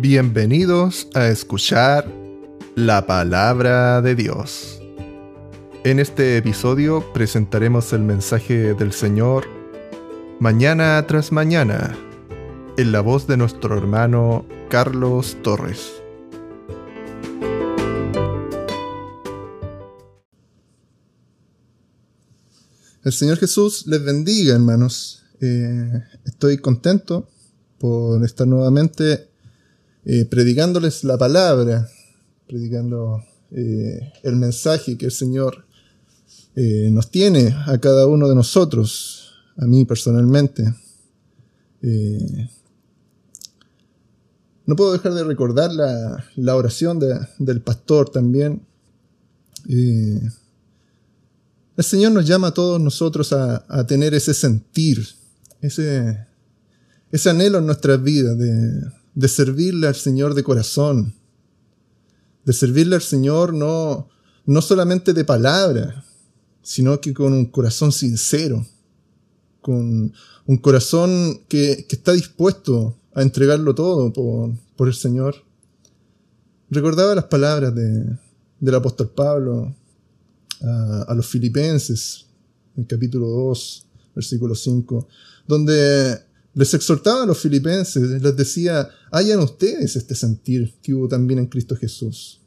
Bienvenidos 0.00 1.08
a 1.12 1.28
escuchar 1.28 2.10
la 2.74 3.06
palabra 3.06 4.00
de 4.00 4.14
Dios. 4.14 4.80
En 5.84 5.98
este 5.98 6.38
episodio 6.38 7.12
presentaremos 7.12 7.92
el 7.92 8.00
mensaje 8.00 8.72
del 8.72 8.94
Señor 8.94 9.44
mañana 10.38 11.06
tras 11.06 11.32
mañana 11.32 11.98
en 12.78 12.92
la 12.92 13.02
voz 13.02 13.26
de 13.26 13.36
nuestro 13.36 13.76
hermano 13.76 14.46
Carlos 14.70 15.36
Torres. 15.42 15.92
El 23.04 23.12
Señor 23.12 23.36
Jesús 23.36 23.86
les 23.86 24.02
bendiga, 24.02 24.54
hermanos. 24.54 25.24
Eh, 25.42 26.02
estoy 26.24 26.56
contento 26.56 27.28
por 27.78 28.24
estar 28.24 28.46
nuevamente 28.46 29.29
eh, 30.04 30.24
predicándoles 30.24 31.04
la 31.04 31.18
palabra, 31.18 31.86
predicando 32.48 33.22
eh, 33.50 34.12
el 34.22 34.36
mensaje 34.36 34.96
que 34.96 35.06
el 35.06 35.12
Señor 35.12 35.66
eh, 36.56 36.88
nos 36.90 37.10
tiene 37.10 37.54
a 37.66 37.78
cada 37.78 38.06
uno 38.06 38.26
de 38.26 38.34
nosotros, 38.34 39.34
a 39.58 39.66
mí 39.66 39.84
personalmente. 39.84 40.74
no 44.64 44.76
puedo 44.76 44.92
dejar 44.92 45.12
de 45.12 45.24
recordar 45.24 45.72
la, 45.72 46.24
la 46.36 46.56
oración 46.56 46.98
de, 46.98 47.18
del 47.38 47.60
pastor 47.60 48.08
también. 48.08 48.62
el 49.68 50.30
Señor 51.84 52.12
nos 52.12 52.26
llama 52.26 52.48
a 52.48 52.54
todos 52.54 52.80
nosotros 52.80 53.34
a, 53.34 53.66
a 53.68 53.86
tener 53.86 54.14
ese 54.14 54.32
sentir, 54.32 55.06
ese, 55.60 56.26
ese 57.12 57.30
anhelo 57.30 57.58
en 57.58 57.66
nuestras 57.66 58.02
vidas 58.02 58.38
de, 58.38 58.99
de 59.20 59.28
servirle 59.28 59.86
al 59.86 59.94
Señor 59.94 60.32
de 60.32 60.42
corazón, 60.42 61.14
de 62.46 62.54
servirle 62.54 62.94
al 62.96 63.02
Señor 63.02 63.52
no, 63.52 64.08
no 64.46 64.62
solamente 64.62 65.12
de 65.12 65.26
palabra, 65.26 66.02
sino 66.62 66.98
que 67.02 67.12
con 67.12 67.34
un 67.34 67.44
corazón 67.44 67.92
sincero, 67.92 68.66
con 69.60 70.10
un 70.46 70.56
corazón 70.56 71.42
que, 71.48 71.84
que 71.86 71.96
está 71.96 72.12
dispuesto 72.12 72.96
a 73.14 73.20
entregarlo 73.20 73.74
todo 73.74 74.10
por, 74.10 74.52
por 74.74 74.88
el 74.88 74.94
Señor. 74.94 75.34
Recordaba 76.70 77.14
las 77.14 77.24
palabras 77.24 77.74
de, 77.74 78.16
del 78.58 78.74
apóstol 78.74 79.10
Pablo 79.10 79.76
a, 80.62 81.02
a 81.08 81.14
los 81.14 81.26
filipenses, 81.26 82.24
en 82.74 82.84
capítulo 82.84 83.28
2, 83.28 83.86
versículo 84.14 84.54
5, 84.54 85.08
donde 85.46 86.29
les 86.54 86.74
exhortaba 86.74 87.22
a 87.22 87.26
los 87.26 87.38
filipenses, 87.38 88.22
les 88.22 88.36
decía, 88.36 88.88
hayan 89.10 89.40
ustedes 89.40 89.96
este 89.96 90.14
sentir 90.14 90.74
que 90.82 90.94
hubo 90.94 91.08
también 91.08 91.38
en 91.38 91.46
Cristo 91.46 91.76
Jesús, 91.76 92.40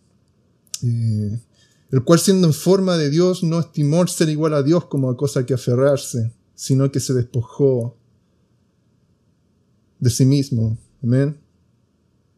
eh, 0.84 1.40
el 1.92 2.04
cual 2.04 2.20
siendo 2.20 2.48
en 2.48 2.54
forma 2.54 2.98
de 2.98 3.10
Dios 3.10 3.44
no 3.44 3.60
estimó 3.60 4.06
ser 4.08 4.30
igual 4.30 4.54
a 4.54 4.64
Dios 4.64 4.86
como 4.86 5.10
a 5.10 5.18
cosa 5.18 5.46
que 5.46 5.54
aferrarse, 5.54 6.34
sino 6.56 6.92
que 6.92 7.00
se 7.00 7.14
despojó 7.14 7.98
de 10.00 10.10
sí 10.10 10.26
mismo. 10.26 10.78
Amén. 11.02 11.38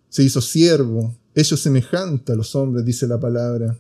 Se 0.10 0.24
hizo 0.24 0.42
siervo, 0.42 1.18
hecho 1.34 1.58
semejante 1.58 2.34
a 2.34 2.36
los 2.36 2.56
hombres, 2.56 2.86
dice 2.86 3.08
la 3.08 3.20
palabra. 3.20 3.78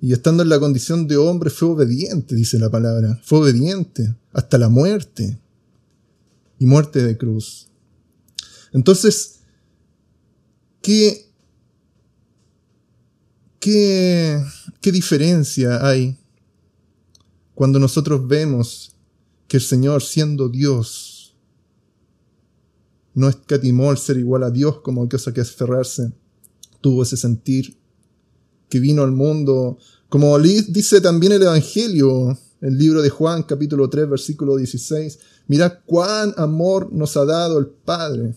Y 0.00 0.12
estando 0.12 0.42
en 0.42 0.48
la 0.48 0.58
condición 0.58 1.06
de 1.06 1.16
hombre 1.16 1.50
fue 1.50 1.68
obediente, 1.68 2.34
dice 2.34 2.58
la 2.58 2.70
palabra. 2.70 3.20
Fue 3.24 3.38
obediente 3.40 4.14
hasta 4.32 4.58
la 4.58 4.68
muerte 4.68 5.38
y 6.62 6.66
muerte 6.66 7.02
de 7.02 7.18
cruz. 7.18 7.66
Entonces, 8.72 9.40
¿qué, 10.80 11.28
qué, 13.58 14.40
qué 14.80 14.92
diferencia 14.92 15.84
hay 15.84 16.16
cuando 17.52 17.80
nosotros 17.80 18.28
vemos 18.28 18.94
que 19.48 19.56
el 19.56 19.62
Señor, 19.64 20.04
siendo 20.04 20.48
Dios, 20.48 21.34
no 23.14 23.28
escatimó 23.28 23.90
el 23.90 23.98
ser 23.98 24.18
igual 24.18 24.44
a 24.44 24.50
Dios 24.52 24.82
como 24.82 25.08
cosa 25.08 25.34
que 25.34 25.40
aferrarse, 25.40 26.12
tuvo 26.80 27.02
ese 27.02 27.16
sentir 27.16 27.76
que 28.68 28.78
vino 28.78 29.02
al 29.02 29.10
mundo, 29.10 29.78
como 30.08 30.38
dice 30.38 31.00
también 31.00 31.32
el 31.32 31.42
Evangelio, 31.42 32.38
el 32.60 32.78
libro 32.78 33.02
de 33.02 33.10
Juan, 33.10 33.42
capítulo 33.42 33.90
3, 33.90 34.08
versículo 34.08 34.56
16, 34.56 35.18
Mirad 35.48 35.80
cuán 35.86 36.34
amor 36.36 36.92
nos 36.92 37.16
ha 37.16 37.24
dado 37.24 37.58
el 37.58 37.66
Padre, 37.66 38.36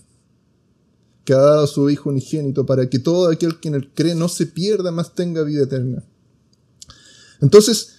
que 1.23 1.33
ha 1.33 1.37
dado 1.37 1.63
a 1.63 1.67
su 1.67 1.89
Hijo 1.89 2.09
unigénito, 2.09 2.65
para 2.65 2.89
que 2.89 2.99
todo 2.99 3.29
aquel 3.29 3.59
que 3.59 3.69
en 3.69 3.75
él 3.75 3.91
cree 3.93 4.15
no 4.15 4.27
se 4.27 4.45
pierda, 4.45 4.91
más 4.91 5.15
tenga 5.15 5.43
vida 5.43 5.63
eterna. 5.63 6.03
Entonces, 7.41 7.93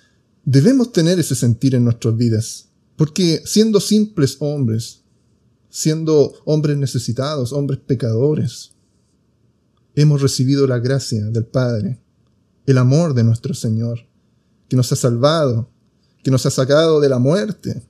debemos 0.45 0.93
tener 0.93 1.19
ese 1.19 1.35
sentir 1.35 1.75
en 1.75 1.85
nuestras 1.85 2.17
vidas, 2.17 2.69
porque 2.97 3.43
siendo 3.45 3.81
simples 3.81 4.37
hombres, 4.41 5.03
siendo 5.69 6.35
hombres 6.45 6.79
necesitados, 6.79 7.53
hombres 7.53 7.81
pecadores, 7.81 8.73
hemos 9.95 10.23
recibido 10.23 10.67
la 10.67 10.79
gracia 10.79 11.25
del 11.27 11.47
Padre, 11.47 12.01
el 12.65 12.79
amor 12.79 13.15
de 13.15 13.25
nuestro 13.25 13.55
Señor, 13.55 14.01
que 14.69 14.77
nos 14.77 14.91
ha 14.93 14.97
salvado, 14.97 15.69
que 16.23 16.31
nos 16.31 16.47
ha 16.47 16.51
sacado 16.51 17.01
de 17.01 17.09
la 17.09 17.19
muerte, 17.19 17.83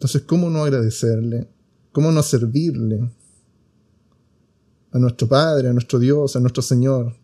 entonces, 0.00 0.22
¿cómo 0.22 0.48
no 0.48 0.64
agradecerle? 0.64 1.46
¿Cómo 1.92 2.10
no 2.10 2.22
servirle 2.22 3.10
a 4.92 4.98
nuestro 4.98 5.28
Padre, 5.28 5.68
a 5.68 5.74
nuestro 5.74 5.98
Dios, 5.98 6.34
a 6.36 6.40
nuestro 6.40 6.62
Señor, 6.62 7.14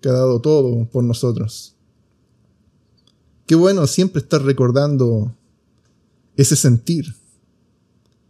que 0.00 0.10
ha 0.10 0.12
dado 0.12 0.40
todo 0.40 0.88
por 0.88 1.02
nosotros? 1.02 1.74
Qué 3.46 3.56
bueno 3.56 3.84
siempre 3.88 4.22
estar 4.22 4.40
recordando 4.42 5.36
ese 6.36 6.54
sentir. 6.54 7.12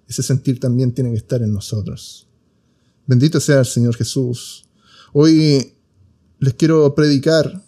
Ese 0.09 0.22
sentir 0.22 0.59
también 0.59 0.95
tiene 0.95 1.11
que 1.11 1.19
estar 1.19 1.43
en 1.43 1.53
nosotros. 1.53 2.27
Bendito 3.06 3.39
sea 3.39 3.59
el 3.59 3.66
Señor 3.66 3.95
Jesús. 3.97 4.65
Hoy 5.12 5.75
les 6.39 6.55
quiero 6.55 6.95
predicar 6.95 7.62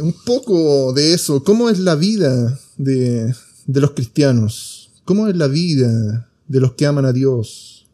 un 0.00 0.14
poco 0.24 0.92
de 0.92 1.14
eso. 1.14 1.42
¿Cómo 1.42 1.68
es 1.68 1.78
la 1.78 1.94
vida 1.94 2.58
de, 2.76 3.34
los 3.66 3.90
cristianos? 3.92 4.92
¿Cómo 5.04 5.28
es 5.28 5.36
la 5.36 5.48
vida 5.48 6.30
de 6.46 6.60
los 6.60 6.74
que 6.74 6.86
aman 6.86 7.04
a 7.04 7.12
Dios? 7.12 7.88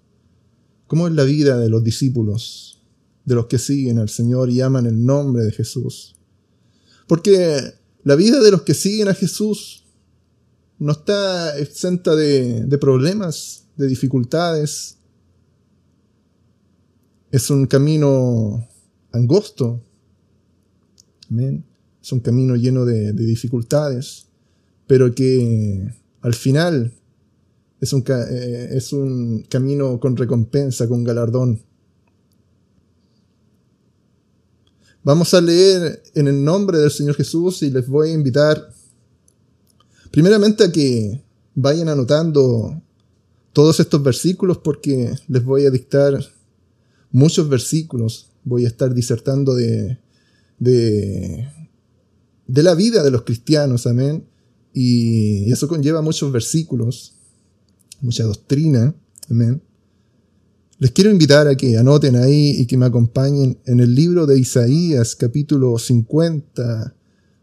¿Cómo 0.86 1.08
es 1.08 1.14
la 1.14 1.24
vida 1.24 1.58
de 1.58 1.68
los 1.68 1.82
discípulos, 1.82 2.80
de 3.24 3.34
los 3.34 3.46
que 3.46 3.58
siguen 3.58 3.98
al 3.98 4.08
Señor 4.08 4.50
y 4.50 4.60
aman 4.60 4.86
el 4.86 5.04
nombre 5.04 5.44
de 5.44 5.52
Jesús? 5.52 6.16
Porque 7.06 7.74
la 8.02 8.14
vida 8.14 8.40
de 8.40 8.50
los 8.50 8.62
que 8.62 8.74
siguen 8.74 9.08
a 9.08 9.14
Jesús 9.14 9.84
no 10.78 10.92
está 10.92 11.58
exenta 11.58 12.14
de, 12.14 12.64
de 12.64 12.78
problemas, 12.78 13.64
de 13.76 13.86
dificultades. 13.86 14.98
Es 17.30 17.50
un 17.50 17.66
camino 17.66 18.68
angosto. 19.12 19.82
Es 22.06 22.12
un 22.12 22.21
camino 22.21 22.55
lleno 22.55 22.84
de 22.84 23.12
dificultades 23.12 24.27
pero 24.87 25.15
que 25.15 25.93
al 26.21 26.34
final 26.34 26.93
es 27.81 27.93
un, 27.93 28.05
eh, 28.09 28.69
es 28.72 28.93
un 28.93 29.44
camino 29.49 29.99
con 30.00 30.17
recompensa, 30.17 30.89
con 30.89 31.05
galardón. 31.05 31.61
Vamos 35.03 35.34
a 35.34 35.41
leer 35.41 36.03
en 36.15 36.28
el 36.28 36.43
nombre 36.43 36.78
del 36.78 36.91
Señor 36.91 37.15
Jesús 37.15 37.62
y 37.62 37.71
les 37.71 37.87
voy 37.87 38.11
a 38.11 38.15
invitar 38.15 38.73
primeramente 40.11 40.64
a 40.64 40.73
que 40.73 41.23
vayan 41.55 41.88
anotando 41.88 42.82
todos 43.52 43.79
estos 43.79 44.02
versículos 44.02 44.59
porque 44.59 45.14
les 45.29 45.44
voy 45.44 45.64
a 45.67 45.70
dictar 45.70 46.19
muchos 47.12 47.49
versículos. 47.49 48.31
Voy 48.43 48.64
a 48.64 48.69
estar 48.69 48.93
disertando 48.94 49.55
de, 49.55 49.99
de, 50.59 51.49
de 52.46 52.62
la 52.62 52.75
vida 52.75 53.02
de 53.02 53.10
los 53.10 53.22
cristianos, 53.22 53.87
amén 53.87 54.25
y 54.78 55.50
eso 55.50 55.69
conlleva 55.69 56.02
muchos 56.02 56.31
versículos, 56.31 57.14
mucha 58.02 58.25
doctrina. 58.25 58.94
Amén. 59.31 59.62
Les 60.78 60.90
quiero 60.90 61.10
invitar 61.10 61.48
a 61.48 61.56
que 61.56 61.78
anoten 61.78 62.14
ahí 62.14 62.50
y 62.58 62.66
que 62.66 62.76
me 62.76 62.84
acompañen 62.84 63.58
en 63.64 63.81
el 63.81 63.94
libro 63.94 64.26
de 64.26 64.38
Isaías, 64.38 65.16
capítulo 65.16 65.78
50, 65.78 66.94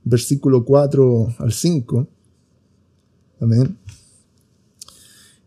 versículo 0.04 0.64
4 0.64 1.38
al 1.40 1.52
5. 1.52 2.08
Amén. 3.40 3.80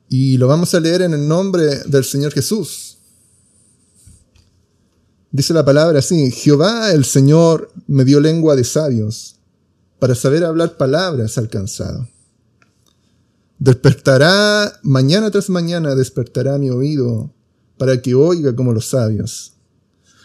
Y 0.09 0.39
lo 0.39 0.49
vamos 0.49 0.75
a 0.75 0.81
leer 0.81 1.03
en 1.03 1.15
el 1.15 1.29
nombre 1.29 1.85
del 1.87 2.03
Señor 2.03 2.33
Jesús. 2.33 2.99
Dice 5.31 5.55
la 5.55 5.65
palabra 5.65 6.01
así, 6.01 6.33
Jehová 6.33 6.91
el 6.91 7.05
Señor 7.05 7.71
me 7.87 8.05
dio 8.05 8.19
lengua 8.19 8.57
de 8.57 8.65
sabios 8.65 9.36
para 9.99 10.15
saber 10.15 10.45
hablar 10.45 10.77
palabras 10.77 11.39
alcanzado. 11.39 12.09
Despertará, 13.59 14.81
mañana 14.83 15.31
tras 15.31 15.49
mañana 15.49 15.95
despertará 15.95 16.59
mi 16.59 16.71
oído 16.71 17.33
para 17.79 18.01
que 18.03 18.15
oiga 18.15 18.55
como 18.55 18.73
los 18.73 18.87
sabios. 18.87 19.55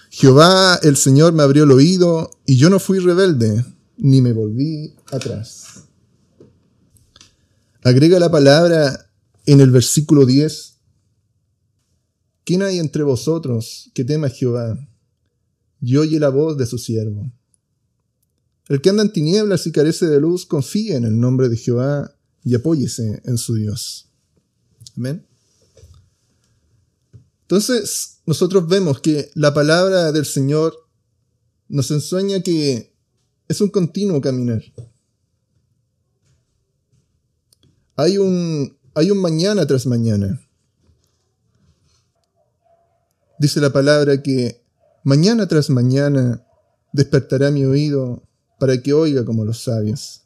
Jehová 0.09 0.77
el 0.83 0.97
Señor 0.97 1.31
me 1.31 1.43
abrió 1.43 1.63
el 1.63 1.71
oído 1.71 2.31
y 2.45 2.57
yo 2.57 2.69
no 2.69 2.79
fui 2.79 2.99
rebelde, 2.99 3.65
ni 3.97 4.21
me 4.21 4.33
volví 4.33 4.93
atrás. 5.11 5.85
Agrega 7.83 8.19
la 8.19 8.29
palabra 8.29 9.09
en 9.45 9.61
el 9.61 9.71
versículo 9.71 10.25
10. 10.25 10.77
¿Quién 12.43 12.63
hay 12.63 12.79
entre 12.79 13.03
vosotros 13.03 13.89
que 13.93 14.03
tema 14.03 14.27
a 14.27 14.29
Jehová 14.29 14.77
y 15.81 15.95
oye 15.95 16.19
la 16.19 16.29
voz 16.29 16.57
de 16.57 16.65
su 16.65 16.77
siervo? 16.77 17.31
El 18.69 18.81
que 18.81 18.89
anda 18.89 19.03
en 19.03 19.11
tinieblas 19.11 19.67
y 19.67 19.71
carece 19.71 20.07
de 20.07 20.19
luz, 20.19 20.45
confía 20.45 20.95
en 20.95 21.05
el 21.05 21.19
nombre 21.19 21.49
de 21.49 21.57
Jehová 21.57 22.15
y 22.43 22.55
apóyese 22.55 23.21
en 23.25 23.37
su 23.37 23.55
Dios. 23.55 24.09
Amén. 24.95 25.25
Entonces, 27.41 28.21
nosotros 28.25 28.67
vemos 28.67 29.01
que 29.01 29.29
la 29.35 29.53
palabra 29.53 30.11
del 30.11 30.25
Señor 30.25 30.73
nos 31.67 31.91
enseña 31.91 32.41
que 32.41 32.93
es 33.47 33.61
un 33.61 33.69
continuo 33.69 34.21
caminar. 34.21 34.61
Hay 37.97 38.17
un, 38.17 38.77
hay 38.93 39.11
un 39.11 39.17
mañana 39.17 39.67
tras 39.67 39.85
mañana. 39.85 40.41
Dice 43.37 43.59
la 43.59 43.73
palabra 43.73 44.21
que 44.21 44.63
mañana 45.03 45.47
tras 45.47 45.69
mañana 45.69 46.45
despertará 46.93 47.51
mi 47.51 47.65
oído 47.65 48.23
para 48.61 48.81
que 48.81 48.93
oiga 48.93 49.25
como 49.25 49.43
los 49.43 49.63
sabios. 49.63 50.21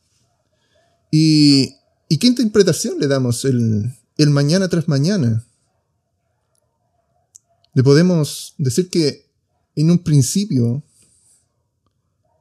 Y 1.10 1.76
¿Y 2.08 2.18
qué 2.18 2.28
interpretación 2.28 3.00
le 3.00 3.08
damos 3.08 3.46
el, 3.46 3.92
el 4.18 4.30
mañana 4.30 4.70
tras 4.70 4.88
mañana? 4.88 5.46
Le 7.74 7.84
podemos 7.84 8.54
decir 8.58 8.90
que 8.90 9.26
en 9.76 9.92
un 9.92 10.00
principio 10.00 10.84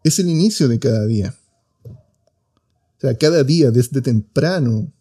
es 0.05 0.19
el 0.19 0.29
inicio 0.29 0.69
de 0.69 0.79
cada 0.79 1.06
día. 1.06 1.37
O 1.85 3.00
sea, 3.00 3.17
cada 3.17 3.43
día, 3.43 3.70
desde 3.70 4.02
temprano, 4.02 4.93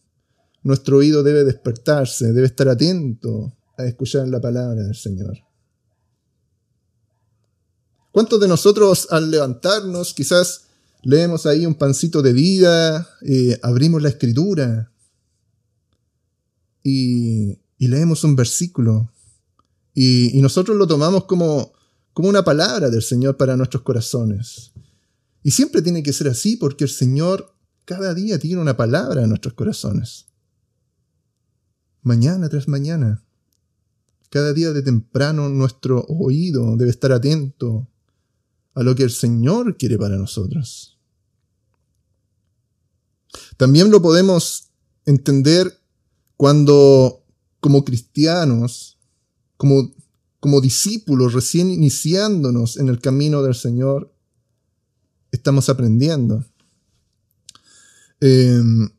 nuestro 0.64 0.98
oído 0.98 1.24
debe 1.24 1.44
despertarse, 1.44 2.32
debe 2.32 2.48
estar 2.48 2.70
atento 2.70 3.54
a 3.78 3.86
escuchar 3.86 4.28
la 4.30 4.40
palabra 4.40 4.82
del 4.82 4.96
Señor. 4.96 5.38
¿Cuántos 8.12 8.40
de 8.40 8.48
nosotros 8.48 9.08
al 9.12 9.30
levantarnos 9.30 10.14
quizás 10.14 10.68
leemos 11.04 11.46
ahí 11.46 11.66
un 11.66 11.76
pancito 11.76 12.22
de 12.22 12.34
vida, 12.34 13.08
eh, 13.22 13.60
abrimos 13.62 14.02
la 14.02 14.10
escritura 14.10 14.92
y, 16.82 17.60
leemos 17.78 18.24
un 18.24 18.38
versículo 18.38 19.12
y, 19.94 20.42
nosotros 20.42 20.78
lo 20.78 20.88
tomamos 20.88 21.26
como, 21.26 21.74
como 22.14 22.30
una 22.30 22.44
palabra 22.44 22.90
del 22.90 23.02
Señor 23.02 23.38
para 23.38 23.58
nuestros 23.58 23.84
corazones. 23.84 24.72
Y 25.44 25.52
siempre 25.52 25.82
tiene 25.82 26.02
que 26.02 26.14
ser 26.14 26.30
así 26.30 26.56
porque 26.56 26.86
el 26.86 26.90
Señor 26.90 27.54
cada 27.86 28.14
día 28.14 28.40
tiene 28.40 28.62
una 28.62 28.78
palabra 28.78 29.24
en 29.24 29.30
nuestros 29.30 29.54
corazones. 29.54 30.28
Mañana 32.02 32.48
tras 32.48 32.68
mañana. 32.68 33.24
Cada 34.30 34.54
día 34.54 34.72
de 34.72 34.82
temprano 34.82 35.50
nuestro 35.50 36.06
oído 36.06 36.76
debe 36.78 36.90
estar 36.90 37.12
atento 37.12 37.88
a 38.74 38.82
lo 38.82 38.96
que 38.96 39.04
el 39.04 39.12
Señor 39.12 39.78
quiere 39.78 39.98
para 39.98 40.16
nosotros. 40.16 40.93
También 43.58 43.92
lo 43.92 44.02
podemos 44.02 44.70
entender 45.06 45.80
cuando 46.38 47.24
como 47.60 47.86
cristianos, 47.86 48.98
como, 49.58 49.94
como 50.40 50.60
discípulos 50.60 51.34
recién 51.34 51.72
iniciándonos 51.72 52.78
en 52.78 52.90
el 52.90 53.00
camino 53.00 53.42
del 53.42 53.56
Señor, 53.56 54.14
estamos 55.32 55.70
aprendiendo. 55.70 56.46
Em, 58.20 58.90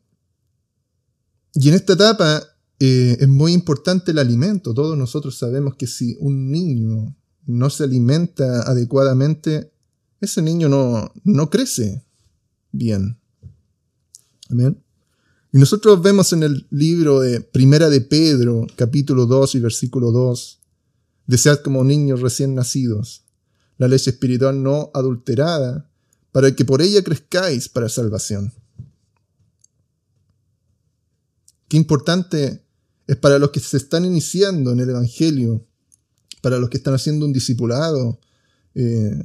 y 1.53 1.69
en 1.69 1.75
esta 1.75 1.93
etapa 1.93 2.43
eh, 2.79 3.17
es 3.19 3.27
muy 3.27 3.53
importante 3.53 4.11
el 4.11 4.19
alimento. 4.19 4.73
Todos 4.73 4.97
nosotros 4.97 5.37
sabemos 5.37 5.75
que 5.75 5.87
si 5.87 6.17
un 6.19 6.51
niño 6.51 7.15
no 7.45 7.69
se 7.69 7.83
alimenta 7.83 8.63
adecuadamente, 8.63 9.71
ese 10.19 10.41
niño 10.41 10.67
no, 10.69 11.11
no 11.23 11.49
crece 11.49 12.03
bien. 12.71 13.19
Amén. 14.49 14.81
Y 15.51 15.57
nosotros 15.57 16.01
vemos 16.01 16.33
en 16.33 16.43
el 16.43 16.67
libro 16.69 17.19
de 17.19 17.41
Primera 17.41 17.89
de 17.89 18.01
Pedro, 18.01 18.67
capítulo 18.75 19.25
2 19.25 19.55
y 19.55 19.59
versículo 19.59 20.11
2, 20.11 20.59
desead 21.27 21.59
como 21.59 21.83
niños 21.83 22.21
recién 22.21 22.55
nacidos 22.55 23.25
la 23.77 23.87
leche 23.87 24.11
espiritual 24.11 24.61
no 24.61 24.91
adulterada, 24.93 25.89
para 26.31 26.53
que 26.55 26.65
por 26.65 26.81
ella 26.81 27.03
crezcáis 27.03 27.69
para 27.69 27.89
salvación. 27.89 28.53
Qué 31.67 31.77
importante 31.77 32.63
es 33.07 33.15
para 33.17 33.39
los 33.39 33.51
que 33.51 33.59
se 33.59 33.77
están 33.77 34.05
iniciando 34.05 34.71
en 34.71 34.79
el 34.79 34.89
Evangelio, 34.89 35.65
para 36.41 36.59
los 36.59 36.69
que 36.69 36.77
están 36.77 36.93
haciendo 36.93 37.25
un 37.25 37.33
discipulado, 37.33 38.19
eh, 38.75 39.23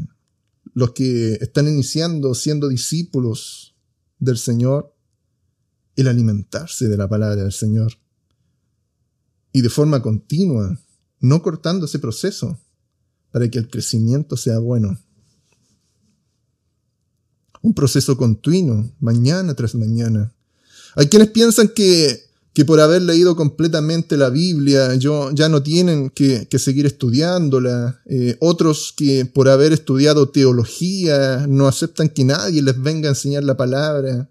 los 0.75 0.93
que 0.93 1.35
están 1.35 1.69
iniciando 1.69 2.35
siendo 2.35 2.69
discípulos 2.69 3.75
del 4.19 4.39
Señor, 4.39 4.95
el 6.01 6.09
alimentarse 6.09 6.89
de 6.89 6.97
la 6.97 7.09
palabra 7.09 7.43
del 7.43 7.53
Señor. 7.53 7.93
Y 9.53 9.63
de 9.63 9.69
forma 9.69 10.03
continua, 10.03 10.81
no 11.21 11.43
cortando 11.43 11.87
ese 11.87 11.99
proceso, 11.99 12.59
para 13.31 13.49
que 13.49 13.59
el 13.59 13.69
crecimiento 13.69 14.37
sea 14.37 14.59
bueno. 14.59 14.99
Un 17.63 17.75
proceso 17.75 18.17
continuo, 18.17 18.91
mañana 19.01 19.55
tras 19.55 19.75
mañana. 19.75 20.33
Hay 20.97 21.07
quienes 21.09 21.31
piensan 21.31 21.69
que, 21.69 22.31
que 22.53 22.65
por 22.65 22.81
haber 22.81 23.03
leído 23.03 23.37
completamente 23.37 24.17
la 24.17 24.29
Biblia 24.29 24.95
yo, 24.97 25.31
ya 25.33 25.49
no 25.49 25.63
tienen 25.63 26.11
que, 26.11 26.47
seguir 26.59 26.87
estudiándola. 26.87 28.01
Eh, 28.07 28.37
otros 28.41 28.93
que 28.97 29.25
por 29.25 29.49
haber 29.49 29.73
estudiado 29.73 30.31
teología 30.31 31.47
no 31.49 31.69
aceptan 31.69 32.09
que 32.09 32.25
nadie 32.25 32.63
les 32.63 32.81
venga 32.81 33.09
a 33.09 33.13
enseñar 33.13 33.45
la 33.45 33.57
palabra. 33.57 34.29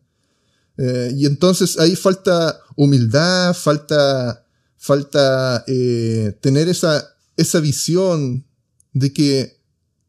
Eh, 0.81 1.11
y 1.13 1.25
entonces 1.25 1.77
ahí 1.77 1.93
falta 1.97 2.61
humildad, 2.77 3.53
falta, 3.53 4.45
falta 4.77 5.65
eh, 5.67 6.37
tener 6.39 6.69
esa, 6.69 7.05
esa 7.35 7.59
visión 7.59 8.45
de 8.93 9.11
que 9.11 9.61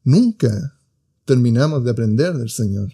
nunca 0.05 0.79
terminamos 1.25 1.83
de 1.83 1.91
aprender 1.91 2.35
del 2.35 2.51
Señor. 2.51 2.93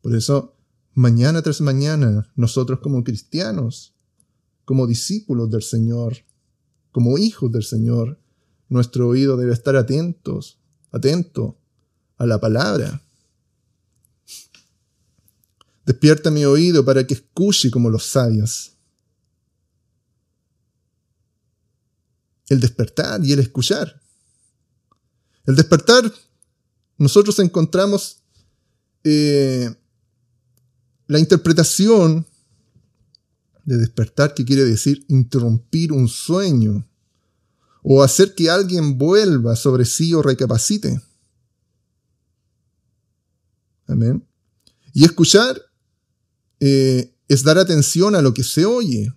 Por 0.00 0.14
eso, 0.14 0.54
mañana 0.92 1.42
tras 1.42 1.60
mañana, 1.60 2.30
nosotros 2.36 2.78
como 2.78 3.02
cristianos, 3.02 3.96
como 4.64 4.86
discípulos 4.86 5.50
del 5.50 5.64
Señor, 5.64 6.18
como 6.92 7.18
hijos 7.18 7.50
del 7.50 7.64
Señor, 7.64 8.20
nuestro 8.68 9.08
oído 9.08 9.36
debe 9.36 9.52
estar 9.52 9.74
atentos, 9.74 10.60
atento 10.92 11.58
a 12.16 12.26
la 12.26 12.38
palabra 12.38 13.03
Despierta 15.84 16.30
mi 16.30 16.44
oído 16.44 16.84
para 16.84 17.06
que 17.06 17.14
escuche 17.14 17.70
como 17.70 17.90
los 17.90 18.04
sabios. 18.06 18.72
El 22.48 22.60
despertar 22.60 23.24
y 23.24 23.32
el 23.32 23.40
escuchar. 23.40 24.00
El 25.46 25.56
despertar, 25.56 26.10
nosotros 26.96 27.38
encontramos 27.38 28.22
eh, 29.02 29.74
la 31.06 31.18
interpretación 31.18 32.26
de 33.64 33.78
despertar, 33.78 34.34
que 34.34 34.44
quiere 34.44 34.64
decir 34.64 35.04
interrumpir 35.08 35.92
un 35.92 36.08
sueño 36.08 36.86
o 37.82 38.02
hacer 38.02 38.34
que 38.34 38.50
alguien 38.50 38.96
vuelva 38.96 39.56
sobre 39.56 39.84
sí 39.84 40.14
o 40.14 40.22
recapacite. 40.22 41.00
Amén. 43.86 44.26
Y 44.94 45.04
escuchar 45.04 45.60
eh, 46.60 47.14
es 47.28 47.42
dar 47.42 47.58
atención 47.58 48.14
a 48.14 48.22
lo 48.22 48.34
que 48.34 48.44
se 48.44 48.64
oye, 48.64 49.12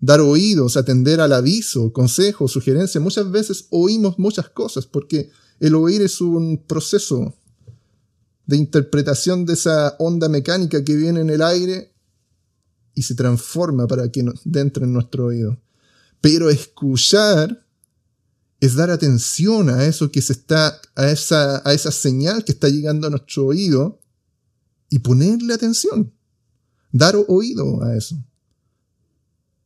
dar 0.00 0.20
oídos, 0.20 0.76
atender 0.76 1.20
al 1.20 1.32
aviso, 1.32 1.92
consejo, 1.92 2.48
sugerencia. 2.48 3.00
Muchas 3.00 3.30
veces 3.30 3.66
oímos 3.70 4.18
muchas 4.18 4.48
cosas 4.48 4.86
porque 4.86 5.30
el 5.60 5.74
oír 5.74 6.02
es 6.02 6.20
un 6.20 6.64
proceso 6.66 7.34
de 8.46 8.56
interpretación 8.56 9.44
de 9.44 9.54
esa 9.54 9.96
onda 9.98 10.28
mecánica 10.28 10.84
que 10.84 10.96
viene 10.96 11.20
en 11.20 11.30
el 11.30 11.42
aire 11.42 11.92
y 12.94 13.02
se 13.02 13.14
transforma 13.14 13.86
para 13.86 14.10
que 14.10 14.24
entre 14.54 14.84
en 14.84 14.92
nuestro 14.92 15.26
oído. 15.26 15.60
Pero 16.20 16.48
escuchar 16.48 17.64
es 18.60 18.74
dar 18.74 18.90
atención 18.90 19.68
a 19.70 19.84
eso 19.84 20.10
que 20.10 20.22
se 20.22 20.32
está, 20.32 20.80
a 20.94 21.10
esa, 21.10 21.62
a 21.68 21.72
esa 21.74 21.92
señal 21.92 22.44
que 22.44 22.52
está 22.52 22.68
llegando 22.68 23.06
a 23.06 23.10
nuestro 23.10 23.46
oído 23.46 24.00
y 24.88 25.00
ponerle 25.00 25.54
atención 25.54 26.12
dar 26.92 27.16
oído 27.28 27.82
a 27.82 27.96
eso, 27.96 28.16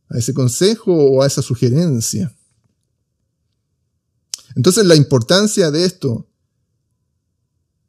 a 0.08 0.18
ese 0.18 0.34
consejo 0.34 0.92
o 0.92 1.22
a 1.22 1.26
esa 1.26 1.42
sugerencia. 1.42 2.34
Entonces 4.54 4.84
la 4.84 4.96
importancia 4.96 5.70
de 5.70 5.84
esto 5.84 6.28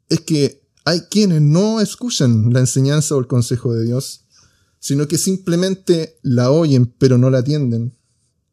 es 0.08 0.20
que 0.20 0.64
hay 0.84 1.00
quienes 1.02 1.40
no 1.40 1.80
escuchan 1.80 2.52
la 2.52 2.60
enseñanza 2.60 3.14
o 3.14 3.20
el 3.20 3.26
consejo 3.26 3.74
de 3.74 3.84
Dios, 3.84 4.24
sino 4.78 5.08
que 5.08 5.16
simplemente 5.16 6.18
la 6.22 6.50
oyen 6.50 6.86
pero 6.86 7.16
no 7.16 7.30
la 7.30 7.38
atienden 7.38 7.96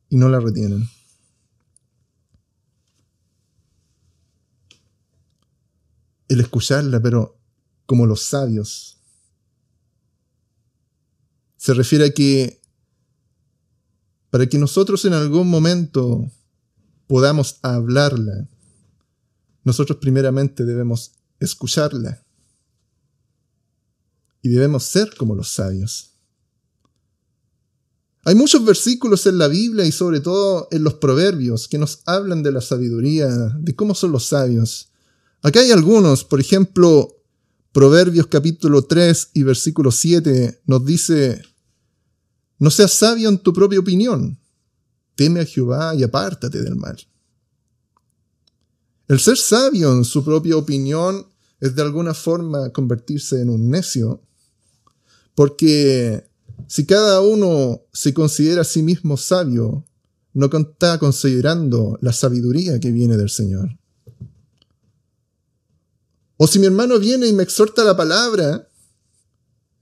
y 0.10 0.18
no 0.18 0.30
la 0.30 0.40
retienen. 0.40 0.90
El 6.30 6.40
escucharla, 6.40 7.02
pero 7.02 7.38
como 7.86 8.06
los 8.06 8.24
sabios. 8.24 9.00
Se 11.62 11.75
refiere 11.75 12.06
a 12.06 12.10
que 12.12 12.60
para 14.32 14.48
que 14.50 14.58
nosotros 14.58 15.06
en 15.06 15.13
algún 15.13 15.48
momento 15.48 16.25
podamos 17.06 17.60
hablarla, 17.62 18.50
nosotros 19.63 20.00
primeramente 20.00 20.65
debemos 20.65 21.12
escucharla. 21.39 22.25
Y 24.41 24.50
debemos 24.50 24.86
ser 24.86 25.15
como 25.15 25.36
los 25.36 25.50
sabios. 25.50 26.15
Hay 28.24 28.34
muchos 28.34 28.65
versículos 28.65 29.27
en 29.27 29.38
la 29.38 29.48
Biblia 29.48 29.86
y 29.86 29.91
sobre 29.91 30.20
todo 30.20 30.68
en 30.72 30.84
los 30.84 30.96
proverbios 30.96 31.68
que 31.68 31.77
nos 31.77 32.01
hablan 32.08 32.41
de 32.41 32.53
la 32.53 32.62
sabiduría, 32.62 33.27
de 33.60 33.75
cómo 33.75 33.94
son 33.94 34.12
los 34.13 34.25
sabios. 34.25 34.89
Acá 35.44 35.60
hay 35.60 35.70
algunos, 35.70 36.24
por 36.24 36.39
ejemplo, 36.39 37.22
Proverbios 37.72 38.27
capítulo 38.27 38.82
3 38.82 39.30
y 39.34 39.44
versículo 39.44 39.91
7 39.91 40.63
nos 40.65 40.86
dice, 40.86 41.41
no 42.62 42.70
seas 42.70 42.94
sabio 42.94 43.27
en 43.27 43.39
tu 43.39 43.51
propia 43.53 43.80
opinión, 43.80 44.38
teme 45.15 45.39
a 45.39 45.46
Jehová 45.46 45.96
y 45.96 46.03
apártate 46.03 46.62
del 46.62 46.75
mal. 46.75 46.96
El 49.08 49.20
ser 49.20 49.36
sabio 49.36 49.91
en 49.94 50.06
su 50.06 50.24
propia 50.24 50.56
opinión 50.58 51.25
es 51.60 51.75
de 51.75 51.82
alguna 51.82 52.13
forma 52.13 52.70
convertirse 52.70 53.41
en 53.41 53.50
un 53.50 53.68
necio, 53.68 54.22
porque 55.34 56.30
si 56.68 56.86
cada 56.86 57.22
uno 57.22 57.82
se 57.91 58.13
considera 58.13 58.62
a 58.62 58.63
sí 58.63 58.84
mismo 58.84 59.18
sabio, 59.18 59.84
no 60.34 60.46
está 60.46 61.00
considerando 61.00 61.98
la 62.00 62.13
sabiduría 62.13 62.80
que 62.80 62.91
viene 62.91 63.18
del 63.18 63.32
Señor. 63.32 63.75
O 66.38 66.46
si 66.46 66.60
mi 66.60 66.68
hermano 66.68 67.00
viene 67.00 67.25
y 67.25 67.34
me 67.34 67.41
exhorta 67.41 67.84
la 67.84 67.98
palabra, 67.98 68.68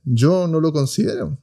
yo 0.05 0.47
no 0.47 0.61
lo 0.61 0.71
considero. 0.71 1.37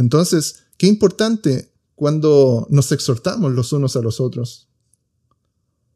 Entonces, 0.00 0.60
qué 0.78 0.86
importante 0.86 1.70
cuando 1.94 2.66
nos 2.70 2.90
exhortamos 2.90 3.52
los 3.52 3.72
unos 3.74 3.96
a 3.96 4.00
los 4.00 4.18
otros. 4.18 4.68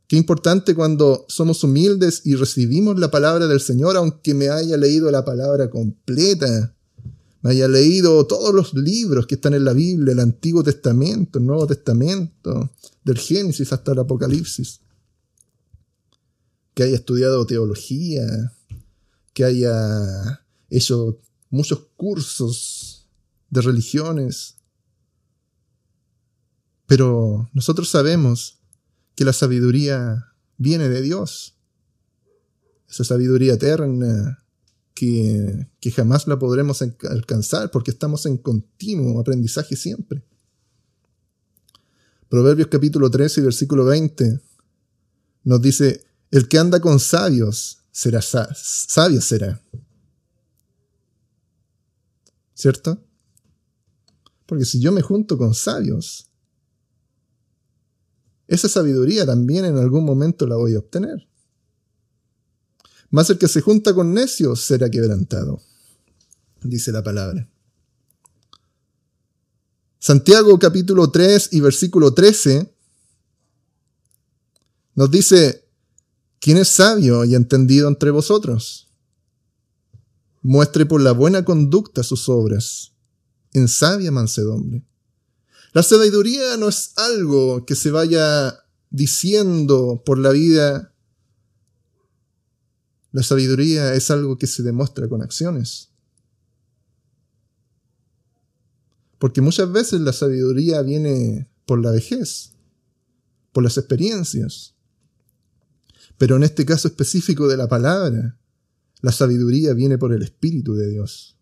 Qué 0.06 0.16
importante 0.16 0.74
cuando 0.74 1.24
somos 1.28 1.64
humildes 1.64 2.20
y 2.24 2.34
recibimos 2.34 3.00
la 3.00 3.10
palabra 3.10 3.46
del 3.46 3.60
Señor, 3.60 3.96
aunque 3.96 4.34
me 4.34 4.50
haya 4.50 4.76
leído 4.76 5.10
la 5.10 5.24
palabra 5.24 5.70
completa, 5.70 6.76
me 7.40 7.52
haya 7.52 7.66
leído 7.66 8.26
todos 8.26 8.54
los 8.54 8.74
libros 8.74 9.26
que 9.26 9.36
están 9.36 9.54
en 9.54 9.64
la 9.64 9.72
Biblia, 9.72 10.12
el 10.12 10.20
Antiguo 10.20 10.62
Testamento, 10.62 11.38
el 11.38 11.46
Nuevo 11.46 11.66
Testamento, 11.66 12.70
del 13.02 13.16
Génesis 13.16 13.72
hasta 13.72 13.92
el 13.92 14.00
Apocalipsis. 14.00 14.80
Que 16.74 16.82
haya 16.82 16.96
estudiado 16.96 17.46
teología, 17.46 18.52
que 19.32 19.44
haya 19.44 20.44
hecho 20.68 21.18
muchos 21.48 21.78
cursos 21.96 22.93
de 23.54 23.60
religiones. 23.60 24.56
Pero 26.86 27.48
nosotros 27.54 27.88
sabemos 27.88 28.58
que 29.14 29.24
la 29.24 29.32
sabiduría 29.32 30.26
viene 30.58 30.88
de 30.88 31.00
Dios. 31.00 31.56
Esa 32.88 33.04
sabiduría 33.04 33.54
eterna 33.54 34.44
que, 34.92 35.68
que 35.80 35.90
jamás 35.92 36.26
la 36.26 36.38
podremos 36.38 36.82
alcanzar 37.08 37.70
porque 37.70 37.92
estamos 37.92 38.26
en 38.26 38.38
continuo 38.38 39.20
aprendizaje 39.20 39.76
siempre. 39.76 40.24
Proverbios 42.28 42.68
capítulo 42.68 43.08
13, 43.08 43.40
versículo 43.40 43.84
20 43.84 44.40
nos 45.44 45.62
dice, 45.62 46.04
el 46.32 46.48
que 46.48 46.58
anda 46.58 46.80
con 46.80 46.98
sabios 46.98 47.78
será 47.92 48.20
sabio 48.20 49.20
será. 49.20 49.62
¿Cierto? 52.54 53.03
Porque 54.46 54.64
si 54.64 54.80
yo 54.80 54.92
me 54.92 55.02
junto 55.02 55.38
con 55.38 55.54
sabios, 55.54 56.30
esa 58.46 58.68
sabiduría 58.68 59.24
también 59.24 59.64
en 59.64 59.78
algún 59.78 60.04
momento 60.04 60.46
la 60.46 60.56
voy 60.56 60.74
a 60.74 60.78
obtener. 60.78 61.28
Más 63.10 63.30
el 63.30 63.38
que 63.38 63.48
se 63.48 63.60
junta 63.60 63.94
con 63.94 64.12
necios 64.12 64.60
será 64.60 64.90
quebrantado, 64.90 65.62
dice 66.62 66.92
la 66.92 67.02
palabra. 67.02 67.48
Santiago 69.98 70.58
capítulo 70.58 71.10
3 71.10 71.50
y 71.52 71.60
versículo 71.60 72.12
13 72.12 72.74
nos 74.94 75.10
dice, 75.10 75.66
¿quién 76.40 76.58
es 76.58 76.68
sabio 76.68 77.24
y 77.24 77.34
entendido 77.34 77.88
entre 77.88 78.10
vosotros? 78.10 78.88
Muestre 80.42 80.84
por 80.84 81.00
la 81.00 81.12
buena 81.12 81.44
conducta 81.44 82.02
sus 82.02 82.28
obras, 82.28 82.93
en 83.54 83.68
sabia 83.68 84.10
mansedumbre. 84.10 84.84
La 85.72 85.82
sabiduría 85.82 86.56
no 86.56 86.68
es 86.68 86.92
algo 86.96 87.64
que 87.64 87.74
se 87.74 87.90
vaya 87.90 88.60
diciendo 88.90 90.02
por 90.04 90.18
la 90.18 90.30
vida. 90.30 90.92
La 93.12 93.22
sabiduría 93.22 93.94
es 93.94 94.10
algo 94.10 94.36
que 94.36 94.46
se 94.46 94.62
demuestra 94.62 95.08
con 95.08 95.22
acciones. 95.22 95.90
Porque 99.18 99.40
muchas 99.40 99.72
veces 99.72 100.00
la 100.00 100.12
sabiduría 100.12 100.82
viene 100.82 101.48
por 101.64 101.80
la 101.82 101.90
vejez, 101.90 102.52
por 103.52 103.64
las 103.64 103.78
experiencias. 103.78 104.74
Pero 106.18 106.36
en 106.36 106.42
este 106.42 106.64
caso 106.64 106.88
específico 106.88 107.48
de 107.48 107.56
la 107.56 107.68
palabra, 107.68 108.38
la 109.00 109.12
sabiduría 109.12 109.74
viene 109.74 109.98
por 109.98 110.12
el 110.12 110.22
Espíritu 110.22 110.74
de 110.74 110.88
Dios. 110.88 111.36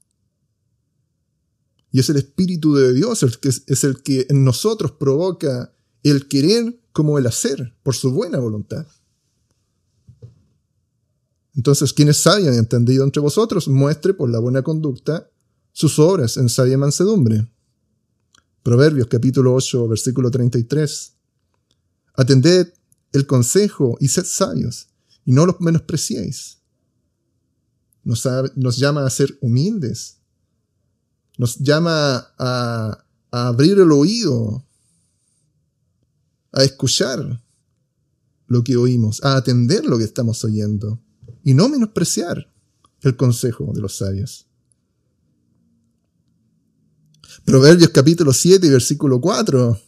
Y 1.92 2.00
es 2.00 2.08
el 2.08 2.16
Espíritu 2.16 2.74
de 2.74 2.92
Dios 2.94 3.22
el 3.22 3.38
que 3.38 3.50
es 3.50 3.84
el 3.84 4.02
que 4.02 4.26
en 4.28 4.44
nosotros 4.44 4.92
provoca 4.92 5.72
el 6.02 6.26
querer 6.26 6.80
como 6.92 7.18
el 7.18 7.26
hacer, 7.26 7.74
por 7.82 7.94
su 7.94 8.10
buena 8.12 8.38
voluntad. 8.38 8.86
Entonces, 11.54 11.92
quien 11.92 12.08
es 12.08 12.16
sabio 12.16 12.52
y 12.52 12.56
entendido 12.56 13.04
entre 13.04 13.20
vosotros, 13.20 13.68
muestre 13.68 14.14
por 14.14 14.30
la 14.30 14.38
buena 14.38 14.62
conducta 14.62 15.30
sus 15.72 15.98
obras 15.98 16.36
en 16.36 16.48
sabia 16.48 16.78
mansedumbre. 16.78 17.46
Proverbios 18.62 19.08
capítulo 19.08 19.54
8, 19.54 19.88
versículo 19.88 20.30
33. 20.30 21.14
Atended 22.14 22.72
el 23.12 23.26
consejo 23.26 23.96
y 24.00 24.08
sed 24.08 24.24
sabios, 24.24 24.88
y 25.24 25.32
no 25.32 25.44
los 25.44 25.60
menospreciéis. 25.60 26.58
Nos, 28.04 28.26
nos 28.56 28.78
llama 28.78 29.04
a 29.04 29.10
ser 29.10 29.36
humildes, 29.40 30.21
nos 31.38 31.58
llama 31.58 32.32
a, 32.38 33.04
abrir 33.30 33.78
el 33.78 33.92
oído, 33.92 34.64
a 36.52 36.62
escuchar 36.64 37.42
lo 38.46 38.62
que 38.62 38.76
oímos, 38.76 39.22
a 39.24 39.36
atender 39.36 39.86
lo 39.86 39.96
que 39.96 40.04
estamos 40.04 40.44
oyendo 40.44 41.00
y 41.42 41.54
no 41.54 41.68
menospreciar 41.68 42.52
el 43.00 43.16
consejo 43.16 43.72
de 43.74 43.80
los 43.80 43.96
sabios. 43.96 44.46
Proverbios 47.44 47.90
capítulo 47.90 48.32
7 48.32 48.66
y 48.66 48.70
versículo 48.70 49.20
4. 49.20 49.80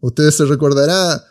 Ustedes 0.00 0.36
se 0.36 0.44
recordará, 0.46 1.24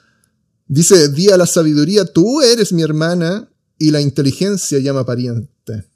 dice, 0.68 1.10
di 1.10 1.30
a 1.30 1.38
la 1.38 1.46
sabiduría, 1.46 2.06
tú 2.06 2.42
eres 2.42 2.74
mi 2.74 2.82
hermana 2.82 3.50
y 3.78 3.92
la 3.92 4.01
inteligencia 4.01 4.80
llama 4.80 5.06
pariente. 5.06 5.90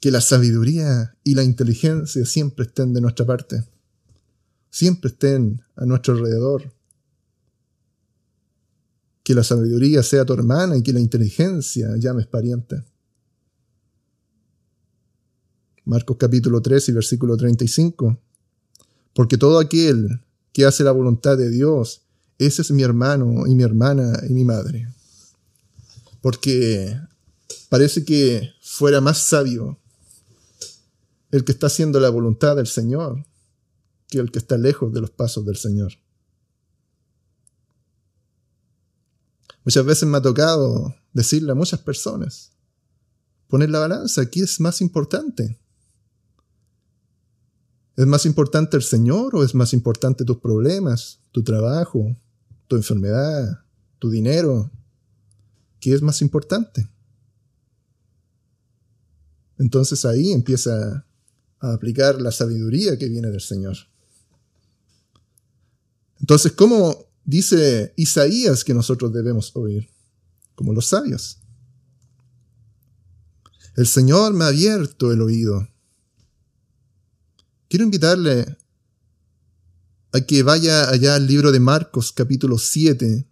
Que 0.00 0.10
la 0.10 0.20
sabiduría 0.20 1.16
y 1.24 1.34
la 1.34 1.42
inteligencia 1.42 2.24
siempre 2.26 2.66
estén 2.66 2.92
de 2.92 3.00
nuestra 3.00 3.26
parte, 3.26 3.64
siempre 4.70 5.10
estén 5.10 5.62
a 5.74 5.84
nuestro 5.86 6.14
alrededor. 6.14 6.72
Que 9.22 9.34
la 9.34 9.42
sabiduría 9.42 10.02
sea 10.02 10.24
tu 10.24 10.34
hermana 10.34 10.76
y 10.76 10.82
que 10.82 10.92
la 10.92 11.00
inteligencia 11.00 11.88
llames 11.96 12.26
pariente. 12.26 12.84
Marcos 15.84 16.16
capítulo 16.18 16.60
3 16.60 16.90
y 16.90 16.92
versículo 16.92 17.36
35. 17.36 18.20
Porque 19.14 19.38
todo 19.38 19.58
aquel 19.58 20.20
que 20.52 20.64
hace 20.64 20.84
la 20.84 20.92
voluntad 20.92 21.36
de 21.36 21.50
Dios, 21.50 22.02
ese 22.38 22.62
es 22.62 22.70
mi 22.70 22.82
hermano 22.82 23.46
y 23.46 23.54
mi 23.54 23.62
hermana 23.62 24.20
y 24.28 24.32
mi 24.32 24.44
madre. 24.44 24.88
Porque 26.20 26.96
parece 27.68 28.04
que 28.04 28.50
fuera 28.60 29.00
más 29.00 29.18
sabio 29.18 29.78
el 31.30 31.44
que 31.44 31.52
está 31.52 31.66
haciendo 31.66 32.00
la 32.00 32.10
voluntad 32.10 32.56
del 32.56 32.66
Señor 32.66 33.24
que 34.08 34.18
el 34.18 34.30
que 34.30 34.38
está 34.38 34.56
lejos 34.56 34.92
de 34.92 35.00
los 35.00 35.10
pasos 35.10 35.44
del 35.44 35.56
Señor. 35.56 35.92
Muchas 39.64 39.84
veces 39.84 40.08
me 40.08 40.18
ha 40.18 40.22
tocado 40.22 40.94
decirle 41.12 41.52
a 41.52 41.56
muchas 41.56 41.80
personas, 41.80 42.52
poner 43.48 43.70
la 43.70 43.80
balanza, 43.80 44.30
¿qué 44.30 44.40
es 44.40 44.60
más 44.60 44.80
importante? 44.80 45.58
¿Es 47.96 48.06
más 48.06 48.26
importante 48.26 48.76
el 48.76 48.82
Señor 48.82 49.34
o 49.34 49.42
es 49.42 49.54
más 49.54 49.72
importante 49.72 50.24
tus 50.24 50.38
problemas, 50.38 51.20
tu 51.32 51.42
trabajo, 51.42 52.16
tu 52.68 52.76
enfermedad, 52.76 53.64
tu 53.98 54.10
dinero? 54.10 54.70
¿Qué 55.80 55.94
es 55.94 56.02
más 56.02 56.20
importante? 56.22 56.88
Entonces 59.58 60.04
ahí 60.04 60.32
empieza 60.32 61.06
a 61.60 61.72
aplicar 61.72 62.20
la 62.20 62.32
sabiduría 62.32 62.98
que 62.98 63.08
viene 63.08 63.30
del 63.30 63.40
Señor. 63.40 63.76
Entonces, 66.20 66.52
¿cómo 66.52 67.06
dice 67.24 67.92
Isaías 67.96 68.64
que 68.64 68.74
nosotros 68.74 69.12
debemos 69.12 69.54
oír? 69.54 69.88
Como 70.54 70.72
los 70.72 70.86
sabios. 70.86 71.38
El 73.76 73.86
Señor 73.86 74.32
me 74.32 74.44
ha 74.44 74.48
abierto 74.48 75.12
el 75.12 75.20
oído. 75.20 75.68
Quiero 77.68 77.84
invitarle 77.84 78.56
a 80.12 80.20
que 80.22 80.42
vaya 80.42 80.88
allá 80.88 81.16
al 81.16 81.26
libro 81.26 81.52
de 81.52 81.60
Marcos 81.60 82.12
capítulo 82.12 82.56
7, 82.56 83.26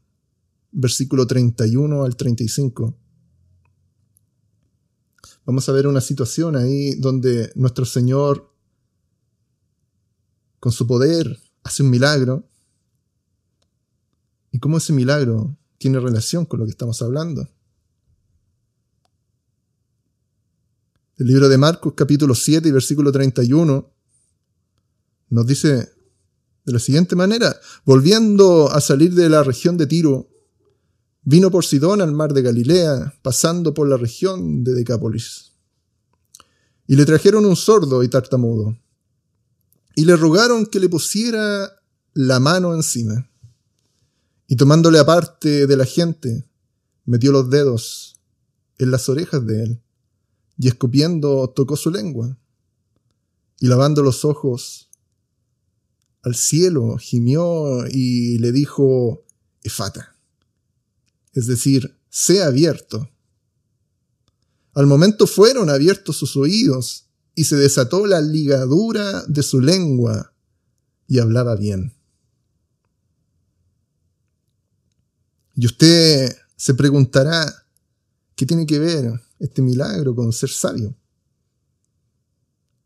versículo 0.73 1.27
31 1.27 2.05
al 2.05 2.17
35. 2.17 2.99
Vamos 5.47 5.69
a 5.69 5.73
ver 5.73 5.87
una 5.87 6.01
situación 6.01 6.57
ahí 6.57 6.95
donde 6.95 7.53
nuestro 7.55 7.85
Señor, 7.85 8.51
con 10.59 10.73
su 10.73 10.87
poder, 10.87 11.39
hace 11.63 11.83
un 11.83 11.91
milagro 11.91 12.49
y 14.51 14.59
cómo 14.59 14.79
ese 14.79 14.95
milagro 14.95 15.57
tiene 15.77 16.01
relación 16.01 16.47
con 16.47 16.61
lo 16.61 16.65
que 16.65 16.71
estamos 16.71 17.03
hablando. 17.03 17.47
El 21.19 21.27
libro 21.27 21.49
de 21.49 21.59
Marcos 21.59 21.93
capítulo 21.95 22.35
7 22.35 22.67
y 22.67 22.73
versículo 22.73 23.13
31 23.13 23.93
nos 25.29 25.47
dice 25.47 25.93
de 26.65 26.73
la 26.73 26.79
siguiente 26.79 27.17
manera, 27.17 27.55
volviendo 27.85 28.71
a 28.71 28.81
salir 28.81 29.13
de 29.13 29.29
la 29.29 29.43
región 29.43 29.77
de 29.77 29.87
Tiro, 29.87 30.31
vino 31.25 31.51
por 31.51 31.65
Sidón 31.65 32.01
al 32.01 32.13
mar 32.13 32.33
de 32.33 32.43
Galilea, 32.43 33.15
pasando 33.23 33.73
por 33.75 33.89
la 33.89 33.97
región 33.97 34.63
de 34.63 34.75
Decápolis. 34.75 35.53
Y 36.87 36.97
le 36.97 37.07
trajeron 37.07 37.47
un 37.47 37.57
sordo 37.57 38.03
y 38.03 38.09
tartamudo, 38.09 38.79
y 39.97 40.05
le 40.05 40.17
rogaron 40.17 40.67
que 40.67 40.81
le 40.81 40.89
pusiera 40.89 41.81
la 42.13 42.41
mano 42.41 42.75
encima. 42.75 43.31
Y 44.47 44.57
tomándole 44.57 44.99
aparte 44.99 45.67
de 45.67 45.77
la 45.77 45.87
gente, 45.87 46.45
metió 47.07 47.33
los 47.33 47.49
dedos 47.49 48.21
en 48.79 48.91
las 48.91 49.09
orejas 49.09 49.47
de 49.47 49.65
él, 49.65 49.81
y 50.59 50.69
escupiendo 50.69 51.49
tocó 51.49 51.77
su 51.77 51.91
lengua, 51.91 52.37
y 53.61 53.67
lavando 53.69 54.03
los 54.03 54.25
ojos 54.27 54.91
al 56.23 56.35
cielo, 56.35 56.97
gimió 56.99 57.87
y 57.87 58.39
le 58.39 58.53
dijo, 58.53 59.25
Efata, 59.63 60.14
es 61.35 61.47
decir, 61.47 61.99
sea 62.09 62.47
abierto. 62.47 63.11
Al 64.75 64.87
momento 64.87 65.27
fueron 65.27 65.69
abiertos 65.71 66.17
sus 66.17 66.37
oídos, 66.37 67.07
y 67.35 67.45
se 67.45 67.57
desató 67.57 68.07
la 68.07 68.21
ligadura 68.21 69.25
de 69.27 69.43
su 69.43 69.61
lengua, 69.61 70.33
y 71.09 71.19
hablaba 71.19 71.57
bien. 71.57 71.93
Y 75.57 75.67
usted 75.67 76.37
se 76.57 76.75
preguntará, 76.75 77.67
¿qué 78.35 78.47
tiene 78.47 78.67
que 78.67 78.79
ver 78.79 79.21
este 79.39 79.63
milagro 79.63 80.15
con 80.15 80.33
ser 80.33 80.51
sabio? 80.51 80.97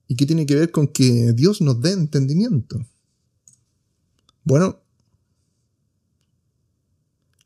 ¿Y 0.07 0.17
qué 0.17 0.27
tiene 0.27 0.47
que 0.47 0.55
ver 0.55 0.71
con 0.71 0.89
que 0.89 1.33
Dios 1.35 1.61
nos 1.61 1.81
dé 1.81 1.93
entendimiento? 1.93 2.85
Bueno, 4.45 4.81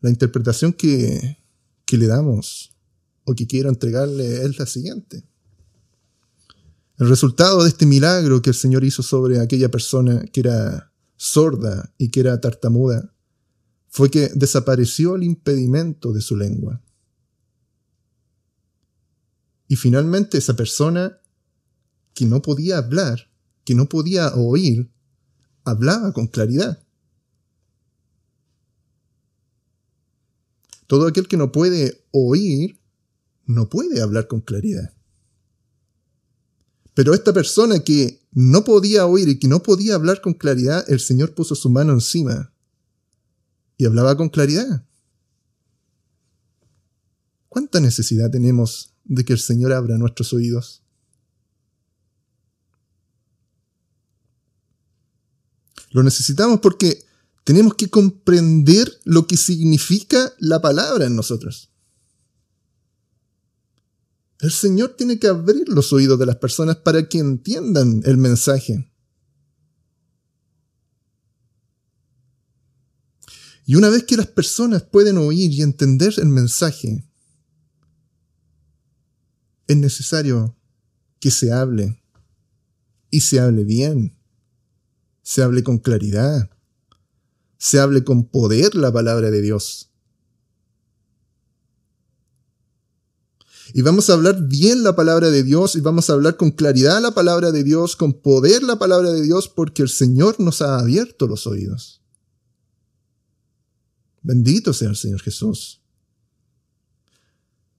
la 0.03 0.11
interpretación 0.11 0.73
que, 0.73 1.39
que 1.87 1.97
le 1.97 2.07
damos 2.07 2.77
o 3.25 3.35
que 3.35 3.47
quiero 3.47 3.71
entregarle 3.71 4.45
es 4.45 4.59
la 4.59 4.67
siguiente. 4.67 5.25
El 6.99 7.09
resultado 7.09 7.63
de 7.63 7.69
este 7.69 7.87
milagro 7.87 8.43
que 8.43 8.51
el 8.51 8.57
Señor 8.57 8.85
hizo 8.85 9.03
sobre 9.03 9.41
aquella 9.41 9.71
persona 9.71 10.25
que 10.27 10.41
era 10.41 10.93
sorda 11.17 11.95
y 11.99 12.11
que 12.11 12.21
era 12.21 12.41
tartamuda 12.41 13.15
fue 13.89 14.11
que 14.11 14.31
desapareció 14.35 15.17
el 15.17 15.23
impedimento 15.23 16.13
de 16.13 16.21
su 16.21 16.37
lengua. 16.37 16.83
Y 19.69 19.77
finalmente 19.77 20.39
esa 20.39 20.57
persona 20.57 21.21
que 22.15 22.27
no 22.27 22.43
podía 22.43 22.79
hablar, 22.79 23.31
que 23.65 23.75
no 23.75 23.89
podía 23.89 24.35
oír, 24.35 24.91
hablaba 25.65 26.13
con 26.13 26.27
claridad. 26.27 26.83
Todo 30.93 31.07
aquel 31.07 31.27
que 31.27 31.39
no 31.39 31.53
puede 31.53 32.05
oír, 32.11 32.79
no 33.47 33.71
puede 33.71 34.03
hablar 34.03 34.29
con 34.29 34.43
claridad. 34.43 34.93
Pero 36.93 37.15
esta 37.15 37.33
persona 37.33 37.79
que 37.79 38.21
no 38.31 38.63
podía 38.63 39.07
oír 39.07 39.27
y 39.31 39.39
que 39.39 39.49
no 39.49 39.63
podía 39.63 39.95
hablar 39.95 40.21
con 40.21 40.35
claridad, 40.35 40.85
el 40.89 41.01
Señor 41.01 41.35
puso 41.35 41.55
su 41.55 41.71
mano 41.71 41.95
encima 41.95 42.53
y 43.79 43.87
hablaba 43.87 44.19
con 44.19 44.29
claridad. 44.29 44.85
¿Cuánta 47.49 47.81
necesidad 47.81 48.31
tenemos 48.31 48.93
de 49.05 49.25
que 49.25 49.33
el 49.33 49.39
Señor 49.39 49.73
abra 49.73 49.97
nuestros 49.97 50.35
oídos? 50.35 50.83
Lo 55.91 56.03
necesitamos 56.03 56.61
porque 56.61 57.03
tenemos 57.45 57.75
que 57.75 57.91
comprender 57.91 59.01
lo 59.05 59.27
que 59.27 59.37
significa 59.37 60.33
la 60.39 60.61
palabra 60.61 61.07
en 61.07 61.17
nosotros. 61.17 61.71
El 64.41 64.51
Señor 64.51 64.97
tiene 64.97 65.19
que 65.19 65.29
abrir 65.29 65.69
los 65.69 65.93
oídos 65.93 66.19
de 66.19 66.27
las 66.27 66.37
personas 66.37 66.77
para 66.77 67.09
que 67.09 67.19
entiendan 67.19 68.03
el 68.05 68.17
mensaje. 68.17 68.89
Y 73.65 73.77
una 73.77 73.89
vez 73.89 74.03
que 74.05 74.17
las 74.17 74.27
personas 74.27 74.83
pueden 74.83 75.17
oír 75.19 75.53
y 75.53 75.63
entender 75.63 76.15
el 76.19 76.27
mensaje, 76.27 77.05
es 79.69 79.77
necesario 79.77 80.57
que 81.21 81.31
se 81.31 81.53
hable 81.53 82.03
y 83.11 83.21
se 83.21 83.39
hable 83.39 83.63
bien, 83.63 84.19
se 85.23 85.43
hable 85.43 85.63
con 85.63 85.79
claridad, 85.79 86.51
se 87.63 87.79
hable 87.79 88.03
con 88.03 88.25
poder 88.25 88.75
la 88.75 88.93
palabra 88.93 89.31
de 89.31 89.41
Dios. 89.41 89.89
Y 93.73 93.83
vamos 93.83 94.11
a 94.11 94.15
hablar 94.15 94.49
bien 94.49 94.83
la 94.83 94.97
palabra 94.97 95.31
de 95.31 95.45
Dios 95.45 95.77
y 95.77 95.81
vamos 95.81 96.11
a 96.11 96.15
hablar 96.15 96.37
con 96.37 96.51
claridad 96.51 97.01
la 97.01 97.13
palabra 97.13 97.53
de 97.53 97.63
Dios, 97.63 97.95
con 97.95 98.15
poder 98.15 98.65
la 98.65 98.81
palabra 98.81 99.13
de 99.13 99.23
Dios, 99.23 99.49
porque 99.49 99.83
el 99.83 99.89
Señor 99.89 100.41
nos 100.41 100.61
ha 100.61 100.81
abierto 100.81 101.29
los 101.29 101.47
oídos. 101.47 102.03
Bendito 104.23 104.73
sea 104.73 104.89
el 104.89 104.97
Señor 104.97 105.23
Jesús. 105.23 105.83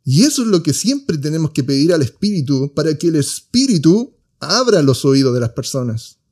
Y 0.05 0.23
eso 0.23 0.43
es 0.43 0.47
lo 0.47 0.63
que 0.63 0.73
siempre 0.73 1.17
tenemos 1.17 1.51
que 1.51 1.65
pedir 1.65 1.91
al 1.91 2.03
Espíritu 2.03 2.73
para 2.73 2.97
que 2.97 3.09
el 3.09 3.17
Espíritu 3.17 4.15
abra 4.39 4.81
los 4.81 5.03
oídos 5.03 5.33
de 5.33 5.41
las 5.41 5.51
personas. 5.51 6.22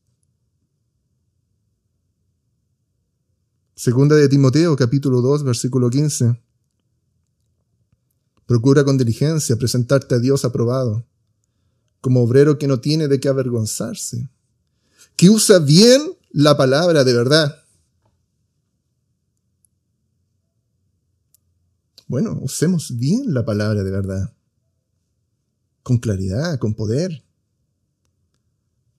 Segunda 3.84 4.16
de 4.16 4.30
Timoteo, 4.30 4.76
capítulo 4.76 5.22
2, 5.22 5.42
versículo 5.44 5.90
15. 5.90 6.40
Procura 8.46 8.84
con 8.84 8.96
diligencia 8.96 9.56
presentarte 9.56 10.14
a 10.14 10.20
Dios 10.20 10.46
aprobado, 10.46 11.04
como 12.00 12.22
obrero 12.22 12.60
que 12.60 12.68
no 12.68 12.80
tiene 12.80 13.08
de 13.08 13.20
qué 13.20 13.28
avergonzarse, 13.28 14.30
que 15.16 15.32
usa 15.32 15.58
bien 15.58 16.00
la 16.30 16.56
palabra 16.56 17.04
de 17.04 17.12
verdad 17.12 17.56
Bueno, 22.06 22.38
usemos 22.40 22.96
bien 23.00 23.34
la 23.34 23.46
palabra 23.46 23.84
de 23.84 23.90
verdad. 23.90 24.32
Con 25.82 25.98
claridad, 25.98 26.60
con 26.60 26.76
poder. 26.76 27.24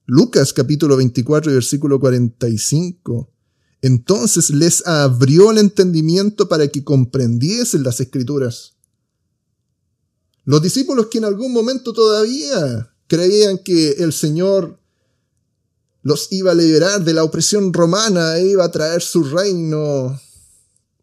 Lucas 0.07 0.51
capítulo 0.51 0.97
24 0.97 1.53
versículo 1.53 2.01
45. 2.01 3.32
Entonces 3.83 4.49
les 4.49 4.87
abrió 4.87 5.51
el 5.51 5.57
entendimiento 5.57 6.47
para 6.47 6.69
que 6.69 6.85
comprendiesen 6.85 7.83
las 7.83 7.99
escrituras. 7.99 8.75
Los 10.45 10.61
discípulos 10.61 11.07
que 11.07 11.17
en 11.17 11.25
algún 11.25 11.51
momento 11.51 11.91
todavía 11.91 12.95
creían 13.07 13.57
que 13.57 13.89
el 13.99 14.13
Señor 14.13 14.79
los 16.01 16.31
iba 16.31 16.51
a 16.51 16.55
liberar 16.55 17.03
de 17.03 17.13
la 17.13 17.25
opresión 17.25 17.73
romana 17.73 18.37
e 18.37 18.51
iba 18.51 18.63
a 18.63 18.71
traer 18.71 19.01
su 19.01 19.21
reino 19.25 20.17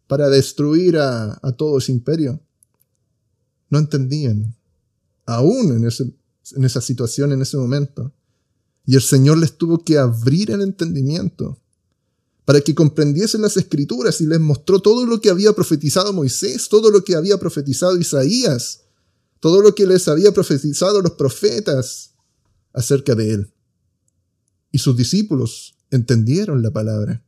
para 0.07 0.31
destruir 0.31 0.97
a, 0.97 1.39
todo 1.59 1.77
ese 1.77 1.93
imperio. 1.93 2.41
No 3.69 3.79
entendían, 3.79 4.57
aún 5.27 5.77
en, 5.77 5.85
en 5.85 6.65
esa 6.65 6.81
situación, 6.81 7.33
en 7.33 7.43
ese 7.43 7.59
momento. 7.59 8.15
Y 8.87 8.95
el 8.95 9.03
Señor 9.03 9.37
les 9.37 9.59
tuvo 9.59 9.85
que 9.85 9.99
abrir 9.99 10.51
el 10.51 10.63
entendimiento 10.63 11.60
para 12.51 12.63
que 12.63 12.75
comprendiesen 12.75 13.43
las 13.43 13.57
escrituras 13.57 14.21
y 14.21 14.27
les 14.27 14.41
mostró 14.41 14.81
todo 14.81 15.07
lo 15.07 15.21
que 15.21 15.31
había 15.31 15.53
profetizado 15.53 16.13
Moisés, 16.13 16.69
todo 16.69 16.91
lo 16.91 17.05
que 17.05 17.15
había 17.15 17.39
profetizado 17.39 17.97
Isaías, 17.97 18.81
todo 19.39 19.63
lo 19.63 19.73
que 19.73 19.87
les 19.87 20.09
había 20.09 20.33
profetizado 20.33 21.01
los 21.01 21.13
profetas 21.13 22.17
acerca 22.73 23.15
de 23.15 23.35
él. 23.35 23.55
Y 24.73 24.79
sus 24.79 24.97
discípulos 24.97 25.77
entendieron 25.93 26.61
la 26.61 26.73
palabra. 26.73 27.25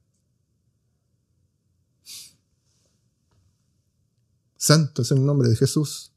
Santo 4.57 5.03
es 5.03 5.13
el 5.13 5.25
nombre 5.25 5.49
de 5.49 5.55
Jesús. 5.55 6.11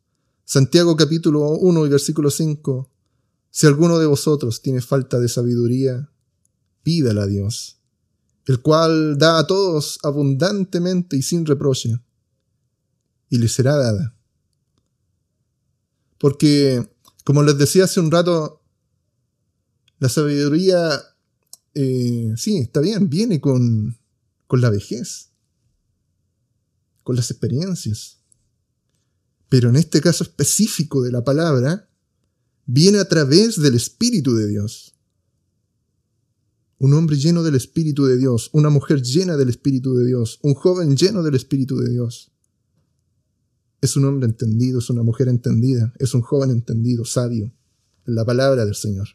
Santiago 0.45 0.95
capítulo 0.95 1.47
1 1.51 1.85
y 1.85 1.89
versículo 1.89 2.31
5. 2.31 2.91
Si 3.51 3.67
alguno 3.67 3.99
de 3.99 4.07
vosotros 4.07 4.63
tiene 4.63 4.81
falta 4.81 5.19
de 5.19 5.29
sabiduría, 5.29 6.09
pídala 6.81 7.21
a 7.21 7.27
Dios, 7.27 7.74
el 8.45 8.61
cual 8.61 9.17
da 9.17 9.39
a 9.39 9.47
todos 9.47 9.99
abundantemente 10.03 11.17
y 11.17 11.21
sin 11.21 11.45
reproche, 11.45 11.99
y 13.29 13.37
le 13.37 13.47
será 13.47 13.75
dada. 13.75 14.15
Porque, 16.17 16.87
como 17.23 17.43
les 17.43 17.57
decía 17.57 17.85
hace 17.85 17.99
un 17.99 18.11
rato, 18.11 18.61
la 19.99 20.09
sabiduría, 20.09 21.01
eh, 21.73 22.33
sí, 22.37 22.57
está 22.57 22.81
bien, 22.81 23.09
viene 23.09 23.41
con, 23.41 23.97
con 24.47 24.61
la 24.61 24.69
vejez, 24.69 25.31
con 27.03 27.15
las 27.15 27.31
experiencias. 27.31 28.19
Pero 29.49 29.69
en 29.69 29.75
este 29.75 30.01
caso 30.01 30.23
específico 30.23 31.01
de 31.01 31.11
la 31.11 31.23
palabra, 31.23 31.89
viene 32.65 32.99
a 32.99 33.07
través 33.07 33.61
del 33.61 33.75
Espíritu 33.75 34.35
de 34.35 34.47
Dios. 34.47 34.94
Un 36.77 36.93
hombre 36.93 37.15
lleno 37.15 37.43
del 37.43 37.55
Espíritu 37.55 38.05
de 38.05 38.17
Dios, 38.17 38.49
una 38.53 38.69
mujer 38.69 39.01
llena 39.01 39.37
del 39.37 39.49
Espíritu 39.49 39.95
de 39.95 40.05
Dios, 40.05 40.39
un 40.43 40.53
joven 40.53 40.95
lleno 40.95 41.23
del 41.23 41.35
Espíritu 41.35 41.77
de 41.77 41.89
Dios. 41.89 42.31
Es 43.81 43.95
un 43.95 44.05
hombre 44.05 44.27
entendido, 44.27 44.79
es 44.79 44.89
una 44.89 45.03
mujer 45.03 45.27
entendida, 45.27 45.93
es 45.99 46.13
un 46.13 46.21
joven 46.21 46.51
entendido, 46.51 47.05
sabio, 47.05 47.53
en 48.05 48.15
la 48.15 48.25
palabra 48.25 48.65
del 48.65 48.75
Señor. 48.75 49.07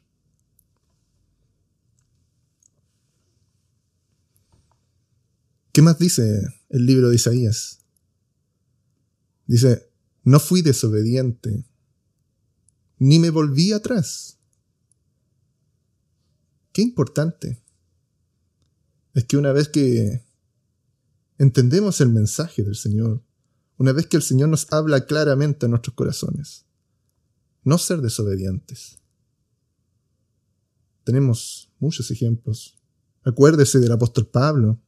¿Qué 5.72 5.82
más 5.82 5.98
dice 5.98 6.42
el 6.70 6.86
libro 6.86 7.10
de 7.10 7.16
Isaías? 7.16 7.80
Dice, 9.46 9.90
no 10.24 10.40
fui 10.40 10.62
desobediente 10.62 11.64
ni 12.98 13.18
me 13.18 13.30
volví 13.30 13.72
atrás. 13.72 14.39
Qué 16.72 16.82
importante 16.82 17.62
es 19.14 19.24
que 19.24 19.36
una 19.36 19.52
vez 19.52 19.68
que 19.68 20.24
entendemos 21.38 22.00
el 22.00 22.10
mensaje 22.10 22.62
del 22.62 22.76
Señor, 22.76 23.22
una 23.76 23.92
vez 23.92 24.06
que 24.06 24.16
el 24.16 24.22
Señor 24.22 24.48
nos 24.50 24.72
habla 24.72 25.06
claramente 25.06 25.66
a 25.66 25.68
nuestros 25.68 25.94
corazones, 25.94 26.66
no 27.64 27.78
ser 27.78 28.00
desobedientes. 28.00 28.98
Tenemos 31.04 31.70
muchos 31.78 32.10
ejemplos. 32.10 32.78
Acuérdese 33.24 33.80
del 33.80 33.92
apóstol 33.92 34.26
Pablo. 34.26 34.78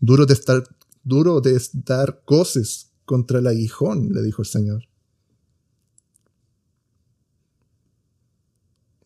Duro 0.00 0.26
de 0.26 0.34
estar, 0.34 0.64
duro 1.04 1.40
de 1.40 1.60
dar 1.72 2.22
coces 2.24 2.90
contra 3.04 3.38
el 3.38 3.46
aguijón, 3.46 4.12
le 4.12 4.22
dijo 4.22 4.42
el 4.42 4.48
Señor. 4.48 4.88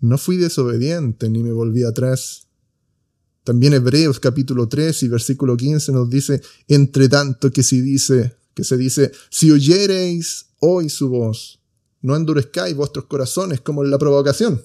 No 0.06 0.18
fui 0.18 0.36
desobediente 0.36 1.28
ni 1.28 1.42
me 1.42 1.50
volví 1.50 1.82
atrás. 1.82 2.46
También 3.42 3.74
Hebreos 3.74 4.20
capítulo 4.20 4.68
3 4.68 5.02
y 5.02 5.08
versículo 5.08 5.56
15 5.56 5.90
nos 5.90 6.08
dice, 6.08 6.40
entre 6.68 7.08
tanto 7.08 7.50
que 7.50 7.64
si 7.64 7.80
dice, 7.80 8.36
que 8.54 8.62
se 8.62 8.76
dice, 8.76 9.10
si 9.30 9.50
oyereis 9.50 10.50
hoy 10.60 10.90
su 10.90 11.08
voz, 11.08 11.60
no 12.02 12.14
endurezcáis 12.14 12.76
vuestros 12.76 13.06
corazones 13.06 13.60
como 13.60 13.82
en 13.82 13.90
la 13.90 13.98
provocación. 13.98 14.64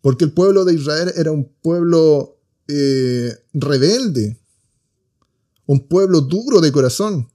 Porque 0.00 0.24
el 0.24 0.32
pueblo 0.32 0.64
de 0.64 0.74
Israel 0.74 1.12
era 1.14 1.30
un 1.30 1.44
pueblo 1.62 2.40
eh, 2.66 3.32
rebelde, 3.52 4.40
un 5.66 5.86
pueblo 5.86 6.20
duro 6.20 6.60
de 6.60 6.72
corazón, 6.72 7.30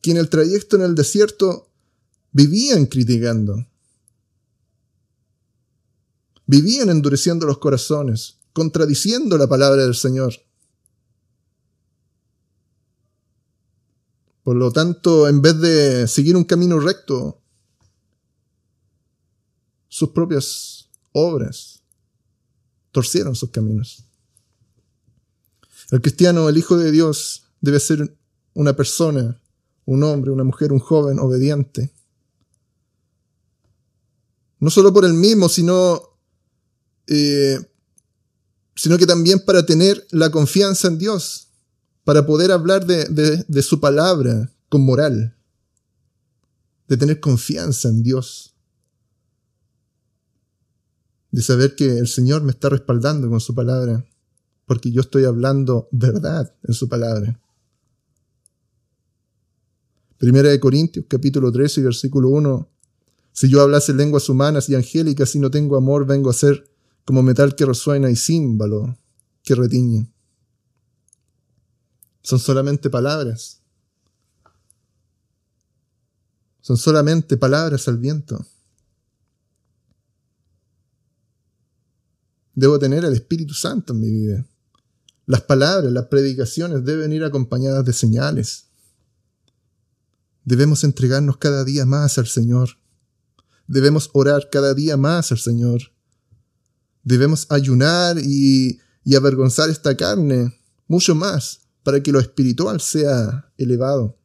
que 0.00 0.10
en 0.10 0.16
el 0.16 0.28
trayecto 0.28 0.74
en 0.74 0.82
el 0.82 0.96
desierto 0.96 1.65
vivían 2.36 2.84
criticando. 2.84 3.66
Vivían 6.44 6.90
endureciendo 6.90 7.46
los 7.46 7.56
corazones, 7.56 8.36
contradiciendo 8.52 9.38
la 9.38 9.46
palabra 9.46 9.84
del 9.84 9.94
Señor. 9.94 10.34
Por 14.42 14.56
lo 14.56 14.70
tanto, 14.70 15.26
en 15.28 15.40
vez 15.40 15.58
de 15.60 16.06
seguir 16.06 16.36
un 16.36 16.44
camino 16.44 16.78
recto, 16.78 17.40
sus 19.88 20.10
propias 20.10 20.90
obras 21.12 21.80
torcieron 22.92 23.34
sus 23.34 23.48
caminos. 23.48 24.04
El 25.90 26.02
cristiano, 26.02 26.50
el 26.50 26.58
Hijo 26.58 26.76
de 26.76 26.90
Dios, 26.92 27.46
debe 27.62 27.80
ser 27.80 28.14
una 28.52 28.76
persona, 28.76 29.40
un 29.86 30.02
hombre, 30.02 30.30
una 30.32 30.44
mujer, 30.44 30.70
un 30.70 30.80
joven 30.80 31.18
obediente, 31.18 31.95
no 34.58 34.70
solo 34.70 34.92
por 34.92 35.04
el 35.04 35.12
mismo, 35.12 35.48
sino, 35.48 36.00
eh, 37.06 37.58
sino 38.74 38.98
que 38.98 39.06
también 39.06 39.40
para 39.44 39.66
tener 39.66 40.06
la 40.10 40.30
confianza 40.30 40.88
en 40.88 40.98
Dios, 40.98 41.48
para 42.04 42.26
poder 42.26 42.52
hablar 42.52 42.86
de, 42.86 43.44
de 43.46 43.62
su 43.62 43.80
palabra 43.80 44.52
con 44.68 44.84
moral, 44.84 45.36
de 46.88 46.96
tener 46.96 47.20
confianza 47.20 47.88
en 47.88 48.02
Dios, 48.02 48.54
de 51.30 51.42
saber 51.42 51.74
que 51.74 51.98
el 51.98 52.08
Señor 52.08 52.42
me 52.42 52.52
está 52.52 52.68
respaldando 52.68 53.28
con 53.28 53.40
su 53.40 53.54
palabra, 53.54 54.06
porque 54.64 54.90
yo 54.90 55.00
estoy 55.00 55.24
hablando 55.24 55.88
verdad 55.92 56.54
en 56.62 56.74
su 56.74 56.88
palabra. 56.88 57.40
Primera 60.18 60.48
de 60.48 60.58
Corintios, 60.58 61.04
capítulo 61.08 61.52
13, 61.52 61.82
versículo 61.82 62.30
1, 62.30 62.68
si 63.36 63.50
yo 63.50 63.60
hablase 63.60 63.92
lenguas 63.92 64.30
humanas 64.30 64.70
y 64.70 64.74
angélicas 64.74 65.34
y 65.34 65.38
no 65.38 65.50
tengo 65.50 65.76
amor, 65.76 66.06
vengo 66.06 66.30
a 66.30 66.32
ser 66.32 66.70
como 67.04 67.22
metal 67.22 67.54
que 67.54 67.66
resuena 67.66 68.10
y 68.10 68.16
címbalo 68.16 68.96
que 69.42 69.54
retiñe. 69.54 70.10
Son 72.22 72.38
solamente 72.38 72.88
palabras. 72.88 73.60
Son 76.62 76.78
solamente 76.78 77.36
palabras 77.36 77.86
al 77.88 77.98
viento. 77.98 78.46
Debo 82.54 82.78
tener 82.78 83.04
el 83.04 83.12
Espíritu 83.12 83.52
Santo 83.52 83.92
en 83.92 84.00
mi 84.00 84.10
vida. 84.10 84.46
Las 85.26 85.42
palabras, 85.42 85.92
las 85.92 86.06
predicaciones 86.06 86.86
deben 86.86 87.12
ir 87.12 87.22
acompañadas 87.22 87.84
de 87.84 87.92
señales. 87.92 88.68
Debemos 90.42 90.84
entregarnos 90.84 91.36
cada 91.36 91.64
día 91.64 91.84
más 91.84 92.16
al 92.16 92.28
Señor. 92.28 92.78
Debemos 93.66 94.10
orar 94.12 94.48
cada 94.50 94.74
día 94.74 94.96
más 94.96 95.32
al 95.32 95.38
Señor. 95.38 95.80
Debemos 97.02 97.46
ayunar 97.50 98.18
y, 98.18 98.80
avergonzar 99.16 99.70
esta 99.70 99.96
carne 99.96 100.58
mucho 100.88 101.14
más 101.14 101.60
para 101.82 102.02
que 102.02 102.12
lo 102.12 102.20
espiritual 102.20 102.80
sea 102.80 103.52
elevado. 103.56 104.18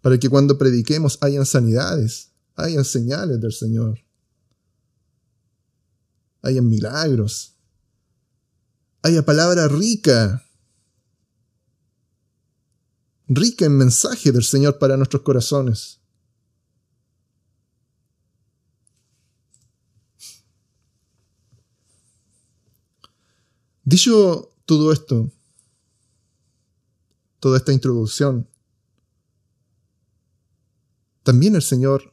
Para 0.00 0.18
que 0.18 0.28
cuando 0.28 0.56
prediquemos 0.56 1.18
hayan 1.20 1.44
sanidades, 1.44 2.30
hayan 2.56 2.84
señales 2.84 3.40
del 3.40 3.52
Señor, 3.52 4.00
hayan 6.42 6.68
milagros, 6.68 7.56
haya 9.02 9.24
palabra 9.24 9.68
rica, 9.68 10.42
rica 13.26 13.66
en 13.66 13.76
mensaje 13.76 14.32
del 14.32 14.44
Señor 14.44 14.78
para 14.78 14.96
nuestros 14.96 15.22
corazones. 15.22 15.97
Dicho 23.88 24.52
todo 24.66 24.92
esto, 24.92 25.32
toda 27.40 27.56
esta 27.56 27.72
introducción, 27.72 28.46
también 31.22 31.56
el 31.56 31.62
Señor, 31.62 32.12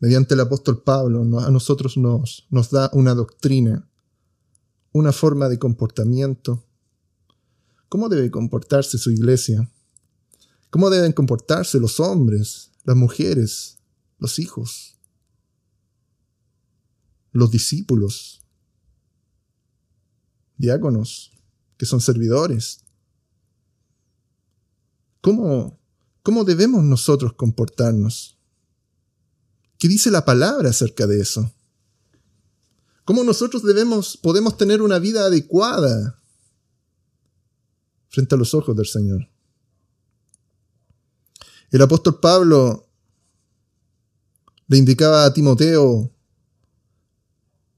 mediante 0.00 0.34
el 0.34 0.40
apóstol 0.40 0.82
Pablo, 0.82 1.22
a 1.40 1.50
nosotros 1.50 1.96
nos, 1.96 2.46
nos 2.50 2.70
da 2.70 2.90
una 2.92 3.14
doctrina, 3.14 3.88
una 4.92 5.12
forma 5.12 5.48
de 5.48 5.58
comportamiento. 5.58 6.62
¿Cómo 7.88 8.10
debe 8.10 8.30
comportarse 8.30 8.98
su 8.98 9.12
iglesia? 9.12 9.72
¿Cómo 10.68 10.90
deben 10.90 11.14
comportarse 11.14 11.80
los 11.80 12.00
hombres, 12.00 12.70
las 12.84 12.96
mujeres, 12.96 13.78
los 14.18 14.38
hijos, 14.38 14.98
los 17.32 17.50
discípulos, 17.50 18.43
diáconos, 20.64 21.32
que 21.76 21.86
son 21.86 22.00
servidores? 22.00 22.80
¿Cómo, 25.20 25.78
cómo 26.22 26.44
debemos 26.44 26.82
nosotros 26.84 27.34
comportarnos? 27.34 28.38
¿Qué 29.78 29.88
dice 29.88 30.10
la 30.10 30.24
palabra 30.24 30.70
acerca 30.70 31.06
de 31.06 31.20
eso? 31.20 31.52
¿Cómo 33.04 33.22
nosotros 33.22 33.62
debemos, 33.62 34.16
podemos 34.16 34.56
tener 34.56 34.80
una 34.80 34.98
vida 34.98 35.26
adecuada 35.26 36.18
frente 38.08 38.34
a 38.34 38.38
los 38.38 38.54
ojos 38.54 38.74
del 38.76 38.86
Señor? 38.86 39.28
El 41.70 41.82
apóstol 41.82 42.20
Pablo 42.20 42.88
le 44.68 44.78
indicaba 44.78 45.24
a 45.24 45.32
Timoteo 45.32 46.10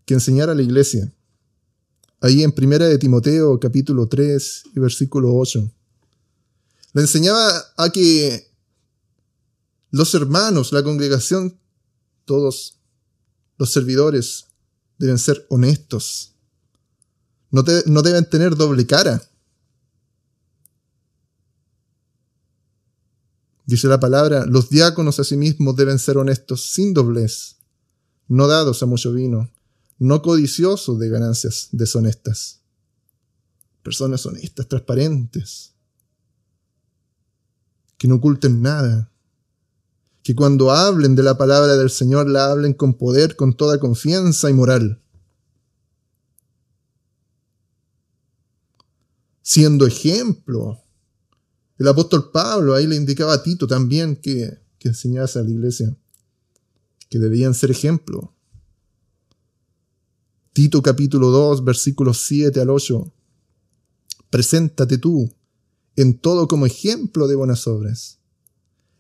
que 0.05 0.14
enseñara 0.14 0.53
a 0.53 0.55
la 0.55 0.62
iglesia. 0.62 1.12
Ahí 2.20 2.42
en 2.42 2.52
Primera 2.52 2.87
de 2.88 2.98
Timoteo 2.98 3.61
capítulo 3.61 4.09
3 4.09 4.62
y 4.74 4.81
versículo 4.81 5.35
8. 5.35 5.70
Le 6.94 7.02
enseñaba 7.02 7.62
a 7.76 7.90
que 7.90 8.50
los 9.90 10.14
hermanos, 10.14 10.72
la 10.72 10.83
congregación, 10.83 11.59
todos 12.24 12.81
los 13.59 13.70
servidores 13.70 14.46
deben 14.98 15.18
ser 15.18 15.46
honestos. 15.50 16.33
No, 17.50 17.62
no 17.87 18.02
deben 18.02 18.29
tener 18.29 18.57
doble 18.57 18.87
cara. 18.87 19.22
Dice 23.66 23.88
la 23.88 24.00
palabra, 24.00 24.46
los 24.46 24.70
diáconos 24.70 25.20
asimismo 25.20 25.74
deben 25.74 25.98
ser 25.98 26.16
honestos, 26.16 26.70
sin 26.72 26.94
doblez, 26.94 27.57
no 28.29 28.46
dados 28.46 28.83
a 28.83 28.87
mucho 28.87 29.12
vino, 29.12 29.50
no 29.99 30.23
codiciosos 30.23 30.99
de 30.99 31.09
ganancias 31.09 31.69
deshonestas. 31.73 32.61
Personas 33.83 34.27
honestas, 34.27 34.69
transparentes, 34.69 35.75
que 37.97 38.09
no 38.09 38.17
oculten 38.17 38.61
nada, 38.61 39.11
que 40.23 40.35
cuando 40.35 40.73
hablen 40.73 41.15
de 41.15 41.23
la 41.23 41.39
palabra 41.39 41.77
del 41.77 41.89
Señor 41.89 42.29
la 42.29 42.51
hablen 42.51 42.75
con 42.75 42.95
poder, 42.95 43.37
con 43.37 43.57
toda 43.57 43.79
confianza 43.79 44.51
y 44.51 44.55
moral. 44.55 45.01
Siendo 49.41 49.87
ejemplo. 49.87 50.83
El 51.79 51.87
apóstol 51.87 52.31
Pablo 52.33 52.75
ahí 52.75 52.87
le 52.87 52.97
indicaba 52.97 53.35
a 53.35 53.43
Tito 53.43 53.69
también 53.69 54.17
que, 54.17 54.59
que 54.79 54.89
enseñase 54.89 55.39
a 55.39 55.43
la 55.43 55.51
iglesia 55.51 55.97
que 57.09 57.19
debían 57.19 57.55
ser 57.55 57.71
ejemplo. 57.71 58.36
Tito 60.57 60.81
capítulo 60.81 61.31
2, 61.31 61.64
versículos 61.64 62.23
7 62.23 62.59
al 62.62 62.71
8. 62.71 63.12
Preséntate 64.31 64.97
tú 64.97 65.31
en 65.97 66.19
todo 66.19 66.49
como 66.49 66.64
ejemplo 66.64 67.29
de 67.29 67.35
buenas 67.35 67.66
obras. 67.66 68.21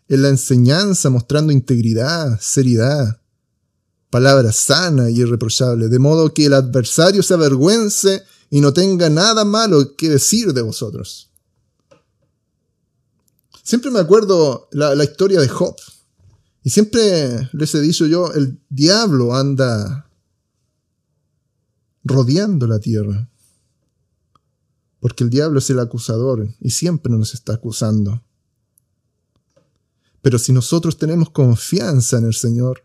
En 0.06 0.20
la 0.20 0.28
enseñanza 0.28 1.08
mostrando 1.08 1.54
integridad, 1.54 2.38
seriedad, 2.42 3.22
palabra 4.10 4.52
sana 4.52 5.08
y 5.08 5.20
irreprochable, 5.20 5.88
de 5.88 5.98
modo 5.98 6.34
que 6.34 6.44
el 6.44 6.52
adversario 6.52 7.22
se 7.22 7.32
avergüence 7.32 8.22
y 8.50 8.60
no 8.60 8.74
tenga 8.74 9.08
nada 9.08 9.46
malo 9.46 9.96
que 9.96 10.10
decir 10.10 10.52
de 10.52 10.60
vosotros. 10.60 11.30
Siempre 13.62 13.90
me 13.90 14.00
acuerdo 14.00 14.68
la, 14.72 14.94
la 14.94 15.04
historia 15.04 15.40
de 15.40 15.48
Job. 15.48 15.76
Y 16.62 16.68
siempre 16.68 17.48
les 17.54 17.74
he 17.74 17.80
dicho 17.80 18.04
yo, 18.04 18.30
el 18.34 18.60
diablo 18.68 19.34
anda 19.34 20.05
rodeando 22.06 22.66
la 22.66 22.78
tierra 22.78 23.28
porque 25.06 25.22
el 25.22 25.30
diablo 25.30 25.60
es 25.60 25.70
el 25.70 25.78
acusador 25.78 26.48
y 26.60 26.70
siempre 26.70 27.12
nos 27.12 27.34
está 27.34 27.54
acusando. 27.54 28.24
Pero 30.20 30.36
si 30.38 30.52
nosotros 30.52 30.98
tenemos 30.98 31.30
confianza 31.30 32.18
en 32.18 32.24
el 32.24 32.34
Señor, 32.34 32.84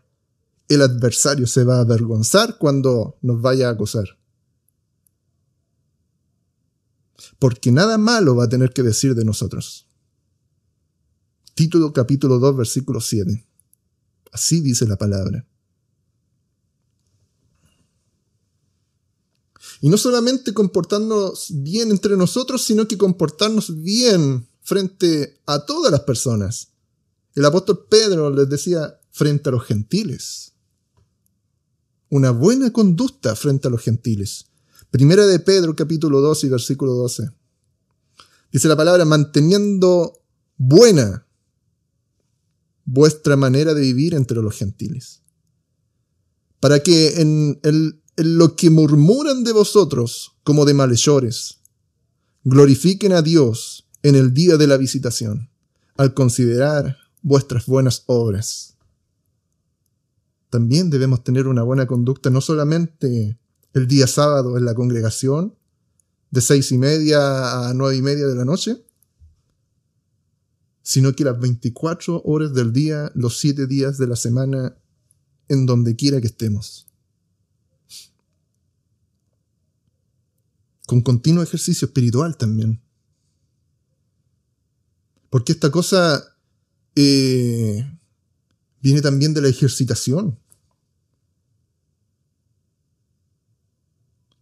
el 0.68 0.82
adversario 0.82 1.48
se 1.48 1.64
va 1.64 1.78
a 1.78 1.80
avergonzar 1.80 2.58
cuando 2.58 3.18
nos 3.22 3.40
vaya 3.42 3.68
a 3.68 3.72
acusar. 3.72 4.18
Porque 7.40 7.72
nada 7.72 7.98
malo 7.98 8.36
va 8.36 8.44
a 8.44 8.48
tener 8.48 8.72
que 8.72 8.84
decir 8.84 9.16
de 9.16 9.24
nosotros. 9.24 9.88
Título 11.54 11.92
capítulo 11.92 12.38
2 12.38 12.56
versículo 12.56 13.00
7. 13.00 13.44
Así 14.30 14.60
dice 14.60 14.86
la 14.86 14.96
palabra. 14.96 15.44
Y 19.82 19.88
no 19.88 19.98
solamente 19.98 20.54
comportarnos 20.54 21.48
bien 21.50 21.90
entre 21.90 22.16
nosotros, 22.16 22.62
sino 22.62 22.86
que 22.86 22.96
comportarnos 22.96 23.82
bien 23.82 24.46
frente 24.62 25.40
a 25.44 25.66
todas 25.66 25.90
las 25.90 26.02
personas. 26.02 26.68
El 27.34 27.44
apóstol 27.44 27.86
Pedro 27.90 28.30
les 28.30 28.48
decía 28.48 29.00
frente 29.10 29.48
a 29.48 29.52
los 29.52 29.64
gentiles. 29.64 30.52
Una 32.10 32.30
buena 32.30 32.72
conducta 32.72 33.34
frente 33.34 33.66
a 33.66 33.72
los 33.72 33.82
gentiles. 33.82 34.46
Primera 34.92 35.26
de 35.26 35.40
Pedro 35.40 35.74
capítulo 35.74 36.20
2 36.20 36.44
y 36.44 36.48
versículo 36.48 36.92
12. 36.94 37.30
Dice 38.52 38.68
la 38.68 38.76
palabra 38.76 39.04
manteniendo 39.04 40.22
buena 40.58 41.26
vuestra 42.84 43.36
manera 43.36 43.74
de 43.74 43.80
vivir 43.80 44.14
entre 44.14 44.40
los 44.42 44.56
gentiles. 44.56 45.22
Para 46.60 46.84
que 46.84 47.20
en 47.20 47.58
el 47.64 48.01
lo 48.16 48.56
que 48.56 48.70
murmuran 48.70 49.44
de 49.44 49.52
vosotros 49.52 50.36
como 50.44 50.64
de 50.64 50.74
malhechores. 50.74 51.60
Glorifiquen 52.44 53.12
a 53.12 53.22
Dios 53.22 53.86
en 54.02 54.16
el 54.16 54.34
día 54.34 54.56
de 54.56 54.66
la 54.66 54.76
visitación, 54.76 55.50
al 55.96 56.12
considerar 56.14 56.96
vuestras 57.22 57.66
buenas 57.66 58.02
obras. 58.06 58.76
También 60.50 60.90
debemos 60.90 61.24
tener 61.24 61.46
una 61.46 61.62
buena 61.62 61.86
conducta 61.86 62.28
no 62.28 62.40
solamente 62.40 63.38
el 63.72 63.86
día 63.86 64.06
sábado 64.06 64.58
en 64.58 64.64
la 64.64 64.74
congregación, 64.74 65.56
de 66.30 66.40
seis 66.40 66.72
y 66.72 66.78
media 66.78 67.68
a 67.68 67.74
nueve 67.74 67.96
y 67.96 68.02
media 68.02 68.26
de 68.26 68.34
la 68.34 68.44
noche, 68.44 68.82
sino 70.82 71.14
que 71.14 71.24
las 71.24 71.38
24 71.38 72.22
horas 72.24 72.52
del 72.54 72.72
día, 72.72 73.12
los 73.14 73.38
siete 73.38 73.66
días 73.66 73.98
de 73.98 74.06
la 74.08 74.16
semana, 74.16 74.76
en 75.48 75.66
donde 75.66 75.94
quiera 75.94 76.20
que 76.20 76.26
estemos. 76.26 76.91
Con 80.86 81.00
continuo 81.02 81.42
ejercicio 81.42 81.86
espiritual 81.86 82.36
también. 82.36 82.82
Porque 85.30 85.52
esta 85.52 85.70
cosa 85.70 86.22
eh, 86.94 87.84
viene 88.80 89.00
también 89.00 89.32
de 89.32 89.40
la 89.40 89.48
ejercitación. 89.48 90.38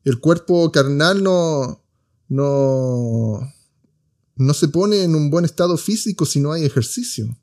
El 0.03 0.19
cuerpo 0.19 0.73
carnal 0.73 1.23
no, 1.23 1.85
no, 2.29 3.53
no 4.37 4.55
se 4.55 4.69
pone 4.69 5.05
en 5.05 5.15
un 5.15 5.31
buen 5.31 5.45
estado 5.45 5.77
físico 5.77 6.25
si 6.25 6.41
no 6.41 6.53
hay 6.53 6.65
ejercicio. 6.65 7.39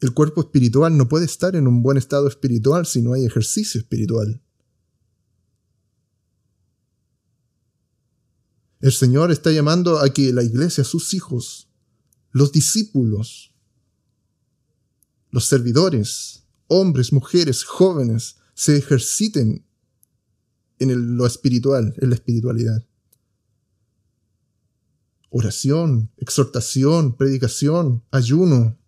El 0.00 0.12
cuerpo 0.14 0.42
espiritual 0.42 0.96
no 0.96 1.08
puede 1.08 1.24
estar 1.24 1.56
en 1.56 1.66
un 1.66 1.82
buen 1.82 1.96
estado 1.96 2.28
espiritual 2.28 2.86
si 2.86 3.02
no 3.02 3.14
hay 3.14 3.24
ejercicio 3.24 3.80
espiritual. 3.80 4.40
El 8.80 8.92
Señor 8.92 9.32
está 9.32 9.50
llamando 9.50 9.98
a 9.98 10.08
que 10.10 10.32
la 10.32 10.44
iglesia, 10.44 10.84
sus 10.84 11.12
hijos, 11.12 11.68
los 12.30 12.52
discípulos, 12.52 13.52
los 15.30 15.46
servidores, 15.46 16.44
hombres, 16.68 17.12
mujeres, 17.12 17.64
jóvenes, 17.64 18.36
se 18.54 18.76
ejerciten 18.76 19.64
en 20.78 21.16
lo 21.16 21.26
espiritual, 21.26 21.94
en 21.98 22.10
la 22.10 22.14
espiritualidad. 22.14 22.84
Oración, 25.30 26.10
exhortación, 26.16 27.16
predicación, 27.16 28.04
ayuno. 28.12 28.78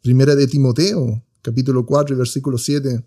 Primera 0.00 0.34
de 0.34 0.46
Timoteo, 0.46 1.22
capítulo 1.42 1.84
4 1.84 2.14
y 2.14 2.18
versículo 2.18 2.56
7. 2.56 3.06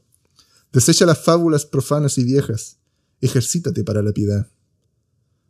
Desecha 0.71 1.05
las 1.07 1.23
fábulas 1.23 1.65
profanas 1.65 2.17
y 2.19 2.23
viejas 2.23 2.78
ejercítate 3.21 3.83
para 3.83 4.01
la 4.01 4.11
piedad. 4.11 4.49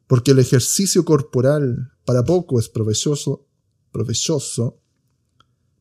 porque 0.09 0.31
el 0.31 0.39
ejercicio 0.39 1.05
corporal 1.05 1.93
para 2.03 2.25
poco 2.25 2.59
es 2.59 2.67
provechoso, 2.67 3.45
provechoso, 3.91 4.81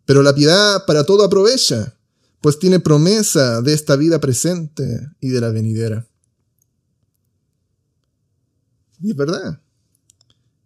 pero 0.05 0.23
la 0.23 0.35
piedad 0.35 0.85
para 0.87 1.05
todo 1.05 1.25
aprovecha, 1.25 1.99
pues 2.43 2.59
tiene 2.59 2.79
promesa 2.79 3.63
de 3.63 3.73
esta 3.73 3.97
vida 3.97 4.21
presente 4.21 4.85
y 5.19 5.31
de 5.31 5.41
la 5.41 5.49
venidera. 5.49 6.07
Y 9.01 9.13
es 9.13 9.17
verdad, 9.17 9.63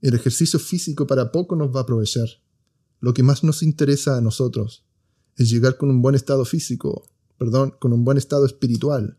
el 0.00 0.14
ejercicio 0.14 0.58
físico 0.58 1.06
para 1.06 1.30
poco 1.30 1.54
nos 1.54 1.72
va 1.72 1.80
a 1.80 1.82
aprovechar. 1.84 2.28
Lo 2.98 3.14
que 3.14 3.22
más 3.22 3.44
nos 3.44 3.62
interesa 3.62 4.16
a 4.16 4.20
nosotros 4.20 4.84
es 5.36 5.48
llegar 5.48 5.76
con 5.76 5.88
un 5.88 6.02
buen 6.02 6.16
estado 6.16 6.44
físico, 6.44 7.08
perdón, 7.38 7.76
con 7.78 7.92
un 7.92 8.04
buen 8.04 8.18
estado 8.18 8.44
espiritual, 8.44 9.18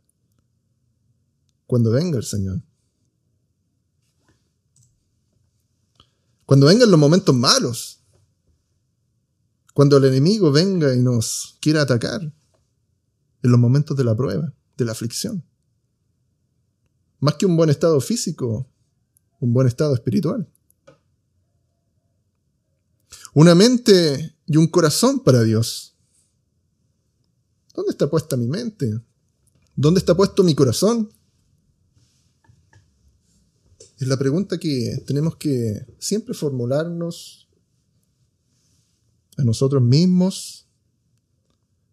cuando 1.68 1.92
venga 1.92 2.18
el 2.18 2.24
Señor. 2.24 2.62
Cuando 6.46 6.68
vengan 6.68 6.92
los 6.92 7.00
momentos 7.00 7.34
malos, 7.36 8.00
cuando 9.74 9.98
el 9.98 10.06
enemigo 10.06 10.52
venga 10.52 10.94
y 10.94 11.02
nos 11.02 11.58
quiera 11.60 11.82
atacar, 11.82 12.22
en 12.22 13.52
los 13.52 13.60
momentos 13.60 13.98
de 13.98 14.04
la 14.04 14.16
prueba, 14.16 14.54
de 14.78 14.86
la 14.86 14.94
aflicción. 14.94 15.44
Más 17.20 17.36
que 17.36 17.46
un 17.46 17.56
buen 17.58 17.70
estado 17.70 18.00
físico, 18.02 18.70
un 19.40 19.54
buen 19.54 19.68
estado 19.68 19.94
espiritual. 19.94 20.50
Una 23.34 23.56
mente 23.56 24.36
y 24.46 24.58
un 24.58 24.68
corazón 24.68 25.22
para 25.22 25.42
Dios. 25.42 25.96
¿Dónde 27.74 27.92
está 27.92 28.10
puesta 28.10 28.38
mi 28.38 28.48
mente? 28.48 29.02
¿Dónde 29.76 30.00
está 30.00 30.16
puesto 30.16 30.44
mi 30.44 30.54
corazón? 30.54 31.12
Es 34.04 34.10
la 34.10 34.18
pregunta 34.18 34.58
que 34.58 35.02
tenemos 35.08 35.38
que 35.38 35.88
siempre 35.98 36.34
formularnos 36.34 37.48
a 39.38 39.46
nosotros 39.46 39.82
mismos, 39.82 40.68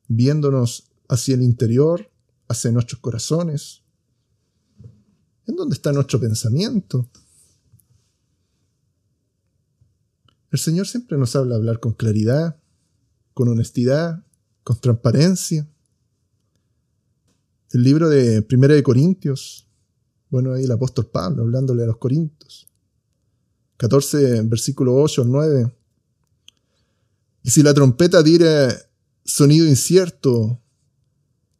viéndonos 0.08 0.90
hacia 1.08 1.36
el 1.36 1.42
interior, 1.42 2.10
hacia 2.48 2.72
nuestros 2.72 3.00
corazones. 3.00 3.84
¿En 5.46 5.54
dónde 5.54 5.74
está 5.74 5.92
nuestro 5.92 6.18
pensamiento? 6.18 7.08
El 10.50 10.58
Señor 10.58 10.88
siempre 10.88 11.16
nos 11.16 11.36
habla 11.36 11.54
hablar 11.54 11.78
con 11.78 11.92
claridad, 11.92 12.60
con 13.34 13.46
honestidad, 13.46 14.26
con 14.64 14.80
transparencia. 14.80 15.68
El 17.70 17.84
libro 17.84 18.08
de 18.08 18.42
Primera 18.42 18.74
de 18.74 18.82
Corintios, 18.82 19.69
bueno, 20.30 20.52
ahí 20.52 20.64
el 20.64 20.70
apóstol 20.70 21.06
Pablo 21.06 21.42
hablándole 21.42 21.82
a 21.82 21.86
los 21.86 21.98
Corintios. 21.98 22.68
14, 23.76 24.42
versículo 24.42 24.94
8 24.94 25.22
al 25.22 25.30
9. 25.30 25.76
Y 27.42 27.50
si 27.50 27.62
la 27.62 27.74
trompeta 27.74 28.22
diera 28.22 28.72
sonido 29.24 29.66
incierto, 29.66 30.60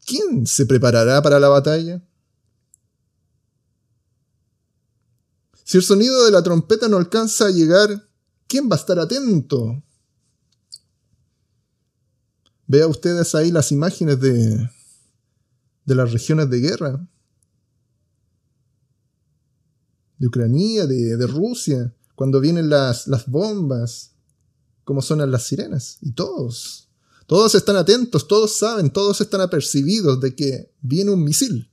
¿quién 0.06 0.46
se 0.46 0.66
preparará 0.66 1.20
para 1.20 1.40
la 1.40 1.48
batalla? 1.48 2.02
Si 5.64 5.76
el 5.76 5.83
sonido 5.83 6.24
de 6.24 6.30
la 6.30 6.42
trompeta 6.42 6.88
no 6.88 6.96
alcanza 6.96 7.46
a 7.46 7.50
llegar, 7.50 8.09
¿quién 8.46 8.68
va 8.70 8.76
a 8.76 8.78
estar 8.78 8.98
atento? 8.98 9.83
Vea 12.66 12.87
ustedes 12.87 13.35
ahí 13.35 13.50
las 13.50 13.72
imágenes 13.72 14.20
de, 14.20 14.70
de 15.85 15.94
las 15.94 16.12
regiones 16.12 16.48
de 16.50 16.61
guerra 16.61 17.09
de 20.20 20.26
Ucrania, 20.26 20.87
de, 20.87 21.26
Rusia, 21.26 21.92
cuando 22.14 22.40
vienen 22.40 22.68
las, 22.68 23.09
las 23.09 23.26
bombas, 23.26 24.12
cómo 24.85 25.00
suenan 25.00 25.30
las 25.30 25.46
sirenas. 25.46 25.96
Y 26.02 26.12
todos, 26.12 26.88
todos 27.26 27.54
están 27.54 27.76
atentos, 27.76 28.28
todos 28.28 28.56
saben, 28.56 28.90
todos 28.90 29.22
están 29.22 29.40
apercibidos 29.40 30.20
de 30.20 30.37
que 30.37 30.72
viene 30.83 31.11
un 31.11 31.24
misil. 31.24 31.70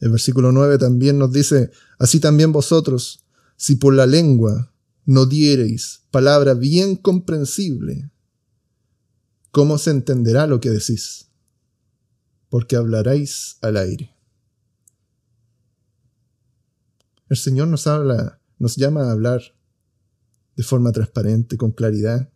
El 0.00 0.10
versículo 0.10 0.50
9 0.50 0.78
también 0.78 1.18
nos 1.18 1.30
dice, 1.30 1.70
así 1.98 2.20
también 2.20 2.52
vosotros, 2.52 3.24
si 3.56 3.76
por 3.76 3.92
la 3.92 4.06
lengua 4.06 4.72
no 5.04 5.26
diereis 5.26 6.04
palabra 6.10 6.54
bien 6.54 6.96
comprensible, 6.96 8.10
¿cómo 9.50 9.76
se 9.76 9.90
entenderá 9.90 10.46
lo 10.46 10.58
que 10.58 10.70
decís? 10.70 11.26
Porque 12.48 12.76
hablaréis 12.76 13.58
al 13.60 13.76
aire. 13.76 14.17
El 17.28 17.36
Señor 17.36 17.68
nos 17.68 17.86
habla, 17.86 18.40
nos 18.58 18.76
llama 18.76 19.04
a 19.04 19.12
hablar 19.12 19.42
de 20.56 20.62
forma 20.62 20.92
transparente, 20.92 21.56
con 21.56 21.72
claridad. 21.72 22.30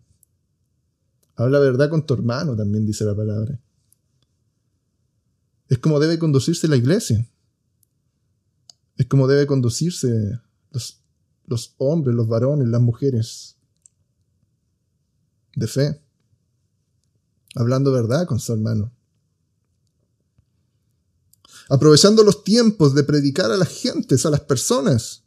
Habla 1.34 1.58
verdad 1.58 1.90
con 1.90 2.06
tu 2.06 2.14
hermano, 2.14 2.54
también 2.54 2.86
dice 2.86 3.04
la 3.04 3.16
palabra. 3.16 3.58
Es 5.68 5.78
como 5.78 5.98
debe 5.98 6.18
conducirse 6.18 6.68
la 6.68 6.76
iglesia. 6.76 7.28
Es 8.96 9.06
como 9.06 9.26
debe 9.26 9.46
conducirse 9.46 10.38
los, 10.70 11.02
los 11.46 11.74
hombres, 11.78 12.14
los 12.14 12.28
varones, 12.28 12.68
las 12.68 12.80
mujeres. 12.80 13.56
De 15.56 15.66
fe. 15.66 16.00
Hablando 17.54 17.92
verdad 17.92 18.26
con 18.26 18.38
su 18.38 18.52
hermano 18.52 18.92
aprovechando 21.68 22.22
los 22.22 22.44
tiempos 22.44 22.94
de 22.94 23.04
predicar 23.04 23.50
a 23.50 23.56
las 23.56 23.68
gentes, 23.68 24.26
a 24.26 24.30
las 24.30 24.40
personas, 24.40 25.24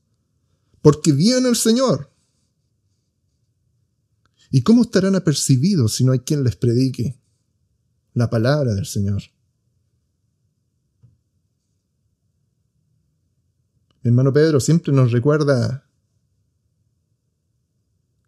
porque 0.82 1.12
viene 1.12 1.50
el 1.50 1.56
Señor. 1.56 2.12
¿Y 4.52 4.62
cómo 4.62 4.84
estarán 4.84 5.16
apercibidos 5.16 5.96
si 5.96 6.04
no 6.04 6.12
hay 6.12 6.20
quien 6.20 6.44
les 6.44 6.56
predique 6.56 7.20
la 8.14 8.30
palabra 8.30 8.74
del 8.74 8.86
Señor? 8.86 9.22
Hermano 14.04 14.32
Pedro 14.32 14.60
siempre 14.60 14.94
nos 14.94 15.12
recuerda 15.12 15.90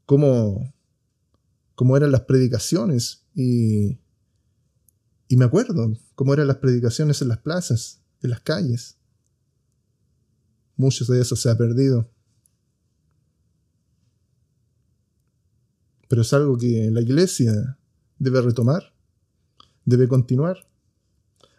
cómo, 0.08 0.74
cómo 1.76 1.96
eran 1.96 2.12
las 2.12 2.22
predicaciones 2.22 3.24
y, 3.36 4.00
y 5.28 5.36
me 5.36 5.46
acuerdo 5.46 5.94
cómo 6.16 6.34
eran 6.34 6.48
las 6.48 6.58
predicaciones 6.58 7.22
en 7.22 7.28
las 7.28 7.40
plazas 7.40 8.00
de 8.22 8.30
las 8.30 8.42
calles. 8.42 8.98
Muchos 10.78 11.08
de 11.08 11.20
eso 11.20 11.36
se 11.36 11.50
ha 11.50 11.58
perdido. 11.58 12.10
Pero 16.08 16.22
es 16.22 16.32
algo 16.32 16.58
que 16.58 16.90
la 16.92 17.02
iglesia 17.02 17.78
debe 18.18 18.42
retomar, 18.42 18.94
debe 19.84 20.08
continuar. 20.08 20.66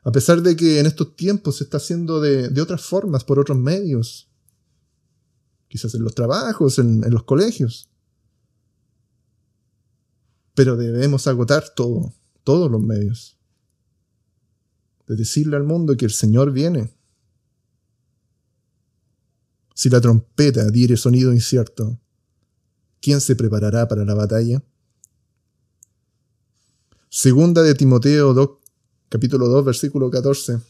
A 0.02 0.12
pesar 0.12 0.40
de 0.40 0.56
que 0.56 0.80
en 0.80 0.86
estos 0.86 1.14
tiempos 1.16 1.56
se 1.56 1.64
está 1.64 1.76
haciendo 1.76 2.20
de, 2.20 2.60
otras 2.62 2.82
formas, 2.82 3.24
por 3.24 3.38
otros 3.38 3.58
medios, 3.58 4.30
quizás 5.68 5.94
en 5.94 6.02
los 6.02 6.14
trabajos, 6.14 6.78
en, 6.78 7.04
en 7.04 7.12
los 7.12 7.24
colegios. 7.24 7.90
Pero 10.54 10.76
debemos 10.76 11.26
agotar 11.26 11.74
todo, 11.74 12.14
todos 12.42 12.70
los 12.70 12.80
medios 12.80 13.37
de 15.08 15.16
decirle 15.16 15.56
al 15.56 15.64
mundo 15.64 15.96
que 15.96 16.04
el 16.04 16.12
Señor 16.12 16.52
viene. 16.52 16.94
Si 19.74 19.88
la 19.88 20.00
trompeta 20.00 20.70
diere 20.70 20.96
sonido 20.96 21.32
incierto, 21.32 21.98
¿quién 23.00 23.20
se 23.20 23.34
preparará 23.34 23.88
para 23.88 24.04
la 24.04 24.14
batalla? 24.14 24.62
Segunda 27.08 27.62
de 27.62 27.74
Timoteo 27.74 28.34
2, 28.34 28.50
capítulo 29.08 29.48
2, 29.48 29.64
versículo 29.64 30.10
14. 30.10 30.60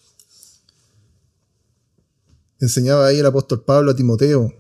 Enseñaba 2.61 3.07
ahí 3.07 3.19
el 3.19 3.27
apóstol 3.27 3.65
Pablo 3.65 3.91
a 3.91 3.97
Timoteo. 3.97 4.55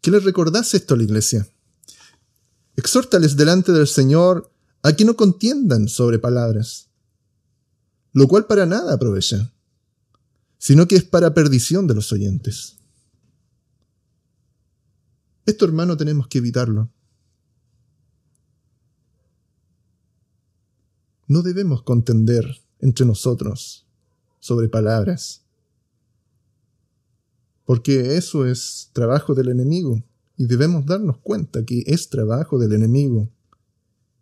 Que 0.00 0.10
le 0.10 0.20
recordase 0.20 0.78
esto 0.78 0.94
a 0.94 0.96
la 0.96 1.02
iglesia. 1.02 1.46
Exhórtales 2.76 3.36
delante 3.36 3.72
del 3.72 3.88
Señor 3.88 4.50
a 4.82 4.92
que 4.94 5.04
no 5.04 5.16
contiendan 5.16 5.88
sobre 5.88 6.18
palabras, 6.18 6.88
lo 8.12 8.28
cual 8.28 8.46
para 8.46 8.66
nada 8.66 8.94
aprovecha, 8.94 9.52
sino 10.58 10.86
que 10.86 10.96
es 10.96 11.04
para 11.04 11.34
perdición 11.34 11.86
de 11.86 11.94
los 11.94 12.12
oyentes. 12.12 12.76
Esto, 15.46 15.64
hermano, 15.64 15.96
tenemos 15.96 16.28
que 16.28 16.38
evitarlo. 16.38 16.90
No 21.26 21.42
debemos 21.42 21.82
contender 21.82 22.44
entre 22.80 23.06
nosotros 23.06 23.86
sobre 24.40 24.68
palabras, 24.68 25.42
porque 27.64 28.16
eso 28.16 28.46
es 28.46 28.90
trabajo 28.92 29.34
del 29.34 29.48
enemigo 29.48 30.02
y 30.36 30.46
debemos 30.46 30.86
darnos 30.86 31.18
cuenta 31.18 31.64
que 31.64 31.82
es 31.86 32.08
trabajo 32.08 32.58
del 32.58 32.72
enemigo 32.72 33.30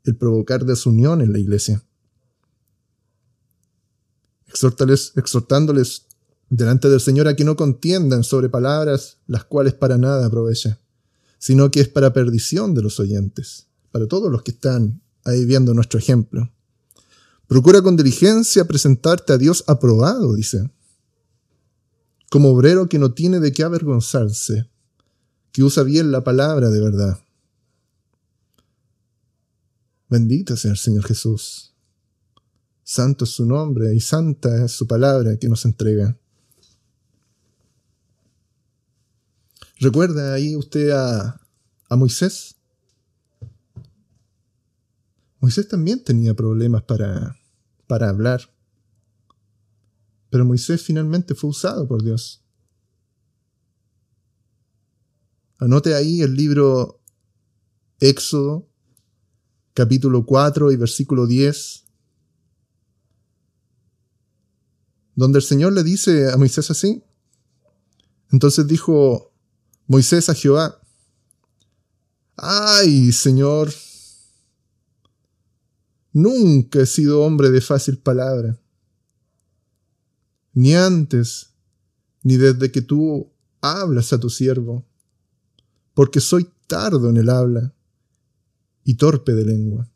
el 0.07 0.17
provocar 0.17 0.65
desunión 0.65 1.21
en 1.21 1.33
la 1.33 1.39
iglesia. 1.39 1.83
Exhortándoles 4.49 6.07
delante 6.49 6.89
del 6.89 7.01
Señor 7.01 7.29
a 7.29 7.37
que 7.37 7.45
no 7.45 7.57
contiendan 7.57 8.25
sobre 8.25 8.49
palabras 8.49 9.19
las 9.27 9.45
cuales 9.45 9.75
para 9.75 9.99
nada 9.99 10.27
aprovecha, 10.27 10.81
sino 11.39 11.71
que 11.71 11.81
es 11.81 11.89
para 11.89 12.13
perdición 12.13 12.75
de 12.75 12.83
los 12.83 12.99
oyentes, 13.01 13.67
para 13.91 14.07
todos 14.07 14.31
los 14.31 14.43
que 14.43 14.53
están 14.53 15.03
ahí 15.25 15.45
viendo 15.45 15.75
nuestro 15.75 15.99
ejemplo. 15.99 16.51
Procura 17.49 17.83
con 17.83 17.97
diligencia 17.97 18.65
presentarte 18.67 19.33
a 19.33 19.39
Dios 19.39 19.65
aprobado, 19.67 20.35
dice, 20.35 20.71
como 22.31 22.51
obrero 22.51 22.89
que 22.89 22.99
no 22.99 23.13
tiene 23.13 23.41
de 23.41 23.53
qué 23.53 23.63
avergonzarse, 23.63 24.69
que 25.53 25.63
usa 25.63 25.83
bien 25.83 26.11
la 26.13 26.25
palabra 26.25 26.71
de 26.71 26.81
verdad. 26.81 27.19
Bendito 30.09 30.57
sea 30.57 30.73
el 30.73 30.77
Señor 30.77 31.05
Jesús. 31.05 31.75
Santo 32.83 33.25
es 33.25 33.31
su 33.31 33.45
nombre 33.45 33.95
y 33.95 34.01
santa 34.01 34.65
es 34.65 34.73
su 34.73 34.87
palabra 34.87 35.37
que 35.37 35.49
nos 35.49 35.65
entrega. 35.65 36.17
¿Recuerda 39.79 40.35
ahí 40.35 40.55
usted 40.57 40.91
a, 40.91 41.41
a 41.89 41.97
Moisés? 41.97 42.57
Moisés 45.41 45.69
también 45.69 46.03
tenía 46.03 46.35
problemas 46.35 46.83
para, 46.85 47.37
para 47.87 48.09
hablar. 48.09 48.41
Pero 50.31 50.45
Moisés 50.45 50.83
finalmente 50.83 51.35
fue 51.35 51.51
usado 51.51 51.87
por 51.87 52.03
Dios. 52.03 52.43
Anote 55.59 55.95
ahí 55.95 56.21
el 56.21 56.35
libro 56.35 57.01
Éxodo, 57.99 58.69
capítulo 59.77 60.25
4 60.25 60.73
y 60.73 60.77
versículo 60.77 61.27
10, 61.27 61.85
donde 65.15 65.39
el 65.39 65.45
Señor 65.45 65.75
le 65.75 65.83
dice 65.83 66.33
a 66.33 66.39
Moisés 66.39 66.71
así. 66.71 67.05
Entonces 68.33 68.67
dijo 68.67 69.35
Moisés 69.87 70.31
a 70.31 70.35
Jehová, 70.35 70.81
ay 72.37 73.13
Señor, 73.13 73.71
nunca 76.11 76.81
he 76.81 76.87
sido 76.87 77.21
hombre 77.21 77.51
de 77.51 77.61
fácil 77.61 77.99
palabra, 77.99 78.59
ni 80.55 80.75
antes, 80.75 81.51
ni 82.23 82.39
desde 82.39 82.73
que 82.73 82.81
tú 82.81 83.31
hablas 83.61 84.15
a 84.15 84.19
tu 84.19 84.31
siervo, 84.31 84.87
porque 85.93 86.21
soy 86.21 86.51
tardo 86.67 87.11
en 87.11 87.19
el 87.19 87.29
habla 87.29 87.76
y 88.87 88.95
torpe 88.95 89.33
de 89.33 89.45
lengua. 89.45 89.91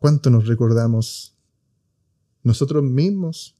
¿Cuánto 0.00 0.30
nos 0.30 0.48
recordamos 0.48 1.36
nosotros 2.42 2.82
mismos? 2.82 3.56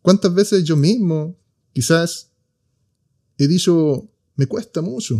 ¿Cuántas 0.00 0.32
veces 0.32 0.62
yo 0.62 0.76
mismo 0.76 1.36
quizás 1.72 2.30
he 3.36 3.48
dicho, 3.48 4.08
me 4.36 4.46
cuesta 4.46 4.80
mucho? 4.80 5.16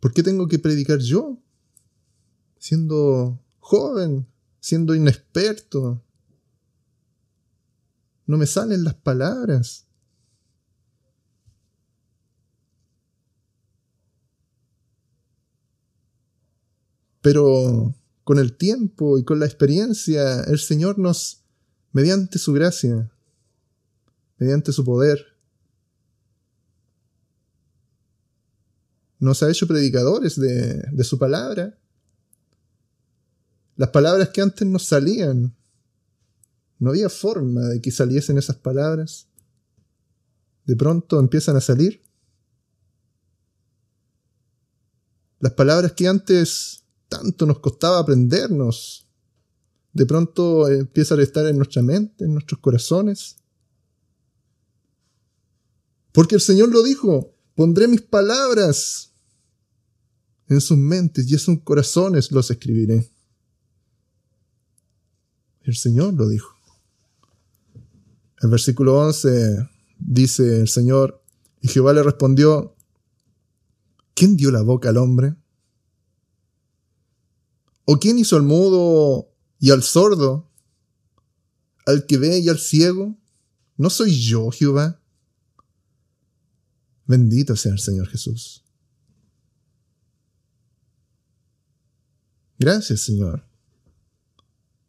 ¿Por 0.00 0.14
qué 0.14 0.22
tengo 0.22 0.48
que 0.48 0.58
predicar 0.58 1.00
yo? 1.00 1.38
Siendo 2.58 3.44
joven, 3.58 4.26
siendo 4.58 4.94
inexperto, 4.94 6.02
no 8.26 8.36
me 8.36 8.46
salen 8.46 8.84
las 8.84 8.94
palabras. 8.94 9.86
Pero 17.20 17.94
con 18.24 18.38
el 18.38 18.56
tiempo 18.56 19.18
y 19.18 19.24
con 19.24 19.40
la 19.40 19.46
experiencia, 19.46 20.42
el 20.44 20.58
Señor 20.58 20.98
nos, 20.98 21.42
mediante 21.92 22.38
su 22.38 22.52
gracia, 22.52 23.10
mediante 24.38 24.72
su 24.72 24.84
poder, 24.84 25.36
nos 29.18 29.42
ha 29.42 29.50
hecho 29.50 29.66
predicadores 29.66 30.38
de, 30.38 31.04
su 31.04 31.18
palabra. 31.18 31.76
Las 33.76 33.90
palabras 33.90 34.30
que 34.30 34.40
antes 34.40 34.66
nos 34.66 34.84
salían 34.84 35.54
no 36.78 36.90
había 36.90 37.08
forma 37.08 37.62
de 37.62 37.80
que 37.80 37.90
saliesen 37.90 38.38
esas 38.38 38.56
palabras. 38.56 39.28
De 40.64 40.76
pronto 40.76 41.18
empiezan 41.18 41.56
a 41.56 41.60
salir. 41.60 42.02
Las 45.38 45.52
palabras 45.52 45.92
que 45.92 46.08
antes 46.08 46.84
tanto 47.08 47.46
nos 47.46 47.60
costaba 47.60 47.98
aprendernos, 47.98 49.06
de 49.92 50.06
pronto 50.06 50.68
empiezan 50.68 51.20
a 51.20 51.22
estar 51.22 51.46
en 51.46 51.56
nuestra 51.56 51.82
mente, 51.82 52.24
en 52.24 52.34
nuestros 52.34 52.60
corazones. 52.60 53.36
Porque 56.12 56.34
el 56.34 56.40
Señor 56.40 56.70
lo 56.70 56.82
dijo, 56.82 57.34
pondré 57.54 57.88
mis 57.88 58.02
palabras 58.02 59.12
en 60.48 60.60
sus 60.60 60.76
mentes 60.76 61.30
y 61.30 61.34
en 61.34 61.38
sus 61.38 61.62
corazones 61.62 62.30
los 62.32 62.50
escribiré. 62.50 63.10
El 65.62 65.76
Señor 65.76 66.14
lo 66.14 66.28
dijo. 66.28 66.55
El 68.46 68.50
versículo 68.50 68.96
11 69.00 69.68
dice 69.98 70.60
el 70.60 70.68
Señor, 70.68 71.20
y 71.60 71.66
Jehová 71.66 71.92
le 71.92 72.04
respondió, 72.04 72.76
¿quién 74.14 74.36
dio 74.36 74.52
la 74.52 74.62
boca 74.62 74.88
al 74.88 74.98
hombre? 74.98 75.34
¿O 77.86 77.98
quién 77.98 78.20
hizo 78.20 78.36
al 78.36 78.44
mudo 78.44 79.34
y 79.58 79.72
al 79.72 79.82
sordo, 79.82 80.48
al 81.86 82.06
que 82.06 82.18
ve 82.18 82.38
y 82.38 82.48
al 82.48 82.60
ciego? 82.60 83.18
¿No 83.76 83.90
soy 83.90 84.16
yo, 84.16 84.48
Jehová? 84.52 85.00
Bendito 87.04 87.56
sea 87.56 87.72
el 87.72 87.80
Señor 87.80 88.06
Jesús. 88.06 88.64
Gracias, 92.60 93.00
Señor. 93.00 93.44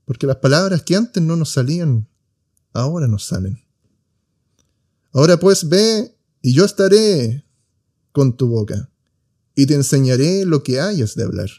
Porque 0.06 0.28
las 0.28 0.38
palabras 0.38 0.84
que 0.84 0.96
antes 0.96 1.24
no 1.24 1.36
nos 1.36 1.50
salían 1.50 2.08
ahora 2.74 3.08
nos 3.08 3.26
salen. 3.26 3.64
Ahora 5.14 5.38
pues 5.38 5.68
ve 5.68 6.16
y 6.42 6.54
yo 6.54 6.66
estaré 6.66 7.44
con 8.12 8.38
tu 8.38 8.48
boca 8.48 8.90
y 9.56 9.66
te 9.66 9.74
enseñaré 9.74 10.46
lo 10.46 10.64
que 10.64 10.80
hayas 10.80 11.16
de 11.16 11.24
hablar. 11.24 11.50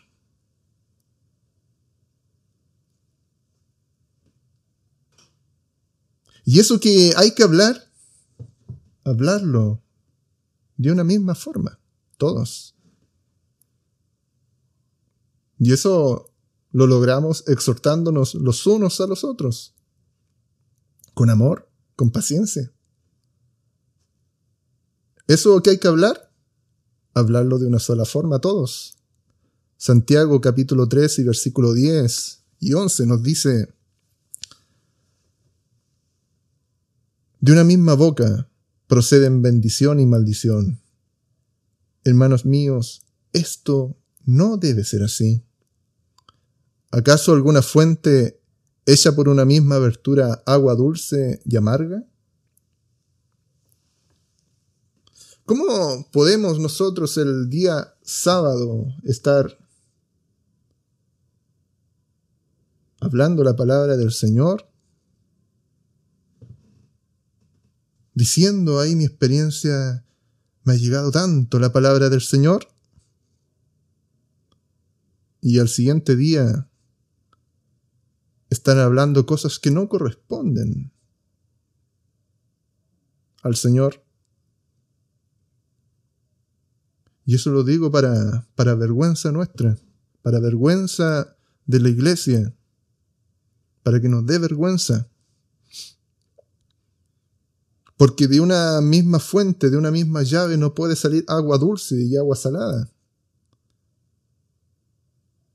Y 6.44 6.60
eso 6.60 6.80
que 6.80 7.12
hay 7.16 7.32
que 7.32 7.42
hablar, 7.42 7.90
hablarlo 9.04 9.82
de 10.76 10.92
una 10.92 11.04
misma 11.04 11.34
forma, 11.34 11.78
todos. 12.16 12.74
Y 15.58 15.72
eso 15.72 16.32
lo 16.70 16.86
logramos 16.86 17.46
exhortándonos 17.48 18.34
los 18.34 18.66
unos 18.66 19.00
a 19.00 19.06
los 19.06 19.24
otros 19.24 19.74
con 21.18 21.30
amor, 21.30 21.68
con 21.96 22.12
paciencia. 22.12 22.72
¿Eso 25.26 25.60
que 25.64 25.70
hay 25.70 25.78
que 25.78 25.88
hablar? 25.88 26.32
Hablarlo 27.12 27.58
de 27.58 27.66
una 27.66 27.80
sola 27.80 28.04
forma 28.04 28.38
todos. 28.38 28.98
Santiago 29.78 30.40
capítulo 30.40 30.88
3 30.88 31.18
y 31.18 31.24
versículo 31.24 31.72
10 31.72 32.44
y 32.60 32.72
11 32.72 33.06
nos 33.06 33.20
dice, 33.24 33.74
de 37.40 37.52
una 37.52 37.64
misma 37.64 37.94
boca 37.94 38.48
proceden 38.86 39.42
bendición 39.42 39.98
y 39.98 40.06
maldición. 40.06 40.80
Hermanos 42.04 42.46
míos, 42.46 43.02
esto 43.32 43.96
no 44.24 44.56
debe 44.56 44.84
ser 44.84 45.02
así. 45.02 45.42
¿Acaso 46.92 47.32
alguna 47.32 47.62
fuente 47.62 48.37
hecha 48.88 49.14
por 49.14 49.28
una 49.28 49.44
misma 49.44 49.74
abertura 49.74 50.42
agua 50.46 50.74
dulce 50.74 51.42
y 51.44 51.58
amarga? 51.58 52.06
¿Cómo 55.44 56.08
podemos 56.10 56.58
nosotros 56.58 57.18
el 57.18 57.50
día 57.50 57.94
sábado 58.00 58.86
estar 59.04 59.58
hablando 63.00 63.44
la 63.44 63.56
palabra 63.56 63.98
del 63.98 64.10
Señor? 64.10 64.66
Diciendo 68.14 68.80
ahí 68.80 68.96
mi 68.96 69.04
experiencia, 69.04 70.02
me 70.64 70.72
ha 70.72 70.76
llegado 70.76 71.10
tanto 71.10 71.58
la 71.58 71.74
palabra 71.74 72.08
del 72.08 72.22
Señor. 72.22 72.66
Y 75.42 75.58
al 75.58 75.68
siguiente 75.68 76.16
día 76.16 76.67
están 78.50 78.78
hablando 78.78 79.26
cosas 79.26 79.58
que 79.58 79.70
no 79.70 79.88
corresponden 79.88 80.92
al 83.42 83.56
Señor. 83.56 84.02
Y 87.24 87.34
eso 87.34 87.50
lo 87.50 87.62
digo 87.62 87.90
para, 87.90 88.46
para 88.54 88.74
vergüenza 88.74 89.30
nuestra, 89.32 89.76
para 90.22 90.40
vergüenza 90.40 91.36
de 91.66 91.80
la 91.80 91.90
iglesia, 91.90 92.54
para 93.82 94.00
que 94.00 94.08
nos 94.08 94.24
dé 94.24 94.38
vergüenza. 94.38 95.08
Porque 97.98 98.28
de 98.28 98.40
una 98.40 98.80
misma 98.80 99.18
fuente, 99.18 99.68
de 99.68 99.76
una 99.76 99.90
misma 99.90 100.22
llave, 100.22 100.56
no 100.56 100.72
puede 100.72 100.96
salir 100.96 101.24
agua 101.28 101.58
dulce 101.58 102.00
y 102.00 102.16
agua 102.16 102.36
salada. 102.36 102.90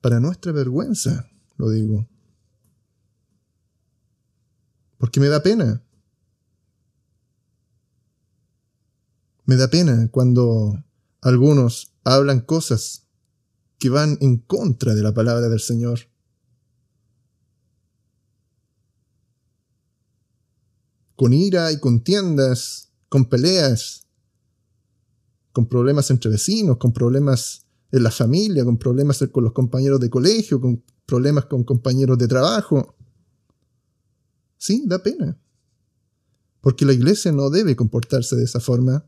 Para 0.02 0.20
nuestra 0.20 0.52
vergüenza, 0.52 1.28
lo 1.58 1.70
digo. 1.70 2.08
Porque 5.04 5.20
me 5.20 5.28
da 5.28 5.44
pena. 5.44 5.84
Me 9.44 9.58
da 9.58 9.68
pena 9.68 10.08
cuando 10.10 10.82
algunos 11.20 11.92
hablan 12.06 12.40
cosas 12.40 13.04
que 13.80 13.90
van 13.90 14.18
en 14.22 14.38
contra 14.38 14.96
de 14.96 15.02
la 15.04 15.14
palabra 15.14 15.50
del 15.50 15.60
Señor. 15.60 16.00
con 21.18 21.34
ira 21.34 21.70
y 21.74 21.80
contiendas, 21.82 22.90
con 23.10 23.26
peleas, 23.26 24.08
con 25.52 25.68
problemas 25.68 26.10
entre 26.12 26.32
vecinos, 26.32 26.78
con 26.78 26.94
problemas 26.94 27.66
en 27.92 28.04
la 28.04 28.12
familia, 28.12 28.64
con 28.64 28.78
problemas 28.78 29.22
con 29.34 29.44
los 29.44 29.52
compañeros 29.52 30.00
de 30.00 30.10
colegio, 30.10 30.62
con 30.62 30.82
problemas 31.06 31.46
con 31.48 31.66
compañeros 31.66 32.18
de 32.18 32.30
trabajo. 32.30 32.96
Sí, 34.64 34.82
da 34.86 35.04
pena. 35.04 35.38
Porque 36.62 36.86
la 36.86 36.94
iglesia 36.94 37.34
no 37.34 37.50
debe 37.50 37.76
comportarse 37.76 38.38
de 38.38 38.46
esa 38.46 38.62
forma. 38.62 39.06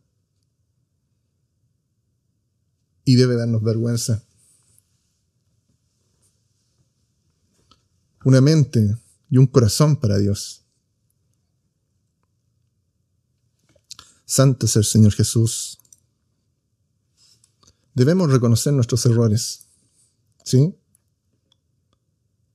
Y 3.06 3.16
debe 3.16 3.38
darnos 3.38 3.64
vergüenza. 3.64 4.22
Una 8.26 8.42
mente 8.42 8.98
y 9.30 9.38
un 9.38 9.48
corazón 9.48 9.96
para 9.96 10.18
Dios. 10.18 10.66
Santo 14.26 14.66
es 14.66 14.76
el 14.76 14.84
Señor 14.84 15.14
Jesús. 15.14 15.80
Debemos 17.94 18.30
reconocer 18.30 18.74
nuestros 18.74 19.06
errores. 19.06 19.70
¿Sí? 20.44 20.76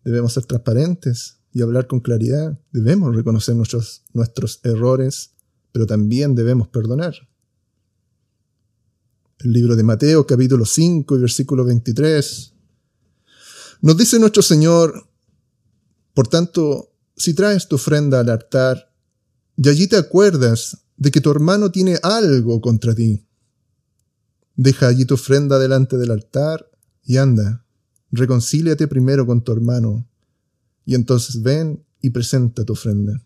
Debemos 0.04 0.34
ser 0.34 0.44
transparentes 0.44 1.39
y 1.52 1.62
hablar 1.62 1.86
con 1.86 2.00
claridad. 2.00 2.58
Debemos 2.72 3.14
reconocer 3.14 3.56
nuestros, 3.56 4.04
nuestros 4.12 4.60
errores, 4.64 5.32
pero 5.72 5.86
también 5.86 6.34
debemos 6.34 6.68
perdonar. 6.68 7.14
El 9.38 9.52
libro 9.52 9.74
de 9.76 9.82
Mateo, 9.82 10.26
capítulo 10.26 10.64
5 10.64 11.16
y 11.16 11.20
versículo 11.20 11.64
23. 11.64 12.52
Nos 13.82 13.96
dice 13.96 14.18
nuestro 14.18 14.42
Señor, 14.42 15.08
por 16.12 16.28
tanto, 16.28 16.92
si 17.16 17.34
traes 17.34 17.66
tu 17.66 17.76
ofrenda 17.76 18.20
al 18.20 18.28
altar 18.28 18.92
y 19.56 19.68
allí 19.68 19.86
te 19.86 19.96
acuerdas 19.96 20.84
de 20.96 21.10
que 21.10 21.20
tu 21.20 21.30
hermano 21.30 21.70
tiene 21.70 21.98
algo 22.02 22.60
contra 22.60 22.94
ti. 22.94 23.26
Deja 24.56 24.88
allí 24.88 25.06
tu 25.06 25.14
ofrenda 25.14 25.58
delante 25.58 25.96
del 25.96 26.10
altar 26.10 26.70
y 27.02 27.16
anda, 27.16 27.64
reconcíliate 28.10 28.86
primero 28.88 29.26
con 29.26 29.42
tu 29.42 29.52
hermano, 29.52 30.09
y 30.90 30.96
entonces 30.96 31.40
ven 31.40 31.86
y 32.02 32.10
presenta 32.10 32.64
tu 32.64 32.72
ofrenda. 32.72 33.24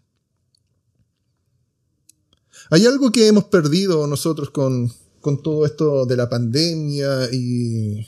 Hay 2.69 2.85
algo 2.85 3.11
que 3.11 3.27
hemos 3.27 3.45
perdido 3.45 4.07
nosotros 4.07 4.51
con, 4.51 4.93
con 5.23 5.43
todo 5.43 5.65
esto 5.65 6.05
de 6.05 6.15
la 6.15 6.29
pandemia 6.29 7.33
y, 7.33 8.07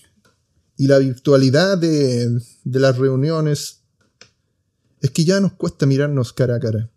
y 0.76 0.86
la 0.86 0.98
virtualidad 0.98 1.78
de, 1.78 2.38
de 2.64 2.80
las 2.80 2.98
reuniones, 2.98 3.80
es 5.00 5.10
que 5.12 5.24
ya 5.24 5.40
nos 5.40 5.54
cuesta 5.54 5.86
mirarnos 5.86 6.34
cara 6.34 6.56
a 6.56 6.60
cara. 6.60 6.90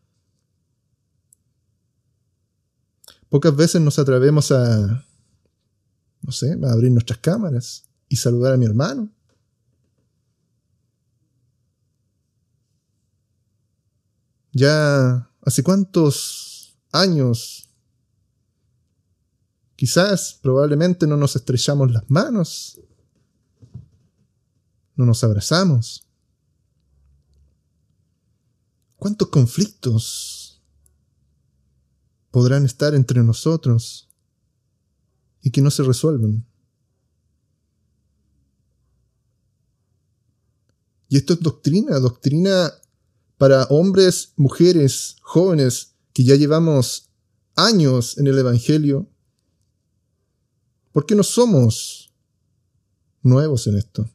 Pocas 3.29 3.55
veces 3.55 3.79
nos 3.79 3.99
atrevemos 3.99 4.51
a, 4.51 5.05
no 6.23 6.31
sé, 6.33 6.57
a 6.61 6.73
abrir 6.73 6.91
nuestras 6.91 7.19
cámaras 7.19 7.85
y 8.09 8.17
saludar 8.17 8.51
a 8.51 8.57
mi 8.57 8.65
hermano. 8.65 9.09
Ya 14.59 15.31
hace 15.41 15.63
cuántos 15.63 16.77
años, 16.91 17.69
quizás, 19.77 20.37
probablemente 20.41 21.07
no 21.07 21.15
nos 21.15 21.37
estrellamos 21.37 21.91
las 21.91 22.09
manos, 22.09 22.81
no 24.97 25.05
nos 25.05 25.23
abrazamos. 25.23 26.05
¿Cuántos 28.97 29.29
conflictos 29.29 30.61
podrán 32.31 32.65
estar 32.65 32.93
entre 32.93 33.23
nosotros 33.23 34.09
y 35.41 35.51
que 35.51 35.61
no 35.61 35.71
se 35.71 35.83
resuelven. 35.83 36.45
Y 41.07 41.17
esto 41.17 41.33
es 41.33 41.39
doctrina, 41.39 41.97
doctrina 41.99 42.71
para 43.39 43.63
hombres, 43.69 44.33
mujeres, 44.35 45.15
jóvenes 45.21 45.95
que 46.13 46.25
ya 46.25 46.35
llevamos 46.35 47.09
años 47.55 48.17
en 48.17 48.27
el 48.27 48.37
Evangelio. 48.37 49.09
¿Por 50.91 51.05
qué 51.05 51.15
no 51.15 51.23
somos 51.23 52.13
nuevos 53.23 53.65
en 53.67 53.77
esto? 53.77 54.09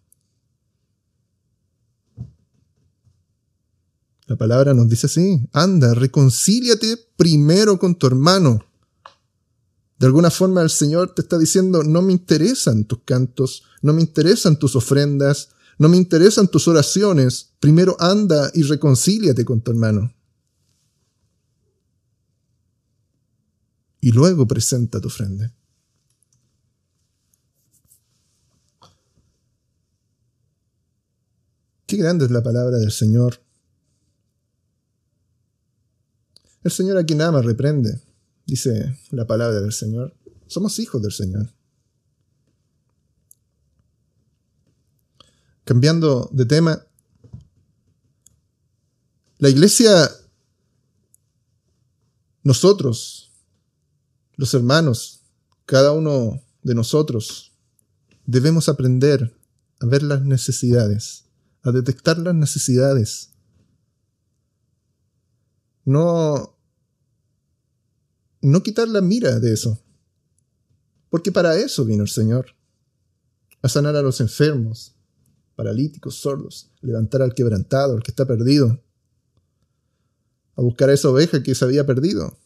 La 4.26 4.36
palabra 4.36 4.74
nos 4.74 4.90
dice 4.90 5.06
así, 5.06 5.48
anda, 5.52 5.94
reconcíliate 5.94 6.98
primero 7.16 7.78
con 7.78 7.94
tu 7.94 8.06
hermano. 8.06 8.62
De 9.98 10.06
alguna 10.06 10.30
forma 10.30 10.60
el 10.60 10.70
Señor 10.70 11.14
te 11.14 11.22
está 11.22 11.38
diciendo, 11.38 11.82
no 11.82 12.02
me 12.02 12.12
interesan 12.12 12.84
tus 12.84 13.00
cantos, 13.06 13.62
no 13.80 13.94
me 13.94 14.02
interesan 14.02 14.58
tus 14.58 14.76
ofrendas, 14.76 15.53
no 15.78 15.88
me 15.88 15.96
interesan 15.96 16.48
tus 16.48 16.68
oraciones, 16.68 17.52
primero 17.60 17.96
anda 18.00 18.50
y 18.54 18.62
reconcíliate 18.62 19.44
con 19.44 19.60
tu 19.60 19.70
hermano. 19.70 20.14
Y 24.00 24.12
luego 24.12 24.46
presenta 24.46 25.00
tu 25.00 25.08
ofrenda. 25.08 25.52
Qué 31.86 31.96
grande 31.96 32.24
es 32.24 32.30
la 32.30 32.42
palabra 32.42 32.78
del 32.78 32.92
Señor 32.92 33.44
El 36.64 36.70
Señor 36.70 36.96
a 36.96 37.04
quien 37.04 37.20
ama 37.20 37.42
reprende, 37.42 38.00
dice 38.46 38.98
la 39.10 39.26
palabra 39.26 39.60
del 39.60 39.72
Señor. 39.72 40.16
Somos 40.46 40.78
hijos 40.78 41.02
del 41.02 41.12
Señor. 41.12 41.53
Cambiando 45.64 46.28
de 46.32 46.44
tema, 46.44 46.86
la 49.38 49.48
iglesia, 49.48 50.10
nosotros, 52.42 53.32
los 54.36 54.52
hermanos, 54.54 55.22
cada 55.66 55.92
uno 55.92 56.42
de 56.62 56.74
nosotros, 56.74 57.52
debemos 58.26 58.68
aprender 58.68 59.36
a 59.80 59.86
ver 59.86 60.02
las 60.02 60.22
necesidades, 60.22 61.24
a 61.62 61.72
detectar 61.72 62.18
las 62.18 62.34
necesidades. 62.34 63.30
No 65.84 66.54
no 68.44 68.62
quitar 68.62 68.88
la 68.88 69.00
mira 69.00 69.40
de 69.40 69.52
eso. 69.52 69.80
Porque 71.08 71.32
para 71.32 71.56
eso 71.56 71.84
vino 71.84 72.02
el 72.02 72.10
Señor. 72.10 72.54
A 73.62 73.68
sanar 73.68 73.96
a 73.96 74.02
los 74.02 74.20
enfermos, 74.20 74.93
paralíticos, 75.54 76.16
sordos, 76.16 76.70
levantar 76.80 77.22
al 77.22 77.34
quebrantado, 77.34 77.94
al 77.94 78.02
que 78.02 78.10
está 78.10 78.26
perdido. 78.26 78.82
A 80.56 80.62
buscar 80.62 80.90
a 80.90 80.92
esa 80.92 81.10
oveja 81.10 81.42
que 81.42 81.54
se 81.54 81.64
había 81.64 81.86
perdido. 81.86 82.36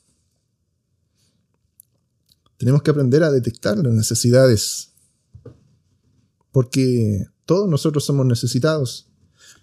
Tenemos 2.56 2.82
que 2.82 2.90
aprender 2.90 3.22
a 3.22 3.30
detectar 3.30 3.76
las 3.78 3.92
necesidades. 3.92 4.92
Porque 6.50 7.26
todos 7.44 7.68
nosotros 7.68 8.04
somos 8.04 8.26
necesitados. 8.26 9.08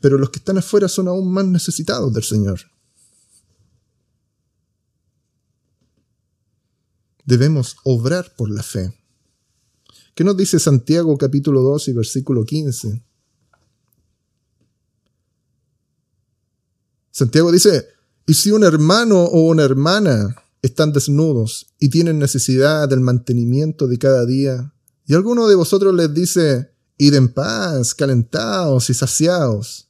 Pero 0.02 0.18
los 0.18 0.30
que 0.30 0.40
están 0.40 0.58
afuera 0.58 0.88
son 0.88 1.08
aún 1.08 1.32
más 1.32 1.46
necesitados 1.46 2.14
del 2.14 2.24
Señor. 2.24 2.60
debemos 7.26 7.78
obrar 7.84 8.36
por 8.36 8.50
la 8.50 8.64
fe. 8.64 8.94
¿Qué 10.14 10.24
nos 10.24 10.38
dice 10.38 10.60
Santiago 10.60 11.18
capítulo 11.18 11.62
2 11.62 11.90
y 11.90 11.94
versículo 11.94 12.46
15? 12.46 13.04
Santiago 17.16 17.50
dice, 17.50 17.88
y 18.28 18.34
si 18.34 18.52
un 18.52 18.66
hermano 18.66 19.24
o 19.24 19.48
una 19.48 19.64
hermana 19.64 20.36
están 20.62 20.92
desnudos 20.92 21.74
y 21.80 21.88
tienen 21.88 22.20
necesidad 22.20 22.90
del 22.90 23.00
mantenimiento 23.00 23.88
de 23.88 23.98
cada 23.98 24.26
día, 24.26 24.74
y 25.06 25.14
alguno 25.14 25.48
de 25.48 25.56
vosotros 25.56 25.96
les 25.96 26.14
dice, 26.14 26.76
id 26.98 27.14
en 27.14 27.30
paz, 27.30 27.96
calentaos 27.96 28.90
y 28.90 28.94
saciaos, 28.94 29.88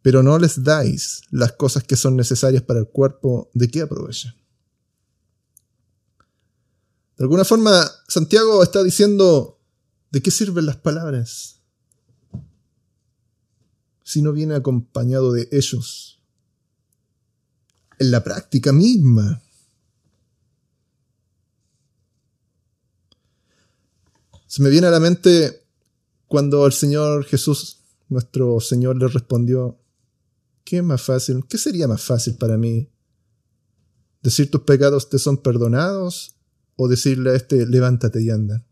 pero 0.00 0.22
no 0.22 0.38
les 0.38 0.62
dais 0.62 1.22
las 1.32 1.50
cosas 1.54 1.82
que 1.82 1.96
son 1.96 2.14
necesarias 2.14 2.62
para 2.62 2.78
el 2.78 2.86
cuerpo, 2.86 3.50
¿de 3.52 3.68
qué 3.68 3.82
aprovecha? 3.82 4.36
De 7.18 7.24
alguna 7.24 7.44
forma, 7.44 7.90
Santiago 8.06 8.62
está 8.62 8.84
diciendo, 8.84 9.58
¿de 10.12 10.22
qué 10.22 10.30
sirven 10.30 10.66
las 10.66 10.76
palabras? 10.76 11.63
Si 14.04 14.22
no 14.22 14.32
viene 14.32 14.54
acompañado 14.54 15.32
de 15.32 15.48
ellos. 15.50 16.20
En 17.98 18.12
la 18.12 18.22
práctica 18.22 18.72
misma. 18.72 19.42
Se 24.46 24.62
me 24.62 24.70
viene 24.70 24.86
a 24.86 24.90
la 24.92 25.00
mente 25.00 25.66
cuando 26.28 26.64
el 26.66 26.72
Señor 26.72 27.24
Jesús, 27.24 27.80
nuestro 28.08 28.60
Señor, 28.60 28.96
le 28.96 29.08
respondió, 29.08 29.80
¿qué 30.64 30.82
más 30.82 31.02
fácil? 31.02 31.44
¿Qué 31.48 31.58
sería 31.58 31.88
más 31.88 32.02
fácil 32.02 32.36
para 32.36 32.56
mí? 32.56 32.88
¿Decir 34.22 34.50
tus 34.50 34.62
pecados 34.62 35.08
te 35.10 35.18
son 35.18 35.38
perdonados 35.38 36.36
o 36.76 36.88
decirle 36.88 37.30
a 37.30 37.34
este, 37.34 37.66
levántate 37.66 38.22
y 38.22 38.30
anda? 38.30 38.64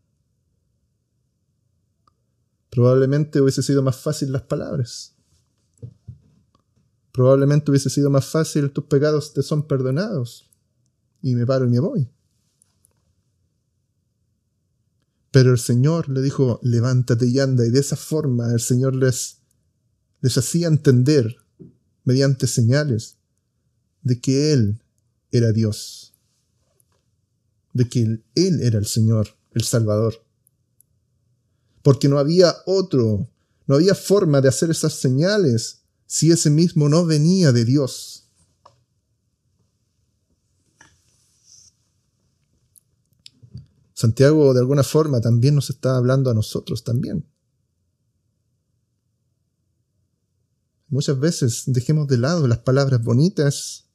Probablemente 2.69 3.41
hubiese 3.41 3.61
sido 3.61 3.83
más 3.83 3.97
fácil 3.97 4.31
las 4.31 4.43
palabras. 4.43 5.15
Probablemente 7.13 7.69
hubiese 7.69 7.91
sido 7.91 8.09
más 8.09 8.25
fácil 8.25 8.71
tus 8.71 8.85
pecados 8.85 9.33
te 9.33 9.43
son 9.43 9.67
perdonados. 9.67 10.49
Y 11.21 11.35
me 11.35 11.45
paro 11.45 11.65
y 11.65 11.69
me 11.69 11.79
voy. 11.79 12.09
Pero 15.29 15.51
el 15.51 15.59
Señor 15.59 16.09
le 16.09 16.21
dijo, 16.23 16.59
levántate 16.63 17.27
y 17.27 17.39
anda. 17.39 17.65
Y 17.65 17.69
de 17.69 17.79
esa 17.79 17.95
forma 17.95 18.51
el 18.51 18.59
Señor 18.59 18.95
les, 18.95 19.37
les 20.21 20.37
hacía 20.37 20.67
entender, 20.67 21.37
mediante 22.03 22.47
señales, 22.47 23.17
de 24.01 24.19
que 24.19 24.51
Él 24.51 24.81
era 25.31 25.51
Dios. 25.51 26.15
De 27.73 27.87
que 27.87 28.01
Él 28.33 28.61
era 28.61 28.79
el 28.79 28.87
Señor, 28.87 29.27
el 29.51 29.63
Salvador. 29.63 30.15
Porque 31.83 32.09
no 32.09 32.17
había 32.17 32.55
otro, 32.65 33.29
no 33.67 33.75
había 33.75 33.93
forma 33.93 34.41
de 34.41 34.49
hacer 34.49 34.71
esas 34.71 34.93
señales 34.93 35.82
si 36.05 36.31
ese 36.31 36.49
mismo 36.49 36.89
no 36.89 37.05
venía 37.05 37.51
de 37.51 37.65
Dios. 37.65 38.23
Santiago 43.93 44.53
de 44.53 44.59
alguna 44.59 44.83
forma 44.83 45.21
también 45.21 45.55
nos 45.55 45.69
está 45.69 45.95
hablando 45.95 46.29
a 46.29 46.33
nosotros 46.33 46.83
también. 46.83 47.25
Muchas 50.89 51.19
veces 51.19 51.63
dejemos 51.67 52.07
de 52.07 52.17
lado 52.17 52.45
las 52.47 52.59
palabras 52.59 53.01
bonitas, 53.01 53.85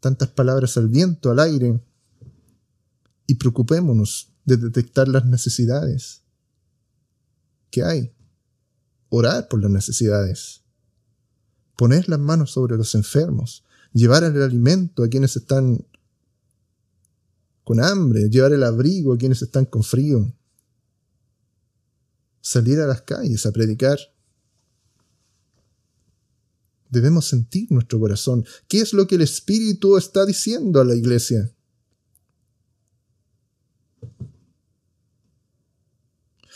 tantas 0.00 0.28
palabras 0.28 0.76
al 0.76 0.88
viento, 0.88 1.30
al 1.30 1.38
aire, 1.38 1.80
y 3.26 3.36
preocupémonos 3.36 4.32
de 4.44 4.56
detectar 4.56 5.08
las 5.08 5.24
necesidades 5.24 6.22
que 7.70 7.82
hay. 7.82 8.12
Orar 9.08 9.48
por 9.48 9.62
las 9.62 9.70
necesidades. 9.70 10.65
Poner 11.76 12.08
las 12.08 12.18
manos 12.18 12.50
sobre 12.50 12.76
los 12.76 12.94
enfermos. 12.94 13.64
Llevar 13.92 14.24
el 14.24 14.42
alimento 14.42 15.04
a 15.04 15.08
quienes 15.08 15.36
están 15.36 15.86
con 17.66 17.80
hambre, 17.80 18.30
llevar 18.30 18.52
el 18.52 18.62
abrigo 18.62 19.12
a 19.12 19.18
quienes 19.18 19.42
están 19.42 19.64
con 19.64 19.82
frío, 19.82 20.32
salir 22.40 22.78
a 22.78 22.86
las 22.86 23.02
calles 23.02 23.44
a 23.44 23.50
predicar. 23.50 23.98
Debemos 26.88 27.26
sentir 27.26 27.66
nuestro 27.72 27.98
corazón. 27.98 28.44
¿Qué 28.68 28.78
es 28.80 28.92
lo 28.92 29.08
que 29.08 29.16
el 29.16 29.22
Espíritu 29.22 29.96
está 29.96 30.24
diciendo 30.24 30.80
a 30.80 30.84
la 30.84 30.94
iglesia? 30.94 31.52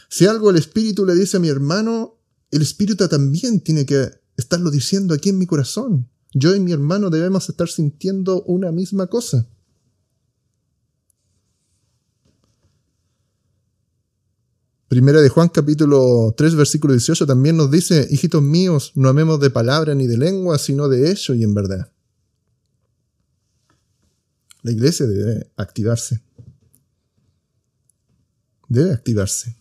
Si 0.09 0.27
algo 0.27 0.51
el 0.51 0.57
Espíritu 0.59 1.05
le 1.05 1.17
dice 1.17 1.39
a 1.39 1.41
mi 1.41 1.49
hermano, 1.49 2.21
el 2.53 2.63
Espíritu 2.63 3.09
también 3.09 3.61
tiene 3.61 3.85
que 3.85 4.20
estarlo 4.37 4.71
diciendo 4.71 5.15
aquí 5.15 5.31
en 5.31 5.39
mi 5.39 5.47
corazón. 5.47 6.09
Yo 6.33 6.55
y 6.55 6.61
mi 6.61 6.73
hermano 6.73 7.11
debemos 7.11 7.49
estar 7.49 7.69
sintiendo 7.69 8.43
una 8.43 8.73
misma 8.73 9.09
cosa. 9.09 9.49
Primera 14.91 15.21
de 15.21 15.29
Juan 15.29 15.49
capítulo 15.49 16.35
3 16.37 16.57
versículo 16.57 16.93
18 16.95 17.25
también 17.25 17.57
nos 17.57 17.71
dice, 17.71 18.09
hijitos 18.11 18.43
míos, 18.43 18.91
no 18.97 19.09
amemos 19.09 19.39
de 19.39 19.51
palabra 19.51 19.95
ni 19.95 20.09
de 20.09 20.19
lengua, 20.19 20.59
sino 20.59 20.89
de 20.89 21.13
hecho 21.13 21.33
y 21.33 21.45
en 21.45 21.55
verdad. 21.55 21.93
La 24.63 24.73
iglesia 24.73 25.07
debe 25.07 25.51
activarse. 25.57 26.23
Debe 28.69 28.93
activarse. 28.93 29.57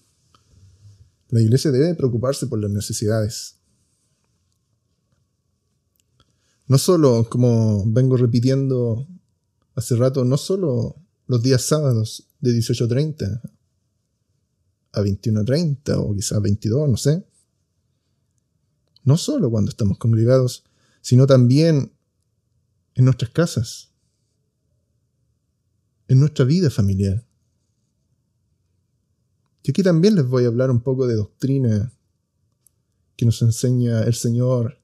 La 1.30 1.42
iglesia 1.42 1.70
debe 1.70 1.94
preocuparse 1.94 2.48
por 2.48 2.60
las 2.60 2.72
necesidades. 2.72 3.59
No 6.70 6.78
solo, 6.78 7.28
como 7.28 7.84
vengo 7.88 8.16
repitiendo 8.16 9.08
hace 9.74 9.96
rato, 9.96 10.24
no 10.24 10.38
solo 10.38 10.96
los 11.26 11.42
días 11.42 11.64
sábados 11.64 12.28
de 12.40 12.52
18.30 12.52 13.42
a 14.92 15.02
21.30 15.02 15.96
o 15.98 16.16
quizás 16.16 16.40
22, 16.40 16.88
no 16.88 16.96
sé. 16.96 17.26
No 19.04 19.18
solo 19.18 19.50
cuando 19.50 19.70
estamos 19.72 19.98
congregados, 19.98 20.64
sino 21.02 21.26
también 21.26 21.92
en 22.94 23.06
nuestras 23.06 23.32
casas, 23.32 23.90
en 26.08 26.20
nuestra 26.20 26.46
vida 26.46 26.70
familiar. 26.70 27.26
Y 29.64 29.72
aquí 29.72 29.82
también 29.82 30.14
les 30.14 30.28
voy 30.28 30.44
a 30.44 30.50
hablar 30.50 30.70
un 30.70 30.82
poco 30.82 31.08
de 31.08 31.16
doctrina 31.16 31.92
que 33.16 33.26
nos 33.26 33.42
enseña 33.42 34.04
el 34.04 34.14
Señor 34.14 34.79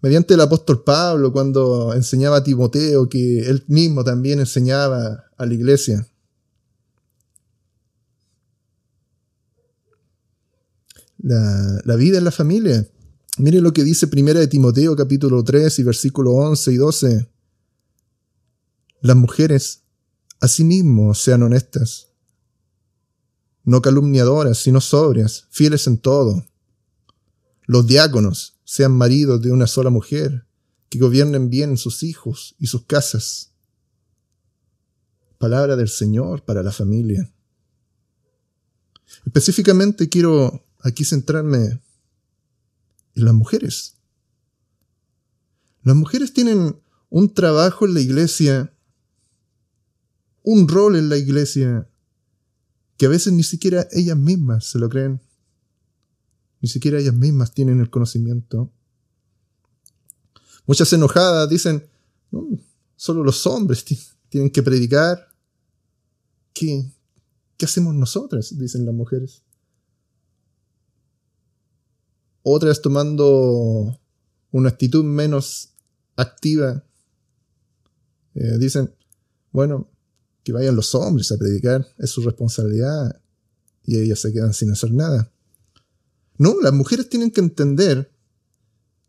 mediante 0.00 0.34
el 0.34 0.40
apóstol 0.40 0.84
Pablo 0.84 1.32
cuando 1.32 1.92
enseñaba 1.94 2.38
a 2.38 2.44
Timoteo 2.44 3.08
que 3.08 3.40
él 3.48 3.64
mismo 3.68 4.04
también 4.04 4.40
enseñaba 4.40 5.24
a 5.36 5.46
la 5.46 5.54
iglesia. 5.54 6.06
la, 11.18 11.96
vida 11.96 12.18
en 12.18 12.24
la 12.24 12.30
familia. 12.30 12.88
Mire 13.38 13.60
lo 13.60 13.72
que 13.72 13.84
dice 13.84 14.06
Primera 14.06 14.40
de 14.40 14.48
Timoteo 14.48 14.96
capítulo 14.96 15.42
3 15.44 15.78
y 15.78 15.82
versículo 15.82 16.32
11 16.32 16.72
y 16.72 16.76
12. 16.76 17.30
Las 19.00 19.16
mujeres, 19.16 19.82
asimismo, 20.40 21.14
sean 21.14 21.42
honestas, 21.44 22.08
no 23.64 23.80
calumniadoras, 23.80 24.58
sino 24.58 24.80
sobrias, 24.80 25.46
fieles 25.50 25.86
en 25.86 25.98
todo. 25.98 26.44
Los 27.66 27.86
diáconos 27.86 28.57
sean 28.68 28.92
maridos 28.92 29.40
de 29.40 29.50
una 29.50 29.66
sola 29.66 29.88
mujer, 29.88 30.46
que 30.90 30.98
gobiernen 30.98 31.48
bien 31.48 31.78
sus 31.78 32.02
hijos 32.02 32.54
y 32.58 32.66
sus 32.66 32.84
casas. 32.84 33.54
Palabra 35.38 35.74
del 35.74 35.88
Señor 35.88 36.44
para 36.44 36.62
la 36.62 36.70
familia. 36.70 37.32
Específicamente 39.24 40.10
quiero 40.10 40.66
aquí 40.80 41.06
centrarme 41.06 41.80
en 43.14 43.24
las 43.24 43.32
mujeres. 43.32 43.96
Las 45.82 45.96
mujeres 45.96 46.34
tienen 46.34 46.78
un 47.08 47.32
trabajo 47.32 47.86
en 47.86 47.94
la 47.94 48.00
iglesia, 48.00 48.76
un 50.42 50.68
rol 50.68 50.96
en 50.96 51.08
la 51.08 51.16
iglesia, 51.16 51.88
que 52.98 53.06
a 53.06 53.08
veces 53.08 53.32
ni 53.32 53.44
siquiera 53.44 53.88
ellas 53.92 54.18
mismas 54.18 54.66
se 54.66 54.78
lo 54.78 54.90
creen. 54.90 55.22
Ni 56.60 56.68
siquiera 56.68 56.98
ellas 56.98 57.14
mismas 57.14 57.52
tienen 57.52 57.80
el 57.80 57.90
conocimiento. 57.90 58.70
Muchas 60.66 60.92
enojadas 60.92 61.48
dicen, 61.48 61.88
solo 62.96 63.24
los 63.24 63.46
hombres 63.46 63.84
tienen 64.28 64.50
que 64.50 64.62
predicar. 64.62 65.28
¿Qué, 66.52 66.90
¿Qué 67.56 67.64
hacemos 67.64 67.94
nosotras? 67.94 68.56
Dicen 68.58 68.84
las 68.84 68.94
mujeres. 68.94 69.42
otras 72.54 72.80
tomando 72.80 74.00
una 74.50 74.68
actitud 74.70 75.04
menos 75.04 75.74
activa. 76.16 76.84
Eh, 78.34 78.58
dicen, 78.58 78.94
bueno, 79.52 79.90
que 80.42 80.52
vayan 80.52 80.76
los 80.76 80.94
hombres 80.94 81.30
a 81.32 81.38
predicar, 81.38 81.86
es 81.98 82.10
su 82.10 82.22
responsabilidad, 82.22 83.20
y 83.84 83.98
ellas 83.98 84.20
se 84.20 84.32
quedan 84.32 84.54
sin 84.54 84.70
hacer 84.70 84.92
nada. 84.92 85.30
No, 86.38 86.56
las 86.60 86.72
mujeres 86.72 87.08
tienen 87.08 87.30
que 87.30 87.40
entender 87.40 88.12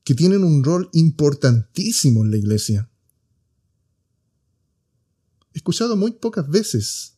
que 0.03 0.15
tienen 0.15 0.43
un 0.43 0.63
rol 0.63 0.89
importantísimo 0.93 2.25
en 2.25 2.31
la 2.31 2.37
iglesia. 2.37 2.89
He 5.53 5.59
escuchado 5.59 5.95
muy 5.95 6.11
pocas 6.11 6.49
veces 6.49 7.15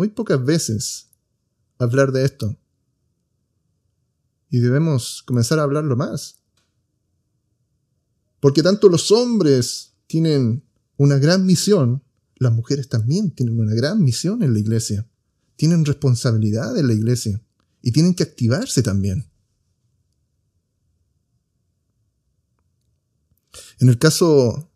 muy 0.00 0.08
pocas 0.08 0.42
veces 0.42 1.10
hablar 1.76 2.10
de 2.10 2.24
esto. 2.24 2.56
Y 4.48 4.60
debemos 4.60 5.22
comenzar 5.26 5.58
a 5.58 5.64
hablarlo 5.64 5.94
más. 5.94 6.40
Porque 8.40 8.62
tanto 8.62 8.88
los 8.88 9.12
hombres 9.12 9.92
tienen 10.06 10.64
una 10.96 11.18
gran 11.18 11.44
misión, 11.44 12.02
las 12.36 12.50
mujeres 12.50 12.88
también 12.88 13.32
tienen 13.32 13.60
una 13.60 13.74
gran 13.74 14.02
misión 14.02 14.42
en 14.42 14.54
la 14.54 14.58
iglesia. 14.58 15.06
Tienen 15.60 15.84
responsabilidad 15.84 16.74
en 16.78 16.86
la 16.86 16.94
iglesia 16.94 17.38
y 17.82 17.92
tienen 17.92 18.14
que 18.14 18.22
activarse 18.22 18.82
también. 18.82 19.30
En 23.78 23.90
el 23.90 23.98
caso 23.98 24.70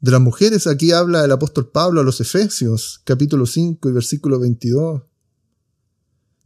de 0.00 0.10
las 0.10 0.20
mujeres, 0.20 0.66
aquí 0.66 0.90
habla 0.90 1.24
el 1.24 1.30
apóstol 1.30 1.70
Pablo 1.70 2.00
a 2.00 2.02
los 2.02 2.20
Efesios, 2.20 3.00
capítulo 3.04 3.46
5 3.46 3.88
y 3.88 3.92
versículo 3.92 4.40
22. 4.40 5.02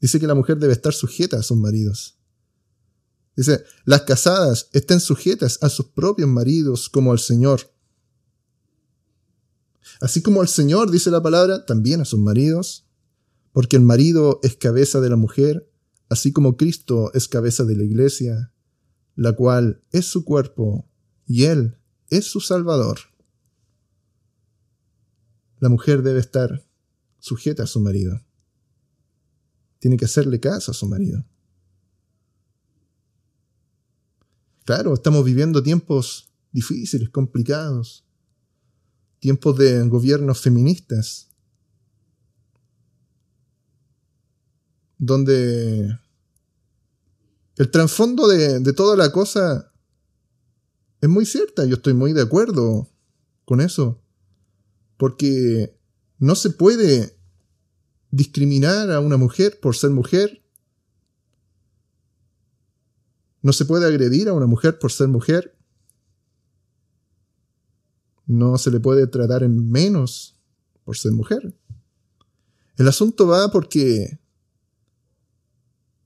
Dice 0.02 0.20
que 0.20 0.26
la 0.26 0.34
mujer 0.34 0.58
debe 0.58 0.74
estar 0.74 0.92
sujeta 0.92 1.38
a 1.38 1.42
sus 1.42 1.56
maridos. 1.56 2.18
Dice, 3.36 3.64
las 3.86 4.02
casadas 4.02 4.68
estén 4.74 5.00
sujetas 5.00 5.60
a 5.62 5.70
sus 5.70 5.86
propios 5.86 6.28
maridos 6.28 6.90
como 6.90 7.10
al 7.10 7.20
Señor. 7.20 7.72
Así 10.02 10.20
como 10.20 10.42
al 10.42 10.48
Señor, 10.48 10.90
dice 10.90 11.10
la 11.10 11.22
palabra, 11.22 11.64
también 11.64 12.02
a 12.02 12.04
sus 12.04 12.20
maridos, 12.20 12.84
porque 13.52 13.76
el 13.76 13.82
marido 13.82 14.40
es 14.42 14.56
cabeza 14.56 15.00
de 15.00 15.10
la 15.10 15.16
mujer, 15.16 15.70
así 16.08 16.32
como 16.32 16.56
Cristo 16.56 17.12
es 17.14 17.28
cabeza 17.28 17.64
de 17.64 17.76
la 17.76 17.84
iglesia, 17.84 18.52
la 19.14 19.32
cual 19.32 19.82
es 19.90 20.06
su 20.06 20.24
cuerpo, 20.24 20.88
y 21.26 21.44
Él 21.44 21.78
es 22.10 22.26
su 22.26 22.40
Salvador. 22.40 22.98
La 25.60 25.68
mujer 25.68 26.02
debe 26.02 26.20
estar 26.20 26.66
sujeta 27.18 27.64
a 27.64 27.66
su 27.66 27.80
marido. 27.80 28.20
Tiene 29.78 29.96
que 29.96 30.04
hacerle 30.04 30.40
caso 30.40 30.70
a 30.70 30.74
su 30.74 30.86
marido. 30.86 31.24
Claro, 34.64 34.94
estamos 34.94 35.24
viviendo 35.24 35.62
tiempos 35.62 36.32
difíciles, 36.52 37.08
complicados, 37.10 38.06
tiempos 39.18 39.56
de 39.56 39.82
gobiernos 39.88 40.40
feministas, 40.40 41.27
donde 44.98 45.98
el 47.56 47.70
trasfondo 47.70 48.28
de, 48.28 48.60
de, 48.60 48.72
toda 48.72 48.96
la 48.96 49.10
cosa 49.12 49.72
es 51.00 51.08
muy 51.08 51.24
cierta, 51.24 51.64
yo 51.64 51.76
estoy 51.76 51.94
muy 51.94 52.12
de 52.12 52.22
acuerdo 52.22 52.90
con 53.44 53.60
eso, 53.60 54.02
porque 54.96 55.76
no 56.18 56.34
se 56.34 56.50
puede 56.50 57.16
discriminar 58.10 58.90
a 58.90 59.00
una 59.00 59.16
mujer 59.16 59.58
por 59.60 59.76
ser 59.76 59.90
mujer, 59.90 60.42
no 63.42 63.52
se 63.52 63.64
puede 63.64 63.86
agredir 63.86 64.28
a 64.28 64.32
una 64.32 64.46
mujer 64.46 64.78
por 64.78 64.90
ser 64.92 65.08
mujer, 65.08 65.56
no 68.26 68.58
se 68.58 68.70
le 68.70 68.78
puede 68.78 69.06
tratar 69.06 69.42
en 69.42 69.70
menos 69.70 70.38
por 70.84 70.96
ser 70.96 71.12
mujer. 71.12 71.56
El 72.76 72.86
asunto 72.86 73.26
va 73.26 73.50
porque 73.50 74.20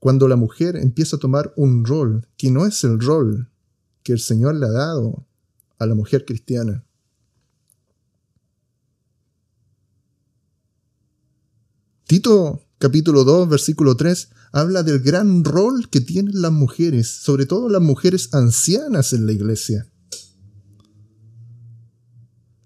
cuando 0.03 0.27
la 0.27 0.35
mujer 0.35 0.75
empieza 0.75 1.15
a 1.15 1.19
tomar 1.19 1.53
un 1.55 1.85
rol 1.85 2.27
que 2.35 2.51
no 2.51 2.65
es 2.65 2.83
el 2.83 2.99
rol 2.99 3.49
que 4.03 4.11
el 4.11 4.19
Señor 4.19 4.55
le 4.55 4.65
ha 4.65 4.71
dado 4.71 5.25
a 5.79 5.85
la 5.85 5.95
mujer 5.95 6.25
cristiana. 6.25 6.83
Tito 12.05 12.65
capítulo 12.79 13.23
2 13.23 13.47
versículo 13.47 13.95
3 13.95 14.27
habla 14.51 14.83
del 14.83 14.99
gran 14.99 15.45
rol 15.45 15.89
que 15.89 16.01
tienen 16.01 16.41
las 16.41 16.51
mujeres, 16.51 17.07
sobre 17.07 17.45
todo 17.45 17.69
las 17.69 17.81
mujeres 17.81 18.33
ancianas 18.33 19.13
en 19.13 19.25
la 19.25 19.31
iglesia. 19.31 19.89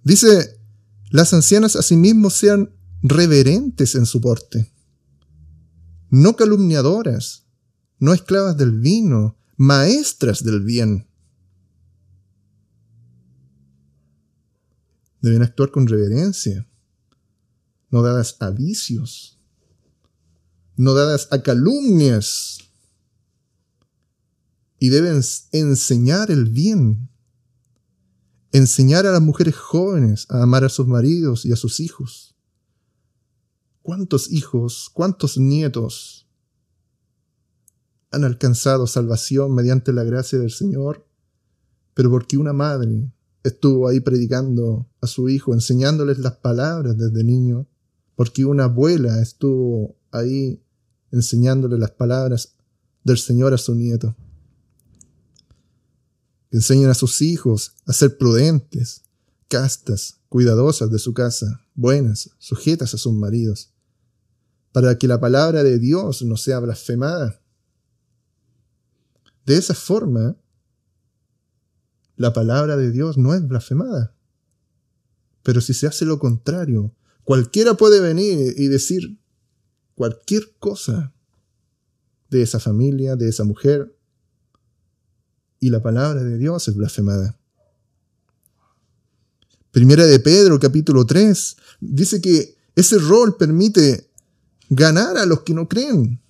Dice, 0.04 0.60
las 1.12 1.34
ancianas 1.34 1.76
asimismo 1.76 2.32
sean 2.32 2.72
reverentes 3.04 3.94
en 3.94 4.08
su 4.08 4.22
porte, 4.22 4.74
no 6.10 6.36
calumniadoras, 6.36 7.46
no 8.00 8.14
esclavas 8.14 8.58
del 8.58 8.80
vino, 8.80 9.38
maestras 9.58 10.44
del 10.44 10.62
bien, 10.62 11.08
Deben 15.22 15.42
actuar 15.42 15.72
con 15.72 15.88
reverencia, 15.88 16.68
no 17.90 18.02
dadas 18.02 18.38
a 18.40 18.52
vicios, 18.52 19.40
no 20.76 20.94
dadas 20.94 21.28
a 21.32 21.42
calumnias. 21.42 22.60
Y 24.80 24.90
deben 24.90 25.22
enseñar 25.52 26.30
el 26.30 26.46
bien, 26.46 27.10
enseñar 28.52 29.08
a 29.08 29.12
las 29.12 29.22
mujeres 29.22 29.56
jóvenes 29.56 30.28
a 30.30 30.44
amar 30.44 30.64
a 30.64 30.70
sus 30.70 30.86
maridos 30.86 31.46
y 31.46 31.52
a 31.52 31.56
sus 31.56 31.80
hijos. 31.80 32.27
¿Cuántos 33.88 34.30
hijos, 34.34 34.92
cuántos 34.94 35.38
nietos 35.38 36.28
han 38.12 38.26
alcanzado 38.26 38.86
salvación 38.86 39.56
mediante 39.56 39.94
la 39.94 40.04
gracia 40.04 40.38
del 40.38 40.52
Señor? 40.52 41.08
Pero 41.94 42.10
porque 42.10 42.36
una 42.36 42.52
madre 42.52 43.10
estuvo 43.46 43.88
ahí 43.88 44.02
predicando 44.02 44.90
a 45.00 45.08
su 45.08 45.30
hijo, 45.30 45.54
enseñándoles 45.54 46.20
las 46.20 46.36
palabras 46.36 46.98
desde 46.98 47.24
niño, 47.24 47.66
porque 48.18 48.44
una 48.44 48.66
abuela 48.66 49.22
estuvo 49.22 49.96
ahí 50.12 50.62
enseñándole 51.14 51.78
las 51.78 51.92
palabras 51.92 52.56
del 53.06 53.18
Señor 53.18 53.54
a 53.54 53.58
su 53.58 53.74
nieto. 53.74 54.18
Que 56.50 56.58
enseñen 56.58 56.90
a 56.90 56.94
sus 56.94 57.22
hijos 57.22 57.74
a 57.86 57.94
ser 57.94 58.18
prudentes, 58.18 59.04
castas, 59.48 60.20
cuidadosas 60.28 60.92
de 60.92 61.00
su 61.00 61.14
casa, 61.14 61.62
buenas, 61.74 62.32
sujetas 62.38 62.94
a 62.94 62.98
sus 62.98 63.14
maridos, 63.14 63.72
para 64.78 65.00
que 65.00 65.08
la 65.08 65.20
palabra 65.20 65.64
de 65.64 65.80
Dios 65.80 66.22
no 66.22 66.38
sea 66.38 66.60
blasfemada. 66.60 67.42
De 69.44 69.58
esa 69.58 69.74
forma, 69.74 70.38
la 72.16 72.32
palabra 72.32 72.78
de 72.78 72.92
Dios 72.92 73.18
no 73.18 73.34
es 73.34 73.48
blasfemada. 73.48 74.16
Pero 75.42 75.62
si 75.62 75.74
se 75.74 75.88
hace 75.88 76.06
lo 76.06 76.20
contrario, 76.20 76.94
cualquiera 77.24 77.74
puede 77.74 78.02
venir 78.02 78.54
y 78.56 78.68
decir 78.68 79.20
cualquier 79.96 80.56
cosa 80.60 81.12
de 82.30 82.44
esa 82.44 82.60
familia, 82.60 83.16
de 83.16 83.30
esa 83.30 83.46
mujer, 83.46 83.98
y 85.60 85.72
la 85.72 85.82
palabra 85.82 86.24
de 86.24 86.38
Dios 86.38 86.68
es 86.68 86.76
blasfemada. 86.76 87.40
Primera 89.72 90.06
de 90.06 90.20
Pedro, 90.20 90.60
capítulo 90.60 91.04
3, 91.04 91.58
dice 91.80 92.22
que 92.22 92.60
ese 92.76 93.00
rol 93.00 93.38
permite 93.38 94.07
ganar 94.70 95.18
a 95.18 95.26
los 95.26 95.42
que 95.42 95.54
no 95.54 95.68
creen. 95.68 96.22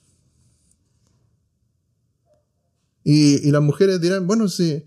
Y, 3.04 3.52
las 3.52 3.62
mujeres 3.62 4.02
dirán, 4.02 4.28
bueno, 4.28 4.50
si 4.50 4.84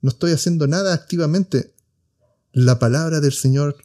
no 0.00 0.08
estoy 0.08 0.32
haciendo 0.32 0.66
nada 0.66 0.94
activamente. 0.94 1.74
La 2.52 2.78
palabra 2.78 3.20
del 3.20 3.32
Señor 3.32 3.76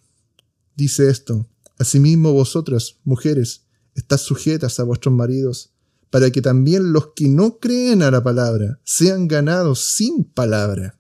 dice 0.75 1.09
esto. 1.09 1.47
Asimismo 1.77 2.31
vosotras, 2.31 2.95
mujeres, 3.03 3.63
estás 3.93 4.21
sujetas 4.21 4.79
a 4.79 4.83
vuestros 4.83 5.13
maridos, 5.13 5.73
para 6.09 6.31
que 6.31 6.41
también 6.41 6.93
los 6.93 7.07
que 7.15 7.27
no 7.27 7.57
creen 7.57 8.03
a 8.03 8.11
la 8.11 8.23
palabra 8.23 8.79
sean 8.83 9.27
ganados 9.27 9.83
sin 9.83 10.23
palabra. 10.23 10.97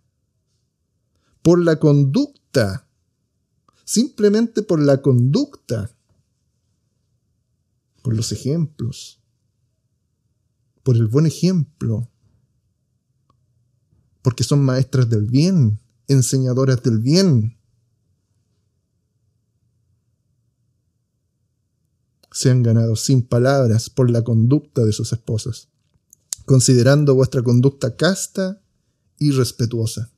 Por 1.41 1.59
la 1.59 1.77
conducta. 1.79 2.87
Simplemente 3.85 4.61
por 4.61 4.81
la 4.81 5.01
conducta. 5.01 5.91
Por 8.03 8.15
los 8.15 8.31
ejemplos. 8.31 9.19
Por 10.83 10.95
el 10.95 11.07
buen 11.07 11.25
ejemplo 11.25 12.11
porque 14.23 14.43
son 14.43 14.63
maestras 14.63 15.09
del 15.09 15.27
bien, 15.27 15.79
enseñadoras 16.07 16.81
del 16.81 16.97
bien. 16.97 17.57
Se 22.31 22.49
han 22.49 22.63
ganado 22.63 22.95
sin 22.95 23.21
palabras 23.21 23.91
por 23.91 24.09
la 24.09 24.23
conducta 24.23 24.83
de 24.83 24.93
sus 24.93 25.11
esposas, 25.13 25.67
considerando 26.45 27.13
vuestra 27.13 27.43
conducta 27.43 27.95
casta 27.95 28.59
y 29.19 29.31
respetuosa. 29.31 30.09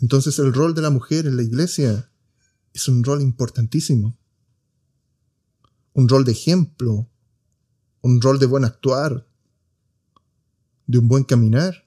Entonces 0.00 0.38
el 0.40 0.52
rol 0.52 0.74
de 0.74 0.82
la 0.82 0.90
mujer 0.90 1.26
en 1.26 1.36
la 1.36 1.42
iglesia 1.42 2.10
es 2.74 2.88
un 2.88 3.04
rol 3.04 3.22
importantísimo, 3.22 4.18
un 5.94 6.08
rol 6.08 6.24
de 6.24 6.32
ejemplo, 6.32 7.08
un 8.00 8.20
rol 8.20 8.38
de 8.38 8.46
buen 8.46 8.64
actuar, 8.64 9.26
de 10.86 10.98
un 10.98 11.08
buen 11.08 11.24
caminar, 11.24 11.86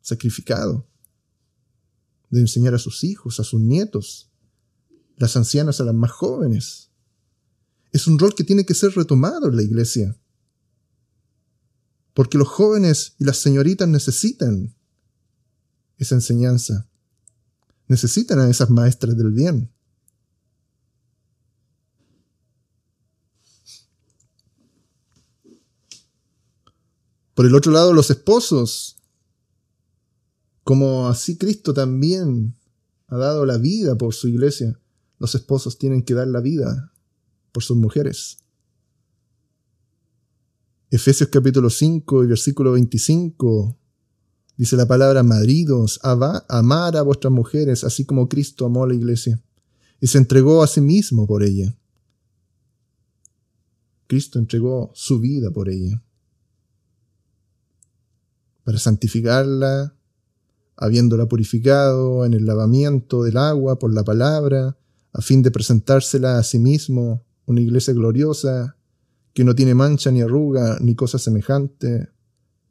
sacrificado, 0.00 0.86
de 2.30 2.40
enseñar 2.40 2.74
a 2.74 2.78
sus 2.78 3.04
hijos, 3.04 3.40
a 3.40 3.44
sus 3.44 3.60
nietos, 3.60 4.30
las 5.16 5.36
ancianas 5.36 5.80
a 5.80 5.84
las 5.84 5.94
más 5.94 6.10
jóvenes. 6.10 6.90
Es 7.92 8.06
un 8.06 8.18
rol 8.18 8.34
que 8.34 8.44
tiene 8.44 8.64
que 8.64 8.74
ser 8.74 8.92
retomado 8.92 9.48
en 9.48 9.56
la 9.56 9.62
iglesia. 9.62 10.16
Porque 12.14 12.38
los 12.38 12.48
jóvenes 12.48 13.14
y 13.18 13.24
las 13.24 13.38
señoritas 13.38 13.88
necesitan 13.88 14.74
esa 15.98 16.14
enseñanza. 16.14 16.88
Necesitan 17.88 18.38
a 18.40 18.48
esas 18.48 18.70
maestras 18.70 19.16
del 19.16 19.32
bien. 19.32 19.71
Por 27.34 27.46
el 27.46 27.54
otro 27.54 27.72
lado, 27.72 27.94
los 27.94 28.10
esposos, 28.10 28.96
como 30.64 31.08
así 31.08 31.38
Cristo 31.38 31.72
también 31.72 32.54
ha 33.08 33.16
dado 33.16 33.46
la 33.46 33.56
vida 33.56 33.96
por 33.96 34.12
su 34.14 34.28
iglesia, 34.28 34.78
los 35.18 35.34
esposos 35.34 35.78
tienen 35.78 36.02
que 36.02 36.14
dar 36.14 36.28
la 36.28 36.40
vida 36.40 36.92
por 37.52 37.62
sus 37.62 37.76
mujeres. 37.76 38.38
Efesios 40.90 41.30
capítulo 41.30 41.70
5 41.70 42.24
y 42.24 42.26
versículo 42.26 42.72
25 42.72 43.78
dice 44.58 44.76
la 44.76 44.86
palabra 44.86 45.22
maridos, 45.22 45.98
amar 46.02 46.96
a 46.96 47.02
vuestras 47.02 47.32
mujeres 47.32 47.82
así 47.82 48.04
como 48.04 48.28
Cristo 48.28 48.66
amó 48.66 48.84
a 48.84 48.88
la 48.88 48.94
iglesia 48.94 49.42
y 50.00 50.06
se 50.06 50.18
entregó 50.18 50.62
a 50.62 50.66
sí 50.66 50.82
mismo 50.82 51.26
por 51.26 51.42
ella. 51.42 51.74
Cristo 54.06 54.38
entregó 54.38 54.90
su 54.94 55.18
vida 55.18 55.50
por 55.50 55.70
ella 55.70 56.02
para 58.64 58.78
santificarla, 58.78 59.94
habiéndola 60.76 61.26
purificado 61.26 62.24
en 62.24 62.34
el 62.34 62.46
lavamiento 62.46 63.22
del 63.22 63.36
agua 63.36 63.78
por 63.78 63.92
la 63.92 64.04
palabra, 64.04 64.76
a 65.12 65.20
fin 65.20 65.42
de 65.42 65.50
presentársela 65.50 66.38
a 66.38 66.42
sí 66.42 66.58
mismo 66.58 67.24
una 67.46 67.60
iglesia 67.60 67.92
gloriosa, 67.92 68.76
que 69.34 69.44
no 69.44 69.54
tiene 69.54 69.74
mancha 69.74 70.10
ni 70.10 70.20
arruga 70.20 70.78
ni 70.80 70.94
cosa 70.94 71.18
semejante, 71.18 72.08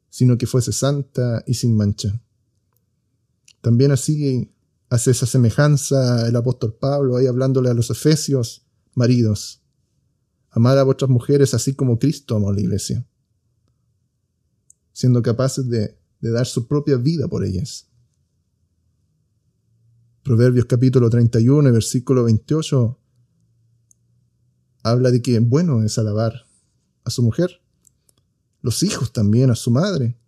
sino 0.09 0.37
que 0.37 0.47
fuese 0.47 0.71
santa 0.71 1.43
y 1.45 1.55
sin 1.55 1.75
mancha. 1.75 2.21
También 3.61 3.91
así 3.91 4.51
hace 4.89 5.11
esa 5.11 5.25
semejanza 5.25 6.27
el 6.27 6.35
apóstol 6.35 6.75
Pablo 6.79 7.17
ahí 7.17 7.27
hablándole 7.27 7.69
a 7.69 7.73
los 7.73 7.89
efesios, 7.89 8.65
maridos, 8.93 9.61
amar 10.49 10.77
a 10.77 10.83
vuestras 10.83 11.09
mujeres 11.09 11.53
así 11.53 11.73
como 11.75 11.99
Cristo 11.99 12.35
amó 12.35 12.51
la 12.51 12.61
iglesia 12.61 13.05
siendo 15.01 15.23
capaces 15.23 15.67
de, 15.67 15.97
dar 16.19 16.45
su 16.45 16.67
propia 16.67 16.95
vida 16.95 17.27
por 17.27 17.43
ellas. 17.43 17.87
Proverbios 20.21 20.65
capítulo 20.65 21.09
31, 21.09 21.73
versículo 21.73 22.25
28, 22.25 22.99
habla 24.83 25.09
de 25.09 25.23
que 25.23 25.39
bueno 25.39 25.81
es 25.81 25.97
alabar 25.97 26.45
a 27.03 27.09
su 27.09 27.23
mujer, 27.23 27.63
los 28.61 28.83
hijos 28.83 29.11
también 29.11 29.49
a 29.49 29.55
su 29.55 29.71
madre. 29.71 30.19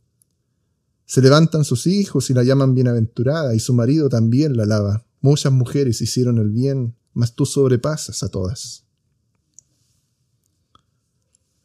Se 1.05 1.21
levantan 1.21 1.63
sus 1.63 1.85
hijos 1.85 2.31
y 2.31 2.33
la 2.33 2.43
llaman 2.43 2.73
bienaventurada, 2.73 3.53
y 3.53 3.59
su 3.59 3.75
marido 3.75 4.09
también 4.09 4.57
la 4.57 4.63
alaba. 4.63 5.05
Muchas 5.21 5.53
mujeres 5.53 6.01
hicieron 6.01 6.39
el 6.39 6.49
bien, 6.49 6.95
mas 7.13 7.35
tú 7.35 7.45
sobrepasas 7.45 8.23
a 8.23 8.29
todas. 8.29 8.87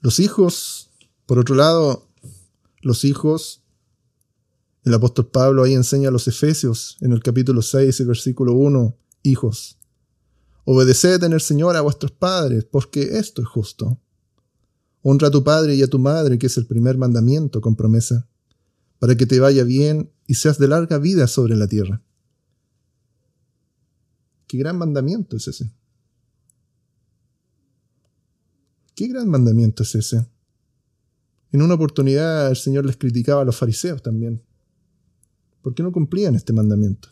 Los 0.00 0.20
hijos, 0.20 0.90
por 1.24 1.38
otro 1.38 1.54
lado, 1.54 2.07
los 2.82 3.04
hijos. 3.04 3.64
El 4.84 4.94
apóstol 4.94 5.28
Pablo 5.30 5.64
ahí 5.64 5.74
enseña 5.74 6.08
a 6.08 6.12
los 6.12 6.28
Efesios 6.28 6.96
en 7.00 7.12
el 7.12 7.22
capítulo 7.22 7.62
6 7.62 8.00
y 8.00 8.04
versículo 8.04 8.54
1, 8.54 8.96
hijos, 9.22 9.78
obedeced 10.64 11.22
en 11.22 11.32
el 11.32 11.40
Señor 11.40 11.76
a 11.76 11.80
vuestros 11.80 12.12
padres, 12.12 12.64
porque 12.64 13.18
esto 13.18 13.42
es 13.42 13.48
justo. 13.48 14.00
Honra 15.02 15.28
a 15.28 15.30
tu 15.30 15.44
padre 15.44 15.74
y 15.74 15.82
a 15.82 15.88
tu 15.88 15.98
madre, 15.98 16.38
que 16.38 16.46
es 16.46 16.56
el 16.56 16.66
primer 16.66 16.98
mandamiento 16.98 17.60
con 17.60 17.76
promesa, 17.76 18.28
para 18.98 19.16
que 19.16 19.26
te 19.26 19.40
vaya 19.40 19.64
bien 19.64 20.10
y 20.26 20.34
seas 20.34 20.58
de 20.58 20.68
larga 20.68 20.98
vida 20.98 21.26
sobre 21.26 21.56
la 21.56 21.68
tierra. 21.68 22.02
Qué 24.46 24.58
gran 24.58 24.78
mandamiento 24.78 25.36
es 25.36 25.48
ese. 25.48 25.72
Qué 28.94 29.06
gran 29.06 29.28
mandamiento 29.28 29.84
es 29.84 29.94
ese. 29.94 30.26
En 31.50 31.62
una 31.62 31.74
oportunidad 31.74 32.50
el 32.50 32.56
Señor 32.56 32.84
les 32.84 32.96
criticaba 32.96 33.42
a 33.42 33.44
los 33.44 33.56
fariseos 33.56 34.02
también. 34.02 34.42
¿Por 35.62 35.74
qué 35.74 35.82
no 35.82 35.92
cumplían 35.92 36.34
este 36.34 36.52
mandamiento? 36.52 37.08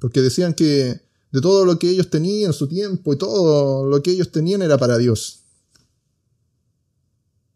Porque 0.00 0.20
decían 0.20 0.52
que 0.52 1.00
de 1.32 1.40
todo 1.40 1.64
lo 1.64 1.78
que 1.78 1.90
ellos 1.90 2.10
tenían, 2.10 2.52
su 2.52 2.68
tiempo 2.68 3.12
y 3.12 3.18
todo 3.18 3.86
lo 3.86 4.02
que 4.02 4.10
ellos 4.10 4.30
tenían 4.30 4.62
era 4.62 4.78
para 4.78 4.98
Dios. 4.98 5.44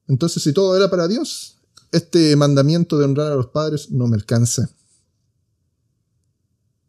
Entonces, 0.07 0.43
si 0.43 0.53
todo 0.53 0.76
era 0.76 0.91
para 0.91 1.07
Dios, 1.07 1.59
este 1.93 2.34
mandamiento 2.36 2.99
de 2.99 3.05
honrar 3.05 3.32
a 3.32 3.36
los 3.36 3.49
padres 3.49 3.91
no 3.91 4.07
me 4.07 4.16
alcanza. 4.16 4.70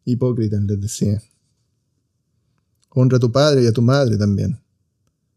Hipócritas 0.04 0.62
les 0.62 0.80
decía. 0.80 1.22
Honra 2.90 3.18
a 3.18 3.20
tu 3.20 3.30
padre 3.30 3.62
y 3.62 3.66
a 3.66 3.72
tu 3.72 3.82
madre 3.82 4.16
también 4.16 4.61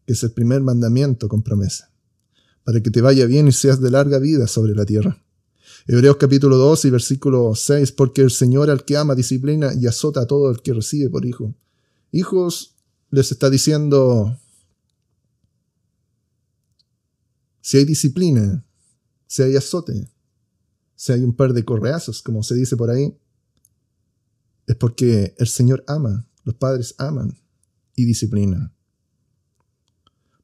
que 0.06 0.12
es 0.12 0.22
el 0.22 0.32
primer 0.32 0.62
mandamiento 0.62 1.28
con 1.28 1.42
promesa, 1.42 1.90
para 2.64 2.80
que 2.80 2.90
te 2.90 3.00
vaya 3.00 3.26
bien 3.26 3.48
y 3.48 3.52
seas 3.52 3.80
de 3.80 3.90
larga 3.90 4.18
vida 4.18 4.46
sobre 4.46 4.74
la 4.74 4.86
tierra. 4.86 5.22
Hebreos 5.88 6.16
capítulo 6.16 6.56
2 6.56 6.84
y 6.86 6.90
versículo 6.90 7.54
6, 7.54 7.92
porque 7.92 8.22
el 8.22 8.30
Señor 8.30 8.70
al 8.70 8.84
que 8.84 8.96
ama 8.96 9.14
disciplina 9.14 9.72
y 9.74 9.86
azota 9.86 10.22
a 10.22 10.26
todo 10.26 10.50
el 10.50 10.62
que 10.62 10.72
recibe 10.72 11.10
por 11.10 11.26
hijo. 11.26 11.54
Hijos, 12.12 12.76
les 13.10 13.32
está 13.32 13.50
diciendo, 13.50 14.38
si 17.60 17.78
hay 17.78 17.84
disciplina, 17.84 18.64
si 19.26 19.42
hay 19.42 19.56
azote, 19.56 20.08
si 20.94 21.12
hay 21.12 21.22
un 21.22 21.34
par 21.34 21.52
de 21.52 21.64
correazos, 21.64 22.22
como 22.22 22.42
se 22.42 22.54
dice 22.54 22.76
por 22.76 22.90
ahí, 22.90 23.16
es 24.66 24.76
porque 24.76 25.34
el 25.38 25.46
Señor 25.46 25.84
ama, 25.86 26.28
los 26.44 26.54
padres 26.54 26.94
aman 26.98 27.36
y 27.94 28.04
disciplinan. 28.04 28.75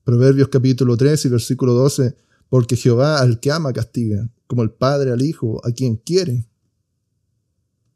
Proverbios 0.05 0.49
capítulo 0.49 0.97
3 0.97 1.27
y 1.27 1.29
versículo 1.29 1.75
12, 1.75 2.17
porque 2.49 2.77
Jehová 2.77 3.21
al 3.21 3.39
que 3.39 3.53
ama 3.53 3.73
castiga, 3.73 4.29
como 4.49 4.63
el 4.63 4.73
padre 4.73 5.13
al 5.13 5.23
hijo, 5.23 5.65
a 5.65 5.71
quien 5.71 5.97
quiere. 5.97 6.49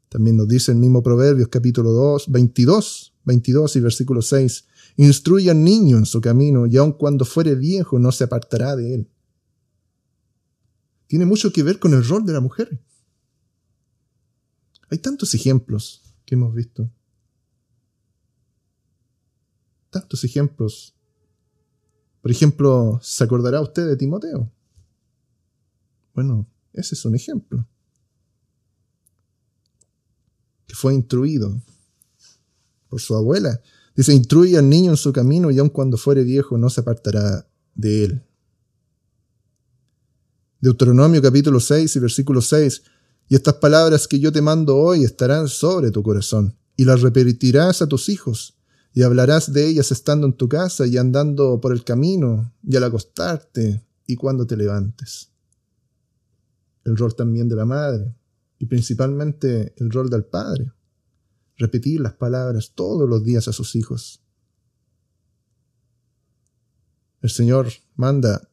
También 0.07 0.37
nos 0.37 0.47
dice 0.47 0.71
el 0.71 0.77
mismo 0.77 1.03
Proverbios 1.03 1.49
capítulo 1.49 1.91
2, 1.91 2.31
22, 2.31 3.13
22 3.25 3.75
y 3.75 3.79
versículo 3.81 4.21
6, 4.21 4.65
instruye 4.95 5.51
al 5.51 5.61
niño 5.61 5.97
en 5.97 6.05
su 6.05 6.21
camino 6.21 6.65
y 6.65 6.77
aun 6.77 6.93
cuando 6.93 7.25
fuere 7.25 7.55
viejo 7.55 7.99
no 7.99 8.13
se 8.13 8.23
apartará 8.23 8.77
de 8.77 8.95
él. 8.95 9.09
Tiene 11.07 11.25
mucho 11.25 11.51
que 11.51 11.63
ver 11.63 11.77
con 11.77 11.93
el 11.93 12.07
rol 12.07 12.25
de 12.25 12.33
la 12.33 12.39
mujer. 12.39 12.79
Hay 14.89 14.99
tantos 14.99 15.33
ejemplos 15.33 16.01
que 16.25 16.35
hemos 16.35 16.55
visto. 16.55 16.89
Tantos 19.89 20.23
ejemplos 20.23 20.96
por 22.27 22.31
ejemplo, 22.33 22.99
¿se 23.01 23.23
acordará 23.23 23.61
usted 23.61 23.87
de 23.87 23.95
Timoteo? 23.95 24.51
Bueno, 26.13 26.45
ese 26.73 26.93
es 26.93 27.05
un 27.05 27.15
ejemplo. 27.15 27.65
Que 30.67 30.75
fue 30.75 30.93
instruido 30.93 31.61
por 32.89 32.99
su 32.99 33.15
abuela. 33.15 33.61
Dice, 33.95 34.13
instruye 34.13 34.57
al 34.57 34.67
niño 34.67 34.91
en 34.91 34.97
su 34.97 35.13
camino 35.13 35.51
y 35.51 35.59
aun 35.59 35.69
cuando 35.69 35.95
fuere 35.95 36.25
viejo 36.25 36.57
no 36.57 36.69
se 36.69 36.81
apartará 36.81 37.47
de 37.75 38.03
él. 38.03 38.21
Deuteronomio 40.59 41.21
capítulo 41.21 41.61
6 41.61 41.95
y 41.95 41.99
versículo 41.99 42.41
6. 42.41 42.81
Y 43.29 43.35
estas 43.35 43.53
palabras 43.53 44.05
que 44.05 44.19
yo 44.19 44.33
te 44.33 44.41
mando 44.41 44.75
hoy 44.75 45.05
estarán 45.05 45.47
sobre 45.47 45.91
tu 45.91 46.03
corazón, 46.03 46.57
y 46.75 46.83
las 46.83 46.99
repetirás 46.99 47.81
a 47.81 47.87
tus 47.87 48.09
hijos, 48.09 48.56
y 48.93 49.03
hablarás 49.03 49.53
de 49.53 49.67
ellas 49.67 49.91
estando 49.91 50.25
en 50.25 50.33
tu 50.33 50.49
casa 50.49 50.87
y 50.87 50.97
andando 50.97 51.61
por 51.61 51.71
el 51.71 51.83
camino 51.83 52.53
y 52.63 52.75
al 52.75 52.83
acostarte 52.83 53.85
y 54.05 54.15
cuando 54.15 54.47
te 54.47 54.57
levantes. 54.57 55.31
El 56.83 56.97
rol 56.97 57.15
también 57.15 57.47
de 57.47 57.55
la 57.55 57.65
madre 57.65 58.15
y 58.59 58.65
principalmente 58.65 59.73
el 59.77 59.91
rol 59.91 60.09
del 60.09 60.25
padre. 60.25 60.71
Repetir 61.57 62.01
las 62.01 62.13
palabras 62.13 62.71
todos 62.75 63.07
los 63.09 63.23
días 63.23 63.47
a 63.47 63.53
sus 63.53 63.75
hijos. 63.75 64.23
El 67.21 67.29
Señor 67.29 67.67
manda, 67.95 68.49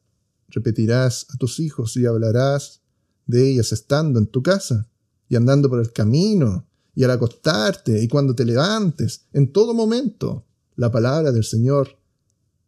repetirás 0.48 1.26
a 1.32 1.36
tus 1.36 1.60
hijos 1.60 1.96
y 1.96 2.06
hablarás 2.06 2.82
de 3.26 3.50
ellas 3.50 3.72
estando 3.72 4.18
en 4.18 4.26
tu 4.26 4.42
casa 4.42 4.88
y 5.28 5.36
andando 5.36 5.68
por 5.68 5.80
el 5.80 5.92
camino 5.92 6.66
y 6.94 7.04
al 7.04 7.10
acostarte 7.10 8.02
y 8.02 8.08
cuando 8.08 8.34
te 8.34 8.44
levantes, 8.44 9.26
en 9.32 9.52
todo 9.52 9.74
momento, 9.74 10.46
la 10.76 10.90
palabra 10.90 11.32
del 11.32 11.44
Señor 11.44 11.98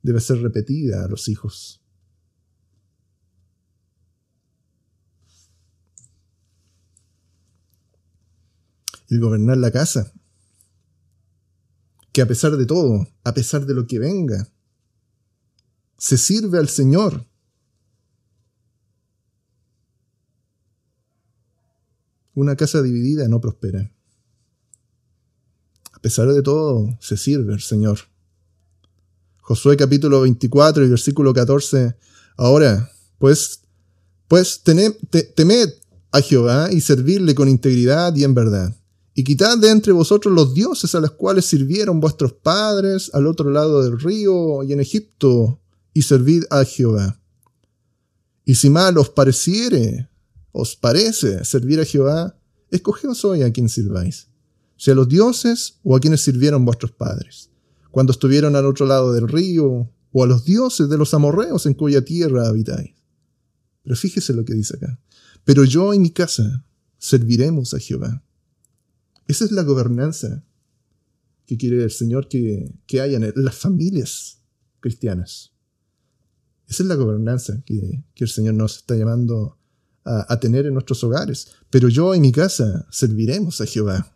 debe 0.03 0.21
ser 0.21 0.41
repetida 0.41 1.05
a 1.05 1.09
los 1.09 1.29
hijos. 1.29 1.81
el 9.09 9.21
gobernar 9.21 9.57
la 9.59 9.71
casa. 9.71 10.13
Que 12.13 12.23
a 12.23 12.27
pesar 12.27 12.57
de 12.57 12.67
todo, 12.67 13.07
a 13.25 13.35
pesar 13.35 13.67
de 13.67 13.75
lo 13.75 13.87
que 13.87 13.99
venga, 13.99 14.49
se 15.99 16.17
sirve 16.17 16.59
al 16.59 16.69
Señor. 16.69 17.27
Una 22.35 22.57
casa 22.57 22.83
dividida 22.83 23.29
no 23.29 23.41
prospera. 23.41 23.93
Pesar 26.07 26.33
de 26.33 26.41
todo, 26.41 26.97
se 27.01 27.17
sirve 27.17 27.53
al 27.53 27.61
Señor. 27.61 27.99
Josué 29.41 29.77
capítulo 29.77 30.21
24 30.21 30.85
y 30.85 30.89
versículo 30.89 31.35
14. 31.35 31.97
Ahora, 32.37 32.93
pues, 33.19 33.63
pues 34.29 34.63
temed, 34.63 34.95
a 36.13 36.21
Jehová 36.21 36.71
y 36.71 36.81
servirle 36.81 37.35
con 37.35 37.49
integridad 37.49 38.15
y 38.15 38.23
en 38.23 38.35
verdad. 38.35 38.73
Y 39.15 39.25
quitad 39.25 39.59
de 39.59 39.69
entre 39.69 39.93
vosotros 39.93 40.33
los 40.33 40.55
dioses 40.55 40.95
a 40.95 41.01
los 41.01 41.11
cuales 41.11 41.45
sirvieron 41.47 41.99
vuestros 41.99 42.35
padres 42.35 43.11
al 43.13 43.27
otro 43.27 43.51
lado 43.51 43.83
del 43.83 43.99
río 43.99 44.63
y 44.63 44.75
en 44.75 44.79
Egipto, 44.79 45.59
y 45.93 46.03
servid 46.03 46.45
a 46.51 46.63
Jehová. 46.63 47.21
Y 48.45 48.55
si 48.55 48.71
mal 48.71 48.97
os 48.97 49.11
pareciere, 49.11 50.09
os 50.53 50.77
parece 50.77 51.45
servir 51.45 51.81
a 51.81 51.85
Jehová, 51.85 52.39
escogeos 52.71 53.25
hoy 53.25 53.43
a 53.43 53.53
quien 53.53 53.69
sirváis, 53.69 54.29
sea 54.77 54.95
los 54.95 55.09
dioses 55.09 55.79
o 55.83 55.97
a 55.97 56.01
quienes 56.01 56.23
sirvieron 56.23 56.65
vuestros 56.65 56.93
padres, 56.93 57.51
cuando 57.91 58.13
estuvieron 58.13 58.57
al 58.57 58.67
otro 58.67 58.87
lado 58.87 59.13
del 59.13 59.29
río, 59.29 59.91
o 60.19 60.25
a 60.25 60.27
los 60.27 60.47
dioses 60.47 60.89
de 60.89 60.97
los 60.97 61.13
amorreos 61.13 61.67
en 61.67 61.75
cuya 61.75 62.03
tierra 62.03 62.49
habitáis. 62.49 62.95
Pero 63.83 63.97
fíjese 63.97 64.33
lo 64.33 64.47
que 64.47 64.55
dice 64.55 64.77
acá. 64.77 64.99
Pero 65.45 65.63
yo 65.65 65.93
y 65.93 65.99
mi 65.99 66.11
casa 66.11 66.65
serviremos 66.97 67.75
a 67.75 67.79
Jehová. 67.79 68.25
Esa 69.29 69.45
es 69.45 69.53
la 69.53 69.63
gobernanza 69.63 70.43
que 71.45 71.59
quiere 71.59 71.85
el 71.85 71.91
Señor 71.91 72.29
que, 72.29 72.73
que 72.87 73.03
haya 73.03 73.19
en 73.19 73.33
las 73.37 73.57
familias 73.57 74.41
cristianas. 74.81 75.53
Esa 76.67 76.83
es 76.83 76.89
la 76.89 76.95
gobernanza 76.95 77.63
que, 77.65 78.03
el 78.17 78.29
Señor 78.29 78.55
nos 78.55 78.79
está 78.79 78.97
llamando 78.97 79.59
a, 80.05 80.33
a, 80.33 80.41
tener 80.41 80.65
en 80.65 80.73
nuestros 80.73 81.05
hogares. 81.05 81.49
Pero 81.71 81.89
yo 81.89 82.15
y 82.15 82.21
mi 82.21 82.33
casa 82.33 82.87
serviremos 82.91 83.61
a 83.61 83.67
Jehová. 83.67 84.16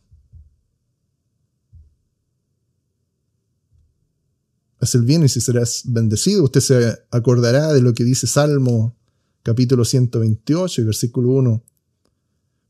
Haz 4.81 4.95
el 4.95 5.03
bien 5.03 5.23
y 5.23 5.29
si 5.29 5.43
serás 5.43 5.83
bendecido. 5.85 6.45
Usted 6.45 6.61
se 6.61 6.99
acordará 7.11 7.73
de 7.73 7.83
lo 7.83 7.93
que 7.93 8.03
dice 8.03 8.27
Salmo 8.27 8.97
capítulo 9.43 9.85
128 9.85 10.81
y 10.81 10.85
versículo 10.85 11.29
1. 11.31 11.63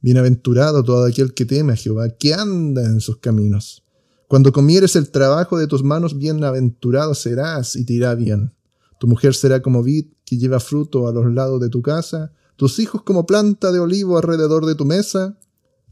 Bienaventurado 0.01 0.83
todo 0.83 1.05
aquel 1.05 1.35
que 1.35 1.45
teme 1.45 1.75
a 1.75 1.77
Jehová, 1.77 2.09
que 2.09 2.35
anda 2.35 2.85
en 2.85 3.01
sus 3.01 3.19
caminos. 3.19 3.85
Cuando 4.27 4.53
comieres 4.53 4.97
el 4.97 5.11
trabajo 5.11 5.57
de 5.57 5.69
tus 5.69 5.85
manos, 5.85 6.19
bienaventurado 6.19 7.15
serás 7.15 7.77
y 7.77 7.85
te 7.85 7.93
irá 7.93 8.15
bien. 8.17 8.55
Tu 8.99 9.07
mujer 9.07 9.35
será 9.35 9.63
como 9.63 9.83
vid 9.83 10.07
que 10.25 10.37
lleva 10.37 10.59
fruto 10.59 11.07
a 11.07 11.13
los 11.13 11.33
lados 11.33 11.61
de 11.61 11.69
tu 11.69 11.81
casa, 11.81 12.33
tus 12.57 12.79
hijos 12.81 13.03
como 13.03 13.25
planta 13.25 13.71
de 13.71 13.79
olivo 13.79 14.17
alrededor 14.17 14.67
de 14.67 14.75
tu 14.75 14.85
mesa. 14.85 15.39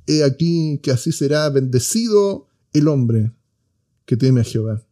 He 0.06 0.24
aquí 0.24 0.80
que 0.82 0.90
así 0.90 1.12
será 1.12 1.48
bendecido 1.50 2.48
el 2.72 2.88
hombre 2.88 3.32
que 4.04 4.16
teme 4.16 4.40
a 4.40 4.44
Jehová. 4.44 4.87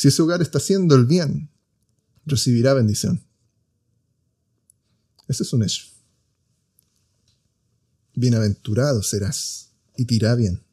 Si 0.00 0.08
ese 0.08 0.22
hogar 0.22 0.40
está 0.40 0.56
haciendo 0.56 0.94
el 0.94 1.04
bien, 1.04 1.50
recibirá 2.24 2.72
bendición. 2.72 3.22
Ese 5.28 5.42
es 5.42 5.52
un 5.52 5.62
hecho. 5.62 5.88
Bienaventurado 8.14 9.02
serás 9.02 9.72
y 9.98 10.06
te 10.06 10.14
irá 10.14 10.34
bien. 10.36 10.64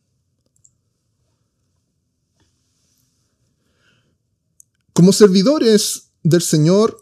Como 4.94 5.12
servidores 5.12 6.12
del 6.24 6.42
Señor, 6.42 6.98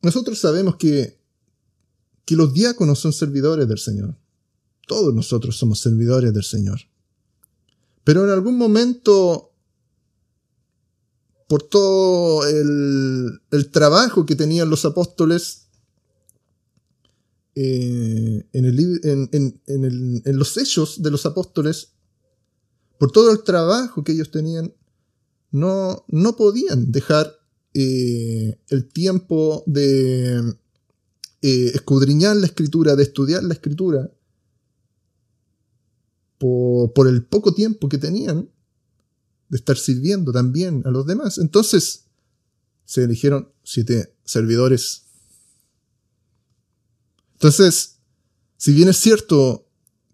nosotros 0.00 0.38
sabemos 0.38 0.76
que, 0.76 1.18
que 2.24 2.36
los 2.36 2.54
diáconos 2.54 3.00
son 3.00 3.12
servidores 3.12 3.66
del 3.66 3.80
Señor. 3.80 4.16
Todos 4.86 5.12
nosotros 5.12 5.56
somos 5.56 5.80
servidores 5.80 6.32
del 6.32 6.44
Señor. 6.44 6.87
Pero 8.08 8.24
en 8.24 8.30
algún 8.30 8.56
momento 8.56 9.52
por 11.46 11.62
todo 11.64 12.42
el, 12.48 13.38
trabajo 13.70 14.24
que 14.24 14.34
tenían 14.34 14.70
los 14.70 14.86
apóstoles 14.86 15.66
eh, 17.54 18.46
en, 18.54 19.60
los 20.38 20.56
hechos 20.56 21.02
de 21.02 21.10
los 21.10 21.26
apóstoles, 21.26 21.96
por 22.98 23.12
todo 23.12 23.30
el 23.30 23.42
trabajo 23.42 24.02
que 24.02 24.12
ellos 24.12 24.30
tenían, 24.30 24.72
no, 25.50 26.06
no 26.08 26.34
podían 26.34 26.90
dejar 26.90 27.30
eh, 27.74 28.58
el 28.70 28.88
tiempo 28.88 29.64
de 29.66 30.38
eh, 31.42 31.72
escudriñar 31.74 32.36
la 32.36 32.46
escritura, 32.46 32.96
de 32.96 33.02
estudiar 33.02 33.44
la 33.44 33.52
escritura, 33.52 34.10
por 36.38 37.08
el 37.08 37.24
poco 37.24 37.52
tiempo 37.52 37.88
que 37.88 37.98
tenían, 37.98 38.48
de 39.48 39.56
estar 39.56 39.76
sirviendo 39.76 40.32
también 40.32 40.82
a 40.84 40.90
los 40.90 41.06
demás. 41.06 41.38
Entonces, 41.38 42.04
se 42.84 43.04
eligieron 43.04 43.50
siete 43.64 44.14
servidores. 44.24 45.04
Entonces, 47.34 47.98
si 48.56 48.72
bien 48.72 48.88
es 48.88 48.96
cierto 48.98 49.66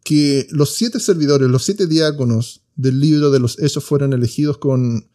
que 0.03 0.47
los 0.51 0.75
siete 0.75 1.01
servidores, 1.01 1.49
los 1.49 1.65
siete 1.65 1.87
diáconos 1.87 2.63
del 2.77 3.01
libro 3.01 3.31
de 3.31 3.41
los 3.41 3.59
Hechos 3.59 3.85
fueron 3.85 4.13
elegidos 4.13 4.59
con, 4.59 5.09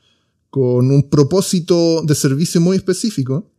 con 0.49 0.91
un 0.91 1.10
propósito 1.10 2.01
de 2.01 2.16
servicio 2.16 2.60
muy 2.62 2.78
específico, 2.78 3.51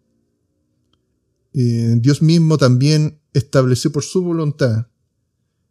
eh, 1.53 1.97
Dios 1.99 2.23
mismo 2.23 2.59
también 2.59 3.21
estableció 3.33 3.93
por 3.93 4.03
su 4.03 4.23
voluntad 4.23 4.90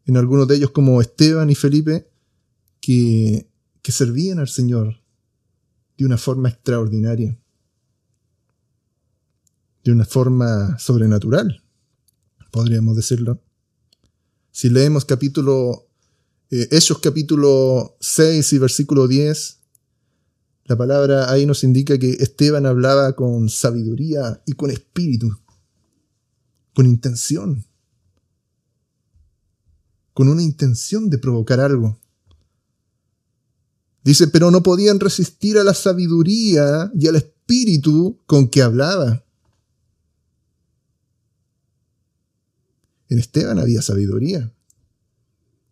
en 0.10 0.18
algunos 0.18 0.48
de 0.48 0.56
ellos 0.56 0.72
como 0.72 1.02
Esteban 1.02 1.52
y 1.52 1.56
Felipe 1.56 2.10
que 2.82 3.46
servían 3.84 4.40
al 4.40 4.48
Señor 4.48 4.96
de 5.98 6.06
una 6.06 6.18
forma 6.18 6.50
extraordinaria, 6.50 7.38
de 9.84 9.92
una 9.92 10.06
forma 10.06 10.80
sobrenatural, 10.80 11.64
podríamos 12.52 12.96
decirlo. 12.96 13.40
Si 14.52 14.70
leemos 14.70 15.06
capítulo, 15.06 15.88
eh, 16.50 16.80
capítulo 17.04 17.96
6 18.00 18.54
y 18.54 18.58
versículo 18.58 19.08
10, 19.08 19.60
la 20.66 20.76
palabra 20.76 21.32
ahí 21.32 21.46
nos 21.46 21.64
indica 21.64 22.00
que 22.00 22.14
Esteban 22.14 22.66
hablaba 22.66 23.14
con 23.14 23.48
sabiduría 23.50 24.42
y 24.48 24.54
con 24.54 24.72
espíritu, 24.72 25.38
con 26.74 26.88
intención, 26.88 27.69
con 30.20 30.28
una 30.28 30.44
intención 30.44 31.10
de 31.10 31.18
provocar 31.18 31.62
algo. 31.62 31.98
Dice, 34.04 34.28
pero 34.28 34.52
no 34.52 34.62
podían 34.62 35.00
resistir 35.00 35.58
a 35.58 35.64
la 35.64 35.74
sabiduría 35.74 36.92
y 36.94 37.08
al 37.08 37.16
espíritu 37.16 38.20
con 38.26 38.50
que 38.50 38.62
hablaba. 38.62 39.24
En 43.08 43.18
Esteban 43.18 43.60
había 43.60 43.82
sabiduría. 43.82 44.54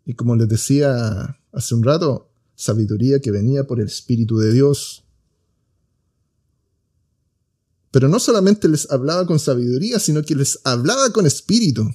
Y 0.06 0.14
como 0.14 0.34
les 0.38 0.48
decía 0.48 1.38
hace 1.52 1.76
un 1.76 1.84
rato, 1.84 2.30
sabiduría 2.56 3.20
que 3.20 3.32
venía 3.32 3.68
por 3.68 3.82
el 3.82 3.88
Espíritu 3.88 4.38
de 4.38 4.54
Dios. 4.54 5.04
Pero 7.92 8.08
no 8.08 8.22
solamente 8.22 8.70
les 8.70 8.90
hablaba 8.92 9.28
con 9.28 9.40
sabiduría, 9.40 10.00
sino 10.00 10.24
que 10.24 10.36
les 10.36 10.62
hablaba 10.64 11.12
con 11.12 11.26
espíritu. 11.26 11.94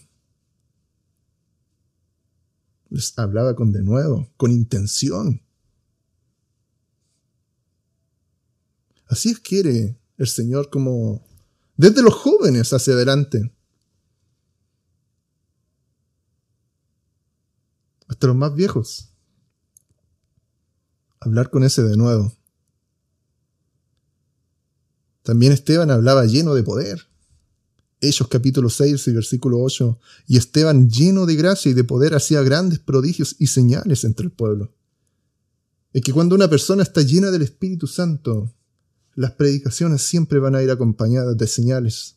Les 2.92 3.18
hablaba 3.18 3.56
con 3.56 3.72
de 3.72 3.82
nuevo, 3.82 4.28
con 4.36 4.50
intención. 4.50 5.40
Así 9.06 9.30
es 9.30 9.40
quiere 9.40 9.98
el 10.18 10.26
Señor 10.26 10.68
como 10.68 11.26
desde 11.74 12.02
los 12.02 12.12
jóvenes 12.12 12.70
hacia 12.70 12.92
adelante. 12.92 13.50
Hasta 18.08 18.26
los 18.26 18.36
más 18.36 18.54
viejos. 18.54 19.08
Hablar 21.18 21.48
con 21.48 21.64
ese 21.64 21.82
de 21.82 21.96
nuevo. 21.96 22.36
También 25.22 25.52
Esteban 25.52 25.90
hablaba 25.90 26.26
lleno 26.26 26.54
de 26.54 26.62
poder. 26.62 27.08
Hechos 28.02 28.26
capítulo 28.26 28.68
6 28.68 29.06
y 29.06 29.12
versículo 29.12 29.60
8. 29.62 29.98
Y 30.26 30.36
Esteban 30.36 30.90
lleno 30.90 31.24
de 31.24 31.36
gracia 31.36 31.70
y 31.70 31.74
de 31.74 31.84
poder 31.84 32.14
hacía 32.14 32.42
grandes 32.42 32.80
prodigios 32.80 33.36
y 33.38 33.46
señales 33.46 34.02
entre 34.02 34.26
el 34.26 34.32
pueblo. 34.32 34.74
Es 35.92 36.02
que 36.02 36.12
cuando 36.12 36.34
una 36.34 36.50
persona 36.50 36.82
está 36.82 37.02
llena 37.02 37.30
del 37.30 37.42
Espíritu 37.42 37.86
Santo, 37.86 38.52
las 39.14 39.30
predicaciones 39.32 40.02
siempre 40.02 40.40
van 40.40 40.56
a 40.56 40.62
ir 40.64 40.70
acompañadas 40.72 41.36
de 41.36 41.46
señales, 41.46 42.16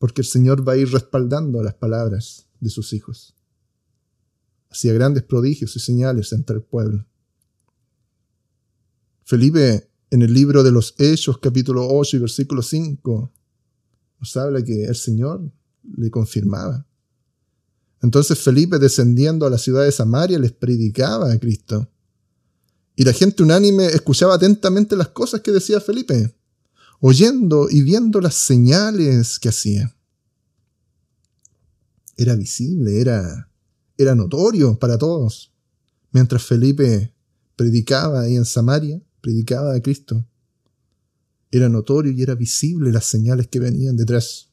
porque 0.00 0.22
el 0.22 0.26
Señor 0.26 0.66
va 0.66 0.72
a 0.72 0.76
ir 0.76 0.90
respaldando 0.90 1.62
las 1.62 1.74
palabras 1.74 2.46
de 2.58 2.70
sus 2.70 2.92
hijos. 2.92 3.36
Hacía 4.70 4.92
grandes 4.92 5.22
prodigios 5.22 5.76
y 5.76 5.78
señales 5.78 6.32
entre 6.32 6.56
el 6.56 6.62
pueblo. 6.62 7.06
Felipe, 9.22 9.88
en 10.10 10.22
el 10.22 10.34
libro 10.34 10.64
de 10.64 10.72
los 10.72 10.96
Hechos, 10.98 11.38
capítulo 11.38 11.86
8 11.88 12.16
y 12.16 12.20
versículo 12.20 12.60
5, 12.62 13.30
nos 14.22 14.36
habla 14.36 14.62
que 14.62 14.84
el 14.84 14.94
Señor 14.94 15.50
le 15.96 16.08
confirmaba. 16.08 16.86
Entonces 18.02 18.38
Felipe, 18.38 18.78
descendiendo 18.78 19.46
a 19.46 19.50
la 19.50 19.58
ciudad 19.58 19.82
de 19.82 19.90
Samaria, 19.90 20.38
les 20.38 20.52
predicaba 20.52 21.32
a 21.32 21.38
Cristo. 21.40 21.90
Y 22.94 23.02
la 23.02 23.12
gente 23.12 23.42
unánime 23.42 23.86
escuchaba 23.86 24.36
atentamente 24.36 24.94
las 24.94 25.08
cosas 25.08 25.40
que 25.40 25.50
decía 25.50 25.80
Felipe, 25.80 26.36
oyendo 27.00 27.68
y 27.68 27.82
viendo 27.82 28.20
las 28.20 28.36
señales 28.36 29.40
que 29.40 29.48
hacía. 29.48 29.92
Era 32.16 32.36
visible, 32.36 33.00
era, 33.00 33.50
era 33.98 34.14
notorio 34.14 34.78
para 34.78 34.98
todos. 34.98 35.52
Mientras 36.12 36.44
Felipe 36.44 37.12
predicaba 37.56 38.20
ahí 38.20 38.36
en 38.36 38.44
Samaria, 38.44 39.02
predicaba 39.20 39.74
a 39.74 39.82
Cristo. 39.82 40.24
Era 41.52 41.68
notorio 41.68 42.10
y 42.10 42.22
era 42.22 42.34
visible 42.34 42.90
las 42.90 43.04
señales 43.04 43.46
que 43.46 43.60
venían 43.60 43.96
detrás. 43.96 44.52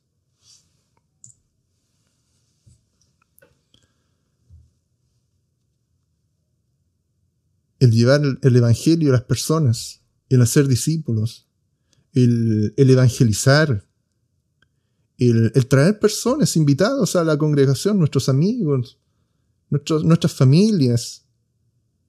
el 7.79 7.91
llevar 7.91 8.21
el 8.41 8.55
Evangelio 8.55 9.09
a 9.09 9.13
las 9.13 9.23
personas, 9.23 10.01
el 10.27 10.41
hacer 10.41 10.67
discípulos, 10.67 11.47
el, 12.13 12.73
evangelizar, 12.77 13.87
el, 15.17 15.51
traer 15.67 15.99
personas 15.99 16.55
invitados 16.55 17.15
a 17.15 17.23
la 17.23 17.37
congregación, 17.37 17.97
nuestros 17.97 18.29
amigos, 18.29 18.99
nuestras 19.69 20.33
familias. 20.33 21.25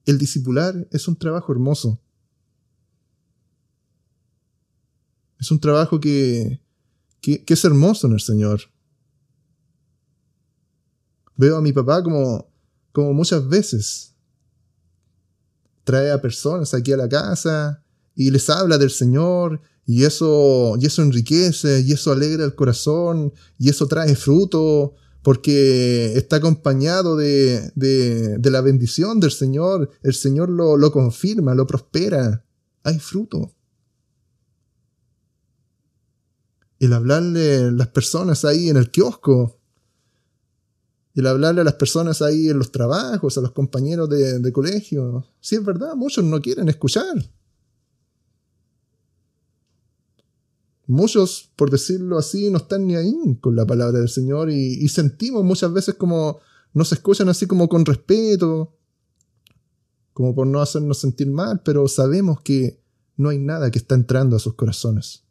El 0.05 0.17
discipular 0.17 0.87
es 0.91 1.07
un 1.07 1.15
trabajo 1.15 1.51
hermoso. 1.51 2.01
Es 5.41 5.49
un 5.49 5.59
trabajo 5.59 5.99
que, 5.99 6.61
que, 7.19 7.43
es 7.47 7.65
hermoso 7.65 8.05
en 8.05 8.13
el 8.13 8.19
Señor. 8.19 8.61
Veo 11.35 11.57
a 11.57 11.61
mi 11.61 11.73
papá 11.73 12.03
como, 12.03 12.47
como 12.91 13.11
muchas 13.13 13.49
veces 13.49 14.13
trae 15.83 16.11
a 16.11 16.21
personas 16.21 16.75
aquí 16.75 16.91
a 16.91 16.97
la 16.97 17.09
casa 17.09 17.83
y 18.15 18.29
les 18.29 18.47
habla 18.51 18.77
del 18.77 18.91
Señor 18.91 19.59
y 19.87 20.03
eso, 20.03 20.75
y 20.79 20.85
eso 20.85 21.01
enriquece 21.01 21.81
y 21.81 21.91
eso 21.91 22.11
alegra 22.11 22.45
el 22.45 22.53
corazón 22.53 23.33
y 23.57 23.69
eso 23.69 23.87
trae 23.87 24.15
fruto 24.15 24.93
porque 25.23 26.13
está 26.17 26.35
acompañado 26.35 27.15
de, 27.15 27.71
de, 27.73 28.51
la 28.51 28.61
bendición 28.61 29.19
del 29.19 29.31
Señor. 29.31 29.89
El 30.03 30.13
Señor 30.13 30.49
lo, 30.49 30.77
lo 30.77 30.91
confirma, 30.91 31.55
lo 31.55 31.65
prospera. 31.65 32.45
Hay 32.83 32.99
fruto. 32.99 33.51
El 36.81 36.93
hablarle 36.93 37.57
a 37.57 37.71
las 37.71 37.89
personas 37.89 38.43
ahí 38.43 38.67
en 38.67 38.75
el 38.75 38.89
kiosco, 38.89 39.59
el 41.13 41.27
hablarle 41.27 41.61
a 41.61 41.63
las 41.63 41.75
personas 41.75 42.23
ahí 42.23 42.49
en 42.49 42.57
los 42.57 42.71
trabajos, 42.71 43.37
a 43.37 43.41
los 43.41 43.51
compañeros 43.51 44.09
de, 44.09 44.51
colegio. 44.51 45.27
Sí, 45.39 45.57
es 45.57 45.63
verdad, 45.63 45.93
muchos 45.95 46.25
no 46.25 46.41
quieren 46.41 46.69
escuchar. 46.69 47.23
Muchos, 50.87 51.51
por 51.55 51.69
decirlo 51.69 52.17
así, 52.17 52.49
no 52.49 52.57
están 52.57 52.87
ni 52.87 52.95
ahí 52.95 53.13
con 53.39 53.55
la 53.55 53.67
palabra 53.67 53.99
del 53.99 54.09
Señor 54.09 54.49
y, 54.49 54.89
sentimos 54.89 55.43
muchas 55.43 55.71
veces 55.71 55.93
como 55.93 56.39
nos 56.73 56.91
escuchan 56.93 57.29
así 57.29 57.45
como 57.45 57.69
con 57.69 57.85
respeto, 57.85 58.75
como 60.13 60.33
por 60.33 60.47
no 60.47 60.59
hacernos 60.59 60.97
sentir 60.97 61.29
mal, 61.29 61.61
pero 61.63 61.87
sabemos 61.87 62.41
que 62.41 62.81
no 63.17 63.29
hay 63.29 63.37
nada 63.37 63.69
que 63.69 63.77
está 63.77 63.93
entrando 63.93 64.35
a 64.35 64.39
sus 64.39 64.55
corazones. 64.55 65.25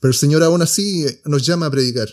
Pero 0.00 0.10
el 0.10 0.16
Señor 0.16 0.42
aún 0.42 0.62
así 0.62 1.06
nos 1.24 1.44
llama 1.44 1.66
a 1.66 1.70
predicar. 1.70 2.08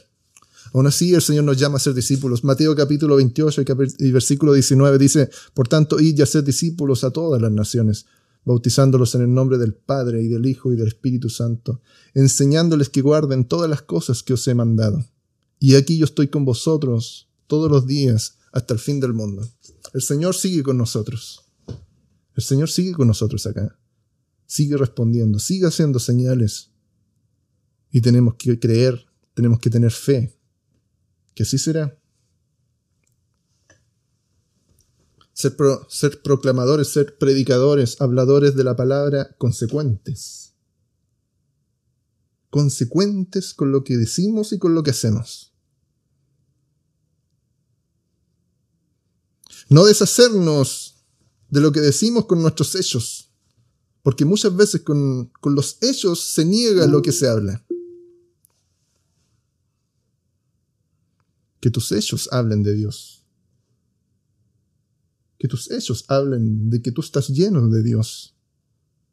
Aún 0.74 0.88
así, 0.88 1.14
el 1.14 1.22
Señor 1.22 1.46
nos 1.46 1.58
llama 1.58 1.78
a 1.78 1.80
ser 1.80 1.94
discípulos. 1.94 2.44
Mateo 2.44 2.76
capítulo 2.76 3.16
28 3.16 3.64
y 4.00 4.12
versículo 4.12 4.54
19 4.54 4.98
dice, 4.98 5.30
Por 5.54 5.68
tanto, 5.68 6.00
id 6.00 6.20
y 6.20 6.26
ser 6.26 6.44
discípulos 6.44 7.04
a 7.04 7.12
todas 7.12 7.42
las 7.42 7.52
naciones, 7.52 8.08
bautizándolos 8.44 9.16
en 9.16 9.22
el 9.22 9.34
nombre 9.34 9.58
del 9.58 9.74
Padre 9.74 10.22
y 10.22 10.28
del 10.28 10.46
Hijo 10.46 10.74
y 10.74 10.76
del 10.76 10.88
Espíritu 10.88 11.30
Santo, 11.30 11.82
enseñándoles 12.14 12.90
que 12.90 13.02
guarden 13.02 13.46
todas 13.46 13.70
las 13.70 13.84
cosas 13.84 14.22
que 14.22 14.34
os 14.34 14.48
he 14.48 14.56
mandado. 14.56 15.06
Y 15.60 15.76
aquí 15.76 15.98
yo 15.98 16.06
estoy 16.06 16.28
con 16.28 16.44
vosotros 16.44 17.30
todos 17.48 17.72
los 17.72 17.88
días 17.88 18.38
hasta 18.52 18.74
el 18.74 18.80
fin 18.80 19.00
del 19.00 19.14
mundo. 19.14 19.48
El 19.94 20.02
Señor 20.02 20.36
sigue 20.36 20.62
con 20.62 20.78
nosotros. 20.78 21.46
El 22.36 22.44
Señor 22.44 22.70
sigue 22.70 22.94
con 22.94 23.08
nosotros 23.08 23.46
acá. 23.46 23.78
Sigue 24.46 24.76
respondiendo, 24.76 25.40
sigue 25.40 25.68
haciendo 25.68 26.00
señales. 26.00 26.72
Y 27.96 28.02
tenemos 28.02 28.36
que 28.36 28.60
creer, 28.60 29.06
tenemos 29.34 29.58
que 29.58 29.70
tener 29.70 29.90
fe 29.90 30.38
que 31.34 31.44
así 31.44 31.58
será. 31.58 31.98
Ser, 35.32 35.56
proclamadores, 36.22 36.90
ser 36.90 37.18
predicadores, 37.18 38.02
habladores 38.02 38.54
de 38.58 38.66
la 38.66 38.76
palabra, 38.76 39.34
consecuentes. 39.38 40.56
Consecuentes 42.50 43.54
con 43.54 43.72
lo 43.72 43.86
que 43.86 43.96
decimos 43.96 44.52
y 44.52 44.60
con 44.60 44.76
lo 44.76 44.84
que 44.84 44.92
hacemos. 44.92 45.54
No 49.70 49.86
deshacernos 49.86 51.06
de 51.48 51.62
lo 51.62 51.72
que 51.72 51.80
decimos 51.80 52.26
con 52.26 52.42
nuestros 52.42 52.76
hechos, 52.76 53.32
porque 54.04 54.26
muchas 54.26 54.54
veces 54.54 54.82
con 54.82 55.32
los 55.42 55.78
hechos 55.82 56.20
se 56.20 56.44
niega 56.44 56.88
lo 56.88 57.02
que 57.02 57.14
se 57.14 57.30
habla. 57.30 57.66
Que 61.66 61.72
tus 61.72 61.92
hechos 61.92 62.30
hablen 62.32 62.62
de 62.62 62.76
Dios. 62.76 63.24
Que 65.40 65.48
tus 65.48 65.72
hechos 65.72 66.06
hablen 66.10 66.70
de 66.70 66.80
que 66.80 66.92
tú 66.92 67.02
estás 67.02 67.30
lleno 67.30 67.68
de 67.70 67.82
Dios. 67.82 68.36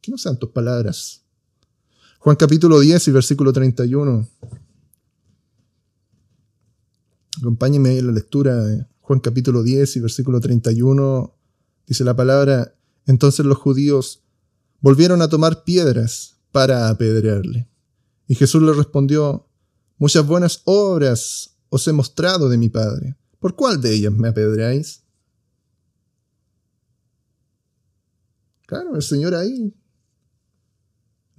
Que 0.03 0.11
no 0.11 0.19
sean 0.19 0.39
tus 0.39 0.51
palabras. 0.51 1.23
Juan 2.19 2.37
capítulo 2.37 2.79
10 2.79 3.09
y 3.09 3.11
versículo 3.11 3.55
31. 3.55 4.29
Acompáñenme 7.39 7.97
en 7.97 8.09
la 8.09 8.13
lectura. 8.13 8.87
Juan 9.01 9.21
capítulo 9.21 9.63
10 9.63 9.97
y 9.97 10.01
versículo 10.01 10.39
31. 10.39 11.35
Dice 11.87 12.05
la 12.05 12.15
palabra, 12.15 12.75
entonces 13.07 13.47
los 13.47 13.57
judíos 13.57 14.25
volvieron 14.83 15.23
a 15.23 15.31
tomar 15.31 15.65
piedras 15.65 16.37
para 16.51 16.91
apedrearle. 16.91 17.71
Y 18.29 18.35
Jesús 18.35 18.61
le 18.61 18.75
respondió, 18.75 19.49
muchas 19.97 20.27
buenas 20.27 20.61
obras 20.67 21.53
os 21.73 21.89
he 21.89 21.93
mostrado 21.93 22.51
de 22.51 22.59
mi 22.59 22.69
Padre. 22.69 23.17
¿Por 23.41 23.57
cuál 23.57 23.81
de 23.81 23.95
ellas 23.95 24.13
me 24.13 24.29
apedreáis? 24.29 25.01
Claro, 28.67 28.95
el 28.95 29.03
Señor 29.03 29.35
ahí 29.35 29.75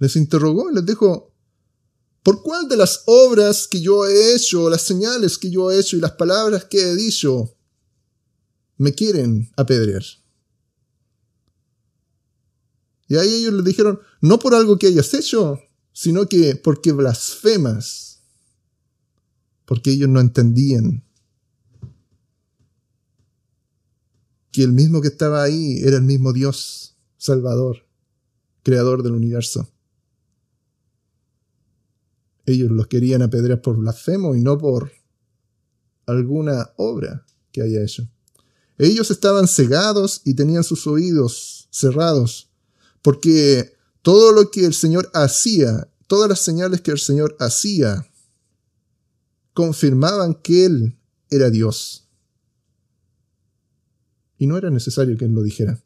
les 0.00 0.16
interrogó 0.16 0.70
y 0.70 0.74
les 0.74 0.84
dijo, 0.84 1.32
¿por 2.24 2.42
cuál 2.42 2.68
de 2.68 2.76
las 2.76 3.04
obras 3.06 3.68
que 3.68 3.80
yo 3.80 4.06
he 4.06 4.34
hecho, 4.34 4.68
las 4.68 4.82
señales 4.82 5.38
que 5.38 5.50
yo 5.50 5.70
he 5.70 5.78
hecho 5.78 5.96
y 5.96 6.00
las 6.00 6.12
palabras 6.12 6.64
que 6.64 6.82
he 6.82 6.96
dicho 6.96 7.56
me 8.76 8.92
quieren 8.92 9.52
apedrear? 9.56 10.02
Y 13.06 13.16
ahí 13.16 13.34
ellos 13.34 13.54
le 13.54 13.62
dijeron, 13.62 14.00
no 14.20 14.40
por 14.40 14.52
algo 14.52 14.80
que 14.80 14.88
hayas 14.88 15.14
hecho, 15.14 15.60
sino 15.92 16.26
que 16.26 16.56
porque 16.56 16.90
blasfemas 16.90 18.13
porque 19.64 19.90
ellos 19.90 20.08
no 20.08 20.20
entendían 20.20 21.04
que 24.52 24.62
el 24.62 24.72
mismo 24.72 25.00
que 25.00 25.08
estaba 25.08 25.42
ahí 25.42 25.78
era 25.82 25.96
el 25.96 26.04
mismo 26.04 26.32
Dios, 26.32 26.96
Salvador, 27.16 27.86
Creador 28.62 29.02
del 29.02 29.12
universo. 29.12 29.68
Ellos 32.46 32.70
los 32.70 32.86
querían 32.86 33.22
apedrear 33.22 33.60
por 33.60 33.76
blasfemo 33.76 34.34
y 34.34 34.42
no 34.42 34.56
por 34.56 34.92
alguna 36.06 36.70
obra 36.76 37.26
que 37.50 37.62
haya 37.62 37.82
hecho. 37.82 38.08
Ellos 38.78 39.10
estaban 39.10 39.48
cegados 39.48 40.20
y 40.24 40.34
tenían 40.34 40.64
sus 40.64 40.86
oídos 40.86 41.68
cerrados, 41.70 42.50
porque 43.02 43.72
todo 44.02 44.32
lo 44.32 44.50
que 44.50 44.64
el 44.64 44.74
Señor 44.74 45.10
hacía, 45.14 45.88
todas 46.06 46.28
las 46.28 46.40
señales 46.40 46.80
que 46.80 46.90
el 46.90 46.98
Señor 46.98 47.36
hacía, 47.40 48.06
confirmaban 49.54 50.34
que 50.34 50.66
Él 50.66 50.98
era 51.30 51.48
Dios. 51.48 52.06
Y 54.36 54.46
no 54.46 54.58
era 54.58 54.68
necesario 54.68 55.16
que 55.16 55.24
Él 55.24 55.32
lo 55.32 55.42
dijera. 55.42 55.80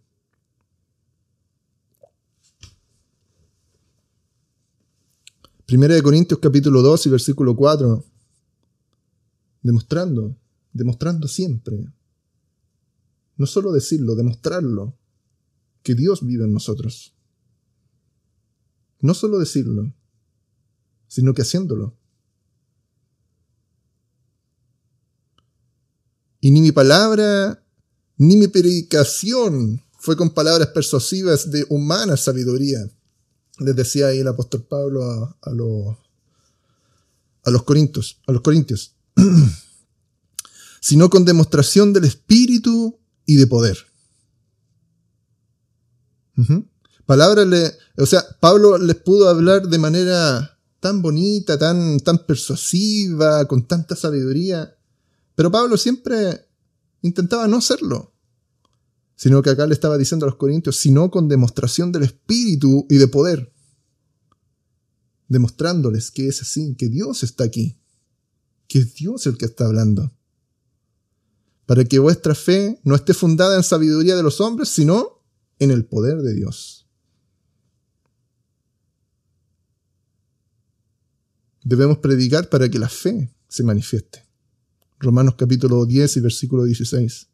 Primera 5.67 5.95
de 5.95 6.03
Corintios 6.03 6.41
capítulo 6.41 6.81
2 6.81 7.07
y 7.07 7.11
versículo 7.11 7.55
4. 7.55 8.03
Demostrando, 9.63 10.35
demostrando 10.73 11.29
siempre. 11.29 11.93
No 13.37 13.45
solo 13.45 13.71
decirlo, 13.71 14.15
demostrarlo. 14.15 14.97
Que 15.83 15.95
Dios 15.95 16.27
vive 16.27 16.45
en 16.45 16.55
nosotros. 16.55 17.15
No 19.01 19.13
solo 19.13 19.39
decirlo, 19.39 19.93
sino 21.07 21.35
que 21.35 21.43
haciéndolo. 21.43 21.98
Y 26.41 26.51
ni 26.51 26.61
mi 26.61 26.73
palabra, 26.73 27.63
ni 28.17 28.37
mi 28.37 28.49
predicación 28.49 29.83
fue 29.99 30.17
con 30.17 30.31
palabras 30.31 30.69
persuasivas 30.69 31.51
de 31.51 31.67
humana 31.69 32.17
sabiduría. 32.17 32.89
Les 33.59 33.75
decía 33.75 34.09
ahí 34.09 34.19
el 34.19 34.29
apóstol 34.29 34.65
Pablo 34.65 35.37
a, 35.41 35.51
los, 35.51 35.97
a 37.45 37.51
los 37.51 37.63
corintios, 37.65 38.21
a 38.27 38.33
los 38.33 38.43
corintios, 38.43 38.95
sino 40.81 41.11
con 41.11 41.25
demostración 41.25 41.93
del 41.93 42.05
espíritu 42.05 42.99
y 43.27 43.37
de 43.37 43.47
poder. 43.47 43.79
Palabras 47.05 47.47
le, 47.49 47.73
o 47.97 48.07
sea, 48.07 48.25
Pablo 48.39 48.79
les 48.79 48.97
pudo 48.97 49.29
hablar 49.29 49.67
de 49.67 49.79
manera 49.79 50.59
tan 50.79 51.03
bonita, 51.03 51.59
tan, 51.59 51.99
tan 52.01 52.19
persuasiva, 52.27 53.45
con 53.47 53.67
tanta 53.67 53.97
sabiduría. 53.97 54.78
Pero 55.39 55.53
Pablo 55.53 55.77
siempre 55.77 56.49
intentaba 57.01 57.47
no 57.47 57.59
hacerlo. 57.59 58.13
Sino 59.15 59.41
que 59.41 59.51
acá 59.51 59.69
le 59.69 59.73
estaba 59.73 59.97
diciendo 59.97 60.27
a 60.27 60.31
los 60.31 60.37
corintios, 60.37 60.75
sino 60.75 61.13
con 61.13 61.29
demostración 61.29 61.93
del 61.93 62.03
Espíritu 62.03 62.89
y 62.91 62.97
de 62.97 63.07
poder. 63.07 63.53
Demostrándoles 65.29 66.11
que 66.11 66.27
es 66.27 66.43
así, 66.43 66.75
que 66.75 66.89
Dios 66.89 67.23
está 67.23 67.45
aquí. 67.45 67.79
Que 68.67 68.81
es 68.81 68.97
Dios 68.97 69.29
el 69.29 69.39
que 69.39 69.45
está 69.45 69.67
hablando. 69.67 70.13
Para 71.67 71.85
que 71.85 72.01
vuestra 72.01 72.35
fe 72.35 72.81
no 72.83 72.97
esté 72.97 73.15
fundada 73.15 73.55
en 73.55 73.63
sabiduría 73.63 74.17
de 74.17 74.25
los 74.25 74.41
hombres, 74.41 74.71
sino 74.71 75.23
en 75.61 75.71
el 75.71 75.85
poder 75.85 76.21
de 76.23 76.35
Dios. 76.35 76.89
debemos 81.63 81.99
predicar 81.99 82.49
para 82.49 82.71
que 82.71 82.79
la 82.79 82.89
fe 82.89 83.31
se 83.47 83.63
manifieste. 83.63 84.28
Romanos 85.01 85.35
capítulo 85.37 85.87
10 85.87 86.17
y 86.17 86.21
versículo 86.21 86.65
16. 86.65 87.29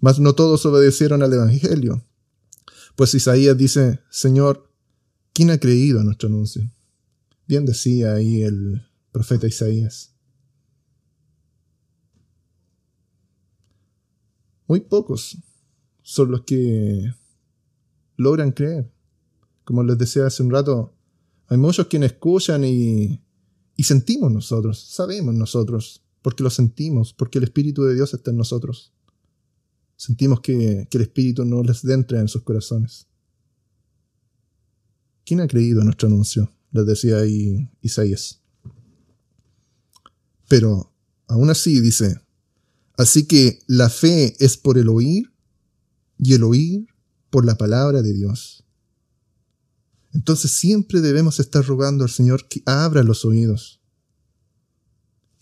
Mas 0.00 0.18
no 0.18 0.34
todos 0.34 0.66
obedecieron 0.66 1.22
al 1.22 1.32
Evangelio, 1.32 2.04
pues 2.96 3.14
Isaías 3.14 3.56
dice, 3.56 4.00
Señor, 4.10 4.70
¿quién 5.32 5.50
ha 5.50 5.58
creído 5.58 6.00
a 6.00 6.04
nuestro 6.04 6.28
anuncio? 6.28 6.68
Bien 7.46 7.64
decía 7.64 8.14
ahí 8.14 8.42
el 8.42 8.82
profeta 9.12 9.46
Isaías. 9.46 10.12
Muy 14.66 14.80
pocos 14.80 15.38
son 16.02 16.32
los 16.32 16.42
que 16.42 17.12
logran 18.16 18.50
creer. 18.50 18.90
Como 19.64 19.84
les 19.84 19.96
decía 19.96 20.26
hace 20.26 20.42
un 20.42 20.50
rato, 20.50 20.92
hay 21.46 21.56
muchos 21.56 21.86
quienes 21.86 22.12
escuchan 22.12 22.64
y, 22.64 23.22
y 23.76 23.82
sentimos 23.84 24.32
nosotros, 24.32 24.80
sabemos 24.80 25.34
nosotros, 25.34 26.05
porque 26.26 26.42
lo 26.42 26.50
sentimos, 26.50 27.12
porque 27.12 27.38
el 27.38 27.44
Espíritu 27.44 27.84
de 27.84 27.94
Dios 27.94 28.12
está 28.12 28.32
en 28.32 28.36
nosotros. 28.36 28.92
Sentimos 29.94 30.40
que, 30.40 30.88
el 30.90 31.00
Espíritu 31.00 31.44
no 31.44 31.62
les 31.62 31.84
entra 31.84 32.20
en 32.20 32.26
sus 32.26 32.42
corazones. 32.42 33.06
¿Quién 35.24 35.40
ha 35.40 35.46
creído 35.46 35.78
en 35.78 35.84
nuestro 35.84 36.08
anuncio? 36.08 36.50
Les 36.72 36.84
decía 36.84 37.18
ahí 37.18 37.70
Isaías. 37.80 38.42
Pero 40.48 40.92
aún 41.28 41.48
así 41.48 41.78
dice, 41.78 42.20
así 42.98 43.28
que 43.28 43.60
la 43.68 43.88
fe 43.88 44.34
es 44.40 44.56
por 44.56 44.78
el 44.78 44.88
oír 44.88 45.32
y 46.18 46.34
el 46.34 46.42
oír 46.42 46.88
por 47.30 47.46
la 47.46 47.56
palabra 47.56 48.02
de 48.02 48.12
Dios. 48.12 48.64
Entonces 50.12 50.50
siempre 50.50 51.00
debemos 51.00 51.38
estar 51.38 51.64
rogando 51.64 52.02
al 52.02 52.10
Señor 52.10 52.48
que 52.48 52.64
abra 52.66 53.04
los 53.04 53.24
oídos, 53.24 53.75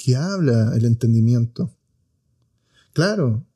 que 0.05 0.17
abra 0.17 0.77
el 0.77 0.85
entendimiento. 0.85 1.75
Claro, 2.93 3.47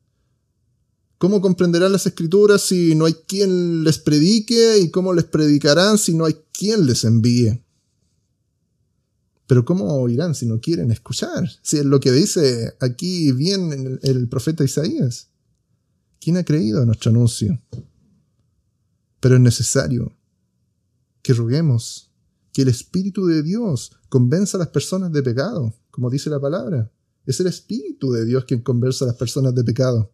¿cómo 1.18 1.42
comprenderán 1.42 1.92
las 1.92 2.06
escrituras 2.06 2.62
si 2.62 2.94
no 2.94 3.04
hay 3.04 3.12
quien 3.12 3.84
les 3.84 3.98
predique 3.98 4.78
y 4.78 4.90
cómo 4.90 5.12
les 5.12 5.26
predicarán 5.26 5.98
si 5.98 6.14
no 6.14 6.24
hay 6.24 6.36
quien 6.50 6.86
les 6.86 7.04
envíe? 7.04 7.62
Pero 9.46 9.66
¿cómo 9.66 9.92
oirán 9.96 10.34
si 10.34 10.46
no 10.46 10.58
quieren 10.58 10.90
escuchar? 10.90 11.46
Si 11.60 11.76
es 11.76 11.84
lo 11.84 12.00
que 12.00 12.12
dice 12.12 12.74
aquí 12.80 13.30
bien 13.32 14.00
el, 14.02 14.28
profeta 14.30 14.64
Isaías. 14.64 15.28
¿Quién 16.18 16.38
ha 16.38 16.44
creído 16.44 16.80
a 16.80 16.86
nuestro 16.86 17.10
anuncio? 17.10 17.60
Pero 19.20 19.34
es 19.34 19.40
necesario 19.42 20.16
que 21.20 21.34
roguemos 21.34 22.10
que 22.54 22.62
el 22.62 22.68
Espíritu 22.68 23.26
de 23.26 23.42
Dios 23.42 23.97
convenza 24.09 24.56
a 24.56 24.60
las 24.60 24.68
personas 24.68 25.12
de 25.12 25.22
pecado, 25.22 25.74
como 25.90 26.10
dice 26.10 26.30
la 26.30 26.40
palabra. 26.40 26.90
Es 27.26 27.40
el 27.40 27.47
Espíritu 27.47 28.10
de 28.12 28.24
Dios 28.24 28.44
quien 28.44 28.62
conversa 28.62 29.05
a 29.05 29.09
las 29.09 29.16
personas 29.16 29.55
de 29.55 29.64
pecado. 29.64 30.12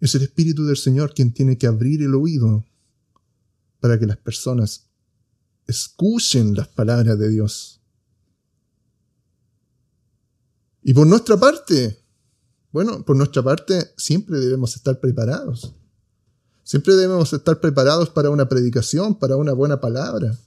Es 0.00 0.14
el 0.14 0.22
Espíritu 0.22 0.66
del 0.66 0.76
Señor 0.76 1.14
quien 1.14 1.32
tiene 1.32 1.56
que 1.56 1.66
abrir 1.66 2.02
el 2.02 2.14
oído 2.14 2.64
para 3.80 3.98
que 3.98 4.06
las 4.06 4.18
personas 4.18 4.90
escuchen 5.66 6.54
las 6.54 6.68
palabras 6.68 7.18
de 7.18 7.30
Dios. 7.30 7.80
Y 10.82 10.92
por 10.92 11.06
nuestra 11.06 11.38
parte, 11.38 11.98
bueno, 12.70 13.02
por 13.04 13.16
nuestra 13.16 13.42
parte 13.42 13.92
siempre 13.96 14.38
debemos 14.38 14.76
estar 14.76 15.00
preparados. 15.00 15.74
Siempre 16.64 16.94
debemos 16.94 17.30
estar 17.34 17.60
preparados 17.60 18.08
para 18.08 18.30
una 18.30 18.48
predicación, 18.48 19.14
para 19.14 19.36
una 19.36 19.52
buena 19.52 19.82
palabra. 19.82 20.38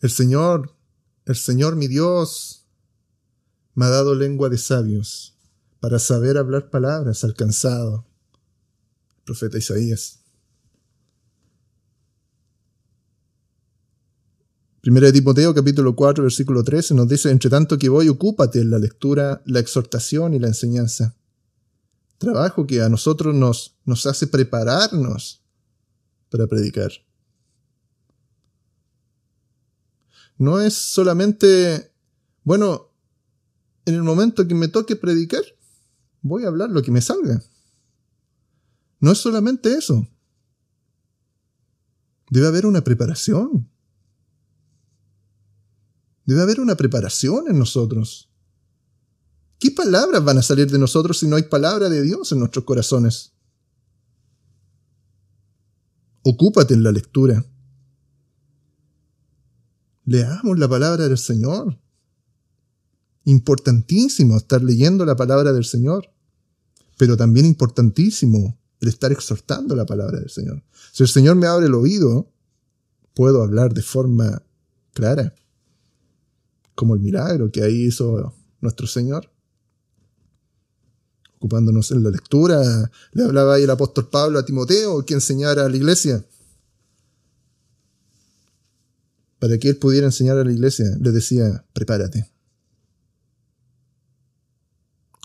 El 0.00 0.10
Señor, 0.10 0.74
el 1.26 1.36
Señor 1.36 1.76
mi 1.76 1.86
Dios, 1.86 2.64
me 3.74 3.84
ha 3.84 3.90
dado 3.90 4.14
lengua 4.14 4.48
de 4.48 4.56
sabios 4.56 5.36
para 5.80 5.98
saber 5.98 6.38
hablar 6.38 6.70
palabras 6.70 7.24
alcanzado. 7.24 8.06
profeta 9.24 9.58
Isaías. 9.58 10.20
Primera 14.80 15.08
de 15.08 15.12
Timoteo 15.12 15.52
capítulo 15.52 15.94
4 15.94 16.24
versículo 16.24 16.64
13 16.64 16.94
nos 16.94 17.06
dice, 17.06 17.30
entre 17.30 17.50
tanto 17.50 17.76
que 17.76 17.90
voy, 17.90 18.08
ocúpate 18.08 18.60
en 18.60 18.70
la 18.70 18.78
lectura, 18.78 19.42
la 19.44 19.60
exhortación 19.60 20.32
y 20.32 20.38
la 20.38 20.46
enseñanza 20.46 21.17
trabajo 22.18 22.66
que 22.66 22.82
a 22.82 22.88
nosotros 22.88 23.34
nos, 23.34 23.78
nos 23.84 24.06
hace 24.06 24.26
prepararnos 24.26 25.42
para 26.30 26.46
predicar. 26.46 26.90
No 30.36 30.60
es 30.60 30.74
solamente, 30.74 31.92
bueno, 32.44 32.92
en 33.84 33.94
el 33.94 34.02
momento 34.02 34.46
que 34.46 34.54
me 34.54 34.68
toque 34.68 34.94
predicar, 34.96 35.42
voy 36.20 36.44
a 36.44 36.48
hablar 36.48 36.70
lo 36.70 36.82
que 36.82 36.90
me 36.90 37.00
salga. 37.00 37.42
No 39.00 39.12
es 39.12 39.18
solamente 39.18 39.72
eso. 39.72 40.06
Debe 42.30 42.48
haber 42.48 42.66
una 42.66 42.82
preparación. 42.82 43.68
Debe 46.26 46.42
haber 46.42 46.60
una 46.60 46.76
preparación 46.76 47.48
en 47.48 47.58
nosotros. 47.58 48.27
¿Qué 49.58 49.72
palabras 49.72 50.24
van 50.24 50.38
a 50.38 50.42
salir 50.42 50.70
de 50.70 50.78
nosotros 50.78 51.18
si 51.18 51.26
no 51.26 51.34
hay 51.34 51.42
palabra 51.44 51.88
de 51.88 52.02
Dios 52.02 52.30
en 52.30 52.38
nuestros 52.38 52.64
corazones? 52.64 53.32
Ocúpate 56.22 56.74
en 56.74 56.84
la 56.84 56.92
lectura. 56.92 57.44
Leamos 60.04 60.58
la 60.58 60.68
palabra 60.68 61.08
del 61.08 61.18
Señor. 61.18 61.76
Importantísimo 63.24 64.36
estar 64.36 64.62
leyendo 64.62 65.04
la 65.04 65.16
palabra 65.16 65.52
del 65.52 65.64
Señor, 65.64 66.08
pero 66.96 67.16
también 67.16 67.44
importantísimo 67.44 68.58
el 68.80 68.88
estar 68.88 69.10
exhortando 69.10 69.74
la 69.74 69.86
palabra 69.86 70.20
del 70.20 70.30
Señor. 70.30 70.62
Si 70.92 71.02
el 71.02 71.08
Señor 71.08 71.34
me 71.34 71.48
abre 71.48 71.66
el 71.66 71.74
oído, 71.74 72.32
puedo 73.12 73.42
hablar 73.42 73.74
de 73.74 73.82
forma 73.82 74.40
clara, 74.92 75.34
como 76.76 76.94
el 76.94 77.00
milagro 77.00 77.50
que 77.50 77.64
ahí 77.64 77.86
hizo 77.86 78.34
nuestro 78.60 78.86
Señor 78.86 79.28
ocupándonos 81.38 81.90
en 81.92 82.02
la 82.02 82.10
lectura. 82.10 82.90
Le 83.12 83.24
hablaba 83.24 83.54
ahí 83.54 83.62
el 83.62 83.70
apóstol 83.70 84.08
Pablo 84.10 84.38
a 84.38 84.44
Timoteo, 84.44 85.04
que 85.04 85.14
enseñara 85.14 85.64
a 85.64 85.68
la 85.68 85.76
iglesia. 85.76 86.24
Para 89.38 89.56
que 89.58 89.68
él 89.68 89.76
pudiera 89.76 90.06
enseñar 90.06 90.36
a 90.36 90.44
la 90.44 90.52
iglesia, 90.52 90.86
le 91.00 91.12
decía, 91.12 91.64
prepárate. 91.72 92.28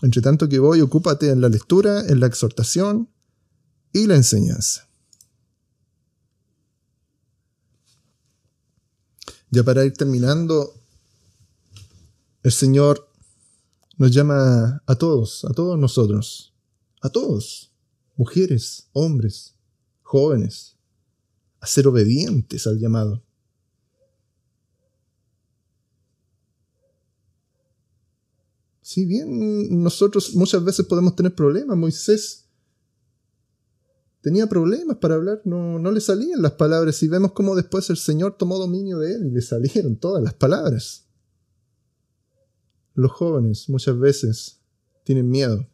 Entre 0.02 0.22
tanto 0.22 0.48
que 0.48 0.58
voy, 0.58 0.80
ocúpate 0.80 1.30
en 1.30 1.40
la 1.40 1.48
lectura, 1.48 2.00
en 2.06 2.20
la 2.20 2.26
exhortación 2.26 3.08
y 3.92 4.06
la 4.06 4.14
enseñanza. 4.14 4.88
Ya 9.50 9.64
para 9.64 9.84
ir 9.84 9.94
terminando, 9.94 10.74
el 12.42 12.52
Señor 12.52 13.08
nos 13.96 14.10
llama 14.10 14.82
a 14.86 14.94
todos, 14.96 15.44
a 15.44 15.52
todos 15.52 15.78
nosotros, 15.78 16.54
a 17.00 17.10
todos, 17.10 17.72
mujeres, 18.16 18.88
hombres, 18.92 19.54
jóvenes, 20.02 20.76
a 21.60 21.66
ser 21.66 21.86
obedientes 21.86 22.66
al 22.66 22.78
llamado. 22.78 23.22
Si 28.82 29.06
bien 29.06 29.82
nosotros 29.82 30.34
muchas 30.34 30.62
veces 30.62 30.86
podemos 30.86 31.16
tener 31.16 31.34
problemas, 31.34 31.76
Moisés 31.76 32.44
tenía 34.20 34.46
problemas 34.46 34.98
para 34.98 35.14
hablar, 35.14 35.40
no, 35.44 35.78
no 35.78 35.90
le 35.90 36.00
salían 36.00 36.42
las 36.42 36.52
palabras 36.52 37.02
y 37.02 37.08
vemos 37.08 37.32
cómo 37.32 37.56
después 37.56 37.88
el 37.90 37.96
Señor 37.96 38.36
tomó 38.36 38.58
dominio 38.58 38.98
de 38.98 39.14
él 39.14 39.26
y 39.26 39.30
le 39.30 39.42
salieron 39.42 39.96
todas 39.96 40.22
las 40.22 40.34
palabras. 40.34 41.03
Los 42.94 43.12
jóvenes 43.12 43.68
muchas 43.68 43.98
veces 43.98 44.60
tienen 45.04 45.28
miedo. 45.28 45.68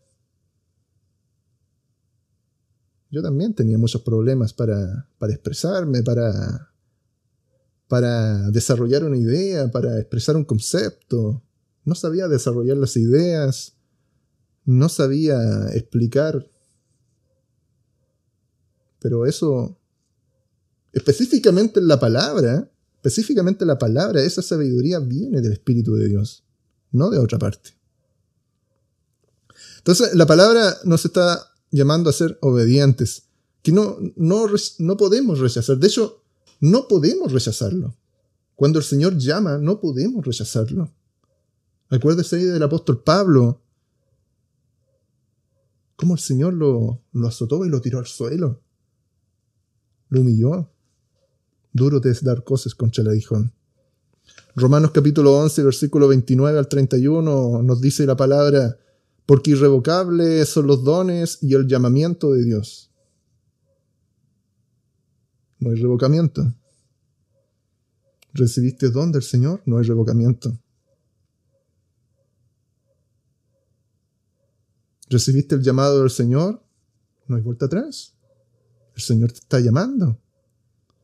Yo 3.11 3.23
también 3.23 3.55
tenía 3.55 3.77
muchos 3.77 4.03
problemas 4.03 4.53
para, 4.53 5.09
para 5.19 5.33
expresarme, 5.33 6.03
para, 6.03 6.73
para 7.89 8.51
desarrollar 8.51 9.05
una 9.05 9.17
idea, 9.17 9.71
para 9.71 9.99
expresar 9.99 10.37
un 10.37 10.45
concepto. 10.45 11.43
No 11.85 11.95
sabía 11.95 12.29
desarrollar 12.29 12.77
las 12.77 12.97
ideas, 12.97 13.77
no 14.65 14.89
sabía 14.89 15.39
explicar 15.75 16.47
pero 19.01 19.27
eso, 19.27 19.79
específicamente 20.93 21.81
en 21.81 21.89
la 21.89 21.99
palabra, 21.99 22.71
específicamente 22.97 23.65
la 23.65 23.79
palabra, 23.79 24.23
esa 24.23 24.43
sabiduría 24.43 25.01
viene 25.01 25.41
del 25.41 25.53
Espíritu 25.53 25.95
de 25.95 26.09
Dios, 26.09 26.45
no 26.93 27.11
de 27.11 27.19
otra 27.19 27.39
parte. 27.39 27.71
Entonces, 29.79 30.15
la 30.15 30.27
palabra 30.27 30.77
nos 30.85 31.05
está 31.05 31.53
llamando 31.71 32.11
a 32.11 32.13
ser 32.13 32.39
obedientes, 32.43 33.25
que 33.63 33.73
no, 33.73 33.97
no, 34.17 34.47
no 34.79 34.97
podemos 34.97 35.39
rechazar. 35.39 35.79
De 35.79 35.87
hecho, 35.87 36.23
no 36.61 36.89
podemos 36.89 37.33
rechazarlo. 37.33 37.95
Cuando 38.57 38.79
el 38.79 38.85
Señor 38.85 39.17
llama, 39.17 39.59
no 39.59 39.81
podemos 39.81 40.25
rechazarlo. 40.25 40.93
Acuérdese 41.89 42.37
ahí 42.37 42.45
del 42.45 42.63
apóstol 42.63 43.03
Pablo, 43.03 43.63
cómo 45.97 46.15
el 46.15 46.21
Señor 46.21 46.55
lo, 46.55 47.03
lo 47.13 47.29
azotó 47.29 47.65
y 47.65 47.69
lo 47.69 47.81
tiró 47.81 47.99
al 47.99 48.07
suelo 48.07 48.61
lo 50.11 50.21
humilló. 50.21 50.69
Duro 51.73 52.01
te 52.01 52.11
es 52.11 52.23
dar 52.23 52.45
cosas 52.45 52.75
contra 52.75 53.03
el. 53.03 53.53
Romanos 54.57 54.91
capítulo 54.93 55.39
11, 55.39 55.63
versículo 55.63 56.09
29 56.09 56.59
al 56.59 56.69
31 56.69 57.63
nos 57.63 57.81
dice 57.81 58.07
la 58.07 58.17
palabra, 58.17 58.77
porque 59.27 59.53
irrevocables 59.53 60.49
son 60.49 60.67
los 60.67 60.83
dones 60.83 61.39
y 61.41 61.55
el 61.55 61.67
llamamiento 61.67 62.33
de 62.33 62.45
Dios. 62.45 62.91
No 65.59 65.71
hay 65.71 65.77
revocamiento. 65.77 66.55
¿Recibiste 68.33 68.91
don 68.91 69.13
del 69.13 69.23
Señor? 69.23 69.63
No 69.67 69.79
hay 69.79 69.85
revocamiento. 69.85 70.59
¿Recibiste 75.09 75.57
el 75.57 75.63
llamado 75.63 76.01
del 76.01 76.11
Señor? 76.11 76.63
No 77.27 77.37
hay 77.37 77.43
vuelta 77.43 77.67
atrás. 77.67 78.15
El 78.95 79.03
Señor 79.03 79.33
te 79.33 79.39
está 79.39 79.61
llamando. 79.61 80.19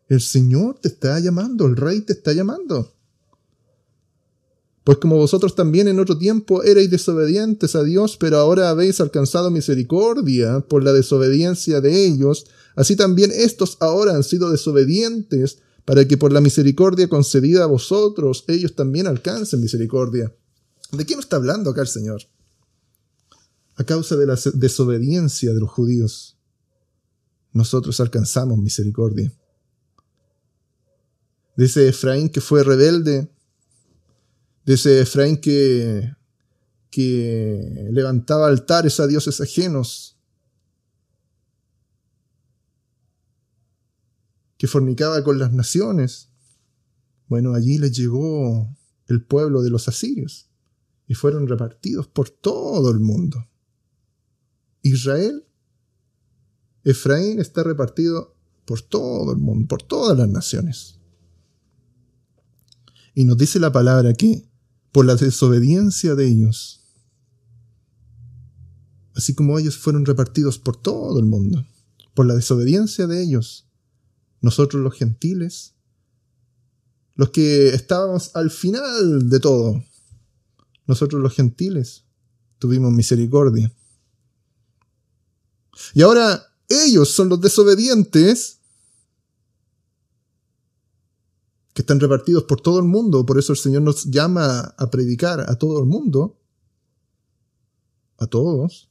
El 0.09 0.21
Señor 0.21 0.79
te 0.79 0.89
está 0.89 1.19
llamando, 1.19 1.67
el 1.67 1.77
Rey 1.77 2.01
te 2.03 2.13
está 2.13 2.33
llamando. 2.33 2.95
Pues 4.87 4.99
como 4.99 5.17
vosotros 5.17 5.57
también 5.57 5.89
en 5.89 5.99
otro 5.99 6.17
tiempo 6.17 6.63
erais 6.63 6.89
desobedientes 6.89 7.75
a 7.75 7.83
Dios, 7.83 8.17
pero 8.17 8.37
ahora 8.37 8.71
habéis 8.71 9.01
alcanzado 9.01 9.51
misericordia 9.51 10.61
por 10.61 10.85
la 10.85 10.93
desobediencia 10.93 11.81
de 11.81 12.07
ellos, 12.07 12.47
así 12.77 12.95
también 12.95 13.33
estos 13.35 13.79
ahora 13.81 14.15
han 14.15 14.23
sido 14.23 14.49
desobedientes 14.49 15.59
para 15.85 16.07
que 16.07 16.17
por 16.17 16.31
la 16.31 16.41
misericordia 16.41 17.09
concedida 17.09 17.65
a 17.65 17.67
vosotros 17.67 18.45
ellos 18.47 18.77
también 18.77 19.09
alcancen 19.09 19.61
misericordia. 19.61 20.33
¿De 20.93 21.05
quién 21.05 21.19
está 21.19 21.35
hablando 21.35 21.71
acá 21.71 21.81
el 21.81 21.89
Señor? 21.89 22.23
A 23.75 23.83
causa 23.83 24.15
de 24.15 24.27
la 24.27 24.39
desobediencia 24.55 25.53
de 25.53 25.59
los 25.59 25.69
judíos 25.69 26.39
nosotros 27.53 27.99
alcanzamos 27.99 28.57
misericordia. 28.59 29.33
Ese 31.57 31.89
Efraín 31.89 32.29
que 32.29 32.41
fue 32.41 32.63
rebelde, 32.63 33.29
de 34.66 34.74
ese 34.74 35.01
Efraín 35.01 35.40
que, 35.40 36.12
que 36.90 37.88
levantaba 37.93 38.48
altares 38.48 38.98
a 38.98 39.06
dioses 39.06 39.40
ajenos, 39.40 40.18
que 44.59 44.66
fornicaba 44.66 45.22
con 45.22 45.38
las 45.38 45.52
naciones. 45.52 46.30
Bueno, 47.28 47.55
allí 47.55 47.78
le 47.78 47.90
llegó 47.90 48.76
el 49.06 49.24
pueblo 49.24 49.62
de 49.62 49.70
los 49.70 49.86
asirios 49.88 50.51
y 51.06 51.14
fueron 51.14 51.47
repartidos 51.47 52.09
por 52.09 52.28
todo 52.28 52.90
el 52.90 52.98
mundo. 52.98 53.48
Israel 54.82 55.44
Efraín 56.82 57.40
está 57.40 57.62
repartido 57.62 58.36
por 58.64 58.80
todo 58.80 59.32
el 59.32 59.38
mundo, 59.38 59.68
por 59.68 59.82
todas 59.82 60.18
las 60.18 60.28
naciones. 60.28 60.98
Y 63.14 63.24
nos 63.24 63.38
dice 63.38 63.60
la 63.60 63.72
palabra 63.72 64.12
que 64.14 64.48
por 64.97 65.05
la 65.05 65.14
desobediencia 65.14 66.14
de 66.14 66.27
ellos, 66.27 66.81
así 69.14 69.35
como 69.35 69.59
ellos 69.59 69.77
fueron 69.77 70.06
repartidos 70.06 70.59
por 70.59 70.81
todo 70.81 71.18
el 71.18 71.27
mundo, 71.27 71.66
por 72.14 72.24
la 72.24 72.35
desobediencia 72.35 73.06
de 73.06 73.23
ellos, 73.23 73.68
nosotros 74.40 74.82
los 74.82 74.94
gentiles, 74.94 75.74
los 77.14 77.28
que 77.28 77.74
estábamos 77.74 78.31
al 78.35 78.51
final 78.51 79.28
de 79.28 79.39
todo, 79.39 79.85
nosotros 80.86 81.20
los 81.20 81.35
gentiles 81.35 82.05
tuvimos 82.59 82.90
misericordia. 82.90 83.70
Y 85.93 86.01
ahora 86.01 86.43
ellos 86.70 87.10
son 87.10 87.28
los 87.28 87.43
desobedientes 87.43 88.56
que 91.77 91.82
están 91.82 92.01
repartidos 92.01 92.44
por 92.44 92.62
todo 92.62 92.78
el 92.78 92.86
mundo. 92.86 93.27
Por 93.27 93.39
eso 93.39 93.53
el 93.53 93.59
Señor 93.59 93.82
nos 93.82 94.07
llama 94.07 94.61
a 94.78 94.90
predicar 94.90 95.40
a 95.40 95.57
todo 95.57 95.78
el 95.78 95.85
mundo. 95.85 96.40
A 98.16 98.27
todos. 98.27 98.89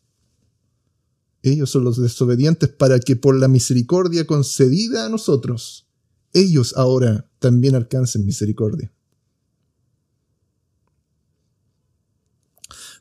Ellos 1.41 1.71
son 1.71 1.83
los 1.83 1.99
desobedientes 1.99 2.69
para 2.69 2.99
que 2.99 3.15
por 3.15 3.39
la 3.39 3.47
misericordia 3.47 4.27
concedida 4.27 5.07
a 5.07 5.09
nosotros, 5.09 5.87
ellos 6.31 6.75
ahora 6.77 7.27
también 7.39 7.73
alcancen 7.73 8.23
misericordia. 8.23 8.93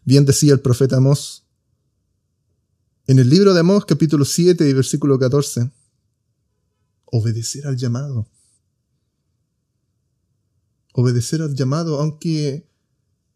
Bien 0.03 0.25
decía 0.25 0.55
el 0.55 0.61
profeta 0.61 0.97
Amós, 0.97 1.45
en 3.07 3.19
el 3.19 3.29
libro 3.29 3.53
de 3.53 3.61
Amós, 3.61 3.85
capítulo 3.85 4.25
7 4.25 4.67
y 4.67 4.73
versículo 4.73 5.19
14, 5.19 5.71
obedecer 7.05 7.67
al 7.67 7.77
llamado. 7.77 8.27
Obedecer 10.97 11.43
al 11.43 11.57
llamado, 11.57 12.01
aunque 12.01 12.69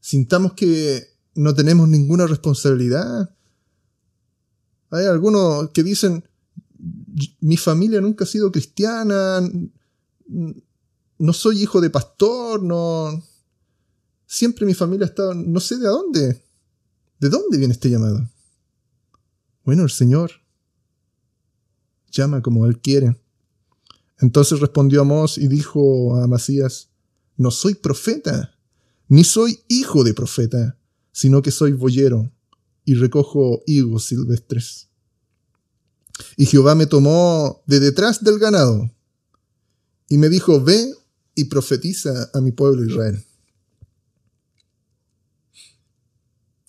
sintamos 0.01 0.53
que 0.53 1.09
no 1.35 1.55
tenemos 1.55 1.89
ninguna 1.89 2.27
responsabilidad. 2.27 3.35
Hay 4.91 5.07
algunos 5.07 5.71
que 5.71 5.83
dicen, 5.83 6.25
mi 7.41 7.57
familia 7.57 8.01
nunca 8.01 8.25
ha 8.25 8.29
sido 8.29 8.53
cristiana, 8.53 9.41
no 11.19 11.33
soy 11.33 11.63
hijo 11.63 11.81
de 11.81 11.91
pastor, 11.91 12.63
no... 12.63 13.25
Siempre 14.25 14.65
mi 14.67 14.75
familia 14.75 15.07
ha 15.07 15.09
estado, 15.09 15.35
no 15.35 15.59
sé 15.59 15.79
de 15.79 15.89
dónde. 15.89 16.45
¿De 17.19 17.29
dónde 17.29 17.59
viene 17.59 17.73
este 17.73 17.91
llamado? 17.91 18.31
Bueno, 19.65 19.83
el 19.83 19.91
Señor 19.91 20.31
llama 22.11 22.41
como 22.41 22.67
Él 22.67 22.79
quiere. 22.81 23.19
Entonces 24.21 24.61
respondió 24.61 25.01
Amós 25.01 25.39
y 25.39 25.49
dijo 25.49 26.17
a 26.17 26.25
Amasías, 26.25 26.91
no 27.39 27.51
soy 27.51 27.75
profeta, 27.75 28.55
ni 29.09 29.25
soy 29.25 29.61
hijo 29.69 30.05
de 30.05 30.13
profeta, 30.13 30.77
sino 31.13 31.41
que 31.41 31.51
soy 31.51 31.73
boyero 31.73 32.31
y 32.85 32.95
recojo 32.95 33.63
higos 33.67 34.05
silvestres. 34.05 34.89
Y 36.37 36.47
Jehová 36.47 36.75
me 36.75 36.87
tomó 36.87 37.63
de 37.67 37.81
detrás 37.81 38.23
del 38.23 38.39
ganado 38.39 38.91
y 40.09 40.19
me 40.19 40.29
dijo, 40.29 40.63
ve 40.63 40.93
y 41.35 41.45
profetiza 41.45 42.31
a 42.35 42.41
mi 42.41 42.53
pueblo 42.53 42.85
Israel. 42.85 43.25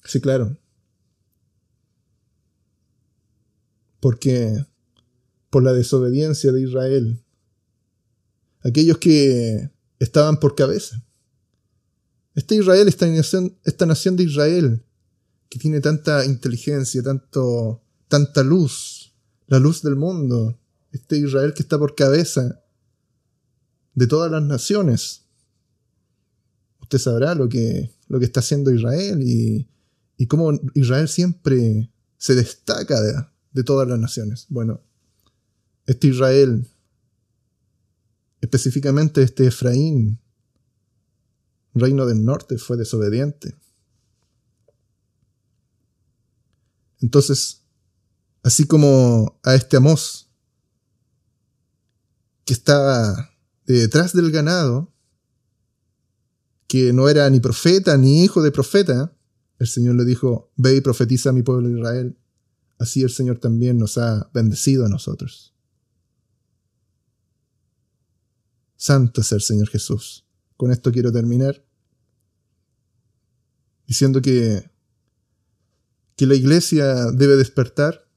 Sí, 0.05 0.21
claro. 0.21 0.57
Porque 3.99 4.65
por 5.49 5.63
la 5.63 5.73
desobediencia 5.73 6.51
de 6.51 6.61
Israel. 6.61 7.23
Aquellos 8.61 8.97
que 8.97 9.71
estaban 9.99 10.39
por 10.39 10.55
cabeza. 10.55 11.03
Este 12.35 12.55
Israel, 12.55 12.87
esta 12.87 13.05
nación, 13.07 13.57
esta 13.65 13.85
nación 13.85 14.15
de 14.15 14.23
Israel, 14.23 14.83
que 15.49 15.59
tiene 15.59 15.81
tanta 15.81 16.25
inteligencia, 16.25 17.03
tanto, 17.03 17.81
tanta 18.07 18.43
luz, 18.43 19.13
la 19.47 19.59
luz 19.59 19.81
del 19.81 19.95
mundo, 19.95 20.57
este 20.91 21.17
Israel 21.17 21.53
que 21.53 21.63
está 21.63 21.77
por 21.77 21.95
cabeza 21.95 22.61
de 23.95 24.07
todas 24.07 24.31
las 24.31 24.43
naciones. 24.43 25.23
Usted 26.81 26.97
sabrá 26.97 27.35
lo 27.35 27.49
que, 27.49 27.91
lo 28.07 28.19
que 28.19 28.25
está 28.25 28.39
haciendo 28.39 28.71
Israel 28.71 29.21
y, 29.21 29.67
y 30.17 30.27
cómo 30.27 30.51
Israel 30.75 31.07
siempre 31.07 31.91
se 32.17 32.35
destaca 32.35 33.01
de, 33.01 33.13
de 33.51 33.63
todas 33.63 33.87
las 33.87 33.99
naciones. 33.99 34.45
Bueno, 34.49 34.81
este 35.85 36.07
Israel, 36.07 36.67
específicamente 38.41 39.21
este 39.21 39.47
Efraín, 39.47 40.19
reino 41.73 42.05
del 42.05 42.23
norte, 42.23 42.57
fue 42.57 42.77
desobediente. 42.77 43.55
Entonces, 47.01 47.63
así 48.43 48.65
como 48.65 49.39
a 49.43 49.55
este 49.55 49.77
Amós, 49.77 50.29
que 52.45 52.53
estaba 52.53 53.29
detrás 53.65 54.13
del 54.13 54.31
ganado, 54.31 54.91
que 56.67 56.93
no 56.93 57.09
era 57.09 57.29
ni 57.29 57.39
profeta 57.39 57.97
ni 57.97 58.23
hijo 58.23 58.41
de 58.41 58.51
profeta, 58.51 59.15
el 59.59 59.67
Señor 59.67 59.95
le 59.95 60.05
dijo, 60.05 60.51
ve 60.55 60.75
y 60.75 60.81
profetiza 60.81 61.29
a 61.29 61.33
mi 61.33 61.43
pueblo 61.43 61.69
Israel. 61.69 62.17
Así 62.77 63.01
el 63.03 63.09
Señor 63.09 63.39
también 63.39 63.77
nos 63.77 63.97
ha 63.97 64.29
bendecido 64.33 64.85
a 64.85 64.89
nosotros. 64.89 65.53
Santo 68.79 69.19
es 69.19 69.31
el 69.33 69.41
Señor 69.41 69.67
Jesús. 69.67 70.25
Con 70.55 70.71
esto 70.71 70.89
quiero 70.93 71.11
terminar 71.11 71.61
diciendo 73.85 74.21
que, 74.21 74.71
que 76.15 76.25
la 76.25 76.35
iglesia 76.35 77.11
debe 77.11 77.35
despertar. 77.35 78.07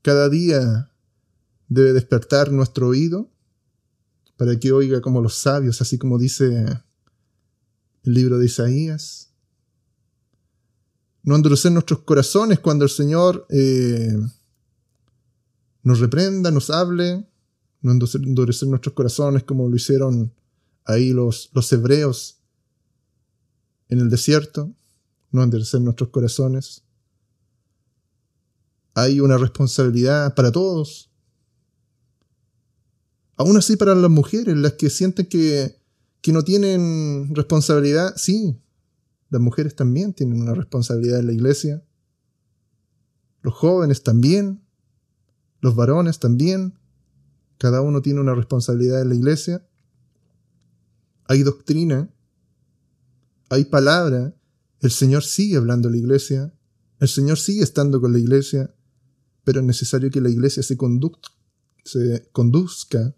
Cada 0.00 0.30
día 0.30 0.90
debe 1.68 1.92
despertar 1.92 2.50
nuestro 2.50 2.88
oído 2.88 3.30
para 4.38 4.58
que 4.58 4.72
oiga 4.72 5.02
como 5.02 5.20
los 5.20 5.34
sabios, 5.34 5.82
así 5.82 5.98
como 5.98 6.18
dice 6.18 6.64
el 8.04 8.14
libro 8.14 8.38
de 8.38 8.46
Isaías. 8.46 9.30
No 11.22 11.36
endurecer 11.36 11.70
nuestros 11.70 12.00
corazones 12.00 12.60
cuando 12.60 12.84
el 12.86 12.90
Señor 12.90 13.46
eh, 13.50 14.16
nos 15.82 16.00
reprenda, 16.00 16.50
nos 16.50 16.70
hable, 16.70 17.28
no 17.82 17.92
endurecer 17.92 18.68
nuestros 18.68 18.94
corazones 18.94 19.44
como 19.44 19.68
lo 19.68 19.76
hicieron 19.76 20.32
ahí 20.84 21.12
los, 21.12 21.50
los 21.52 21.72
hebreos 21.72 22.40
en 23.88 24.00
el 24.00 24.10
desierto, 24.10 24.72
no 25.30 25.42
endurecer 25.42 25.80
nuestros 25.80 26.10
corazones. 26.10 26.82
Hay 28.94 29.20
una 29.20 29.36
responsabilidad 29.36 30.34
para 30.34 30.50
todos. 30.50 31.10
Aún 33.36 33.56
así 33.56 33.76
para 33.76 33.94
las 33.94 34.10
mujeres, 34.10 34.56
las 34.56 34.72
que 34.72 34.88
sienten 34.88 35.26
que, 35.26 35.78
que 36.22 36.32
no 36.32 36.42
tienen 36.42 37.34
responsabilidad, 37.34 38.14
sí, 38.16 38.58
las 39.28 39.40
mujeres 39.40 39.74
también 39.74 40.14
tienen 40.14 40.40
una 40.40 40.54
responsabilidad 40.54 41.20
en 41.20 41.26
la 41.26 41.32
iglesia. 41.32 41.82
Los 43.42 43.54
jóvenes 43.54 44.02
también. 44.02 44.62
Los 45.60 45.74
varones 45.74 46.18
también. 46.18 46.78
Cada 47.58 47.80
uno 47.80 48.02
tiene 48.02 48.20
una 48.20 48.34
responsabilidad 48.34 49.02
en 49.02 49.08
la 49.08 49.14
iglesia. 49.14 49.66
Hay 51.24 51.42
doctrina. 51.42 52.10
Hay 53.48 53.64
palabra. 53.66 54.34
El 54.80 54.90
Señor 54.90 55.24
sigue 55.24 55.56
hablando 55.56 55.88
a 55.88 55.90
la 55.90 55.96
iglesia. 55.96 56.52
El 57.00 57.08
Señor 57.08 57.38
sigue 57.38 57.62
estando 57.62 58.00
con 58.00 58.12
la 58.12 58.18
iglesia. 58.18 58.74
Pero 59.44 59.60
es 59.60 59.66
necesario 59.66 60.10
que 60.10 60.20
la 60.20 60.30
iglesia 60.30 60.62
se, 60.62 60.76
se 61.84 62.28
conduzca 62.32 63.14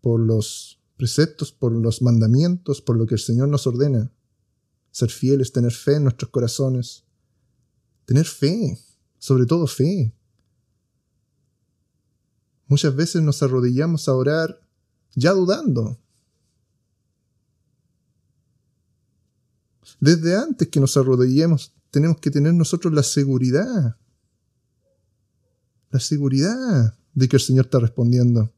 por 0.00 0.20
los 0.20 0.80
preceptos, 0.96 1.52
por 1.52 1.72
los 1.72 2.02
mandamientos, 2.02 2.82
por 2.82 2.96
lo 2.96 3.06
que 3.06 3.14
el 3.14 3.20
Señor 3.20 3.48
nos 3.48 3.66
ordena. 3.66 4.12
Ser 4.90 5.10
fieles, 5.10 5.52
tener 5.52 5.72
fe 5.72 5.94
en 5.94 6.04
nuestros 6.04 6.30
corazones. 6.30 7.04
Tener 8.04 8.26
fe, 8.26 8.78
sobre 9.18 9.46
todo 9.46 9.66
fe. 9.66 10.14
Muchas 12.68 12.94
veces 12.94 13.22
nos 13.22 13.42
arrodillamos 13.42 14.08
a 14.08 14.14
orar 14.14 14.60
ya 15.14 15.32
dudando. 15.32 15.98
Desde 19.98 20.36
antes 20.36 20.68
que 20.68 20.78
nos 20.78 20.96
arrodillemos, 20.96 21.72
tenemos 21.90 22.18
que 22.20 22.30
tener 22.30 22.54
nosotros 22.54 22.92
la 22.92 23.02
seguridad. 23.02 23.96
La 25.90 25.98
seguridad 25.98 26.94
de 27.14 27.28
que 27.28 27.36
el 27.36 27.42
Señor 27.42 27.64
está 27.64 27.80
respondiendo. 27.80 28.52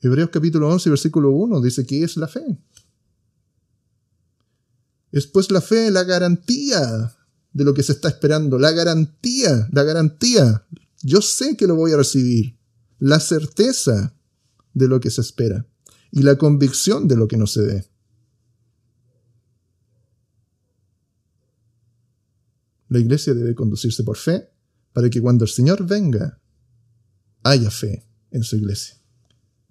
Hebreos 0.00 0.30
capítulo 0.32 0.68
11, 0.68 0.88
versículo 0.88 1.30
1 1.32 1.60
dice 1.60 1.84
que 1.84 2.04
es 2.04 2.16
la 2.16 2.28
fe. 2.28 2.56
Es 5.10 5.26
pues 5.26 5.50
la 5.50 5.60
fe 5.60 5.90
la 5.90 6.04
garantía 6.04 7.12
de 7.52 7.64
lo 7.64 7.74
que 7.74 7.82
se 7.82 7.92
está 7.92 8.08
esperando, 8.08 8.58
la 8.58 8.70
garantía, 8.70 9.68
la 9.72 9.82
garantía, 9.82 10.66
yo 11.06 11.22
sé 11.22 11.56
que 11.56 11.68
lo 11.68 11.76
voy 11.76 11.92
a 11.92 11.96
recibir. 11.96 12.58
La 12.98 13.20
certeza 13.20 14.16
de 14.74 14.88
lo 14.88 14.98
que 15.00 15.10
se 15.10 15.20
espera 15.20 15.66
y 16.10 16.22
la 16.22 16.36
convicción 16.36 17.06
de 17.06 17.16
lo 17.16 17.28
que 17.28 17.36
no 17.36 17.46
se 17.46 17.62
ve. 17.62 17.86
La 22.88 22.98
iglesia 22.98 23.34
debe 23.34 23.54
conducirse 23.54 24.02
por 24.02 24.16
fe 24.16 24.50
para 24.92 25.08
que 25.08 25.20
cuando 25.20 25.44
el 25.44 25.50
Señor 25.50 25.86
venga 25.86 26.40
haya 27.42 27.70
fe 27.70 28.04
en 28.30 28.42
su 28.42 28.56
iglesia. 28.56 28.96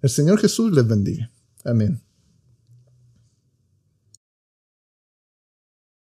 El 0.00 0.10
Señor 0.10 0.38
Jesús 0.38 0.72
les 0.72 0.86
bendiga. 0.86 1.30
Amén. 1.64 2.05